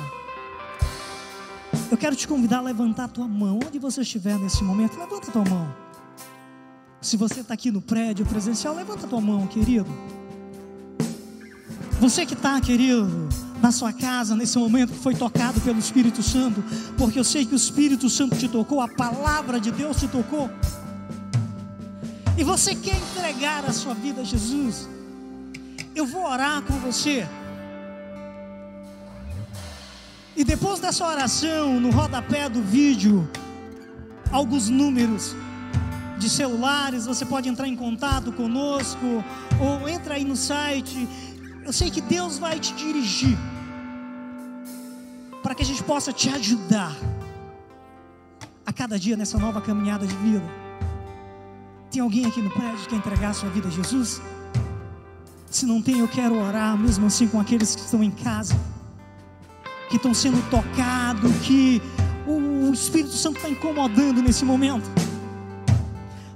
eu 1.91 1.97
quero 1.97 2.15
te 2.15 2.25
convidar 2.25 2.59
a 2.59 2.61
levantar 2.61 3.03
a 3.03 3.07
tua 3.09 3.27
mão, 3.27 3.59
onde 3.67 3.77
você 3.79 4.01
estiver 4.01 4.39
nesse 4.39 4.63
momento, 4.63 4.97
levanta 4.97 5.27
a 5.27 5.33
tua 5.33 5.43
mão. 5.43 5.75
Se 7.01 7.17
você 7.17 7.41
está 7.41 7.53
aqui 7.53 7.69
no 7.69 7.81
prédio 7.81 8.25
presencial, 8.25 8.73
levanta 8.73 9.05
a 9.05 9.09
tua 9.09 9.19
mão, 9.19 9.45
querido. 9.45 9.91
Você 11.99 12.25
que 12.25 12.33
está, 12.33 12.61
querido, 12.61 13.27
na 13.63 13.71
sua 13.71 13.93
casa, 13.93 14.35
nesse 14.35 14.57
momento 14.57 14.91
que 14.91 14.99
foi 14.99 15.15
tocado 15.15 15.61
pelo 15.61 15.79
Espírito 15.79 16.21
Santo, 16.21 16.61
porque 16.97 17.17
eu 17.17 17.23
sei 17.23 17.45
que 17.45 17.53
o 17.53 17.55
Espírito 17.55 18.09
Santo 18.09 18.35
te 18.35 18.49
tocou, 18.49 18.81
a 18.81 18.89
palavra 18.89 19.57
de 19.57 19.71
Deus 19.71 19.95
te 19.95 20.05
tocou. 20.05 20.49
E 22.37 22.43
você 22.43 22.75
quer 22.75 22.97
entregar 22.97 23.63
a 23.63 23.71
sua 23.71 23.93
vida 23.93 24.19
a 24.19 24.23
Jesus? 24.25 24.89
Eu 25.95 26.05
vou 26.05 26.29
orar 26.29 26.61
com 26.63 26.73
você. 26.73 27.25
E 30.35 30.43
depois 30.43 30.81
dessa 30.81 31.07
oração, 31.07 31.79
no 31.79 31.89
rodapé 31.89 32.49
do 32.49 32.61
vídeo, 32.61 33.29
alguns 34.29 34.67
números 34.67 35.37
de 36.17 36.29
celulares, 36.29 37.05
você 37.05 37.25
pode 37.25 37.47
entrar 37.47 37.69
em 37.69 37.77
contato 37.77 38.29
conosco, 38.33 39.23
ou 39.57 39.87
entra 39.87 40.15
aí 40.15 40.25
no 40.25 40.35
site. 40.35 41.07
Eu 41.63 41.71
sei 41.71 41.89
que 41.89 42.01
Deus 42.01 42.37
vai 42.37 42.59
te 42.59 42.73
dirigir, 42.73 43.37
para 45.43 45.53
que 45.53 45.61
a 45.61 45.65
gente 45.65 45.83
possa 45.83 46.11
te 46.11 46.29
ajudar 46.29 46.95
a 48.65 48.73
cada 48.73 48.97
dia 48.97 49.15
nessa 49.15 49.37
nova 49.37 49.61
caminhada 49.61 50.07
de 50.07 50.15
vida. 50.15 50.43
Tem 51.91 52.01
alguém 52.01 52.25
aqui 52.25 52.41
no 52.41 52.49
prédio 52.49 52.77
que 52.77 52.87
quer 52.87 52.95
entregar 52.95 53.29
a 53.29 53.33
sua 53.33 53.49
vida 53.49 53.67
a 53.67 53.71
Jesus? 53.71 54.21
Se 55.45 55.67
não 55.67 55.81
tem, 55.81 55.99
eu 55.99 56.07
quero 56.07 56.41
orar 56.41 56.75
mesmo 56.75 57.05
assim 57.05 57.27
com 57.27 57.39
aqueles 57.39 57.75
que 57.75 57.81
estão 57.81 58.03
em 58.03 58.09
casa 58.09 58.55
que 59.93 59.97
estão 59.97 60.11
sendo 60.11 60.41
tocados, 60.49 61.31
que 61.43 61.79
o 62.25 62.73
Espírito 62.73 63.13
Santo 63.13 63.37
está 63.37 63.47
incomodando 63.47 64.23
nesse 64.23 64.43
momento. 64.43 64.89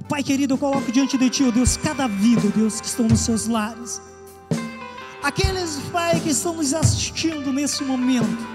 Pai 0.07 0.21
querido, 0.21 0.53
eu 0.53 0.57
coloco 0.59 0.91
diante 0.91 1.17
de 1.17 1.27
Ti, 1.27 1.45
ó 1.45 1.49
Deus, 1.49 1.75
cada 1.75 2.07
vida, 2.07 2.43
ó 2.45 2.55
Deus, 2.55 2.79
que 2.79 2.85
estão 2.85 3.07
nos 3.07 3.21
seus 3.21 3.47
lares. 3.47 3.99
Aqueles, 5.23 5.79
Pai, 5.91 6.19
que 6.19 6.29
estão 6.29 6.53
nos 6.53 6.71
assistindo 6.71 7.51
nesse 7.51 7.83
momento, 7.83 8.47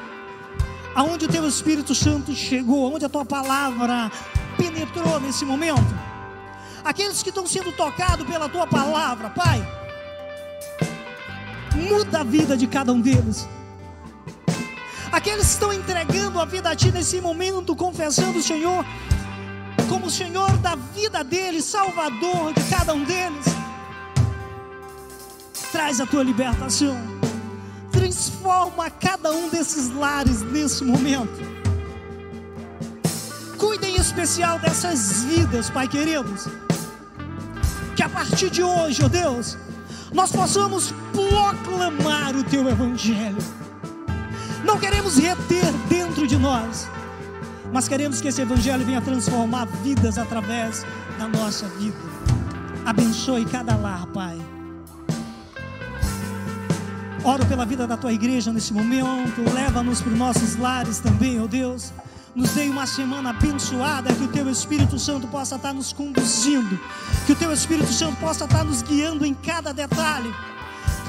aonde 0.95 1.25
o 1.25 1.29
Teu 1.29 1.47
Espírito 1.49 1.95
Santo 1.95 2.35
chegou, 2.35 2.87
aonde 2.87 3.05
a 3.05 3.09
Tua 3.09 3.25
palavra 3.25 4.11
penetrou 4.57 5.21
nesse 5.21 5.45
momento. 5.45 5.95
Aqueles 6.85 7.23
que 7.23 7.29
estão 7.29 7.47
sendo 7.47 7.73
tocados 7.73 8.27
pela 8.27 8.49
Tua 8.49 8.67
palavra, 8.67 9.31
Pai, 9.31 9.67
muda 11.75 12.21
a 12.21 12.25
vida 12.25 12.57
de 12.57 12.67
cada 12.67 12.93
um 12.93 13.01
deles 13.01 13.47
aqueles 15.13 15.45
que 15.45 15.53
estão 15.53 15.73
entregando 15.73 16.41
a 16.41 16.47
vida 16.47 16.71
a 16.71 16.75
Ti 16.75 16.91
nesse 16.91 17.21
momento, 17.21 17.77
confessando 17.77 18.39
o 18.39 18.43
Senhor 18.43 18.85
como 19.89 20.07
o 20.07 20.11
Senhor 20.11 20.51
da 20.59 20.75
vida 20.75 21.23
deles, 21.23 21.67
Salvador 21.67 22.55
de 22.55 22.65
cada 22.71 22.95
um 22.95 23.05
deles. 23.05 23.45
Traz 25.71 26.01
a 26.01 26.07
Tua 26.07 26.23
libertação, 26.23 26.97
transforma 28.13 28.91
cada 28.91 29.33
um 29.33 29.49
desses 29.49 29.89
lares 29.95 30.43
nesse 30.43 30.85
momento. 30.85 31.33
Cuida 33.57 33.89
em 33.89 33.97
especial 33.97 34.59
dessas 34.59 35.25
vidas, 35.25 35.71
Pai 35.71 35.89
queridos. 35.89 36.47
Que 37.97 38.03
a 38.03 38.09
partir 38.09 38.51
de 38.51 38.63
hoje, 38.63 39.03
ó 39.03 39.07
oh 39.07 39.09
Deus, 39.09 39.57
nós 40.13 40.31
possamos 40.31 40.93
proclamar 41.13 42.37
o 42.37 42.45
Teu 42.45 42.69
Evangelho 42.69 43.39
não 44.65 44.79
queremos 44.79 45.19
reter 45.19 45.73
dentro 45.89 46.25
de 46.25 46.39
nós, 46.39 46.89
mas 47.73 47.89
queremos 47.89 48.21
que 48.21 48.29
esse 48.29 48.41
Evangelho 48.41 48.87
venha 48.87 49.01
transformar 49.01 49.65
vidas 49.83 50.19
através 50.19 50.87
da 51.19 51.27
nossa 51.27 51.67
vida. 51.67 51.97
Abençoe 52.87 53.45
cada 53.45 53.75
lar, 53.75 54.07
Pai. 54.07 54.39
Oro 57.25 57.47
pela 57.47 57.65
vida 57.65 57.87
da 57.87 57.97
tua 57.97 58.13
igreja 58.13 58.53
nesse 58.53 58.73
momento. 58.73 59.43
Leva-nos 59.55 60.01
para 60.01 60.13
os 60.13 60.19
nossos 60.19 60.57
lares 60.57 60.99
também, 60.99 61.41
ó 61.41 61.45
oh 61.45 61.49
Deus. 61.49 61.93
Nos 62.35 62.51
dê 62.51 62.69
uma 62.69 62.87
semana 62.87 63.31
abençoada, 63.31 64.13
que 64.13 64.25
o 64.25 64.29
Teu 64.29 64.51
Espírito 64.51 64.99
Santo 64.99 65.29
possa 65.29 65.57
estar 65.57 65.73
nos 65.73 65.93
conduzindo, 65.93 66.81
que 67.27 67.33
o 67.33 67.37
Teu 67.37 67.53
Espírito 67.53 67.93
Santo 67.93 68.17
possa 68.17 68.45
estar 68.45 68.65
nos 68.65 68.83
guiando 68.83 69.25
em 69.25 69.35
cada 69.35 69.73
detalhe. 69.73 70.35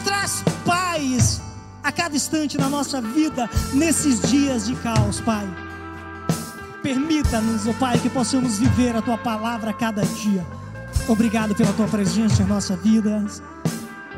Traz 0.03 0.43
paz 0.65 1.41
a 1.81 1.91
cada 1.91 2.15
instante 2.15 2.57
na 2.57 2.69
nossa 2.69 3.01
vida, 3.01 3.49
nesses 3.73 4.21
dias 4.21 4.67
de 4.67 4.75
caos, 4.75 5.19
Pai. 5.21 5.47
Permita-nos, 6.83 7.65
oh 7.65 7.73
Pai, 7.73 7.97
que 7.97 8.09
possamos 8.09 8.59
viver 8.59 8.95
a 8.95 9.01
Tua 9.01 9.17
palavra 9.17 9.71
a 9.71 9.73
cada 9.73 10.05
dia. 10.05 10.45
Obrigado 11.07 11.55
pela 11.55 11.73
Tua 11.73 11.87
presença 11.87 12.43
em 12.43 12.45
nossa 12.45 12.75
vida. 12.75 13.25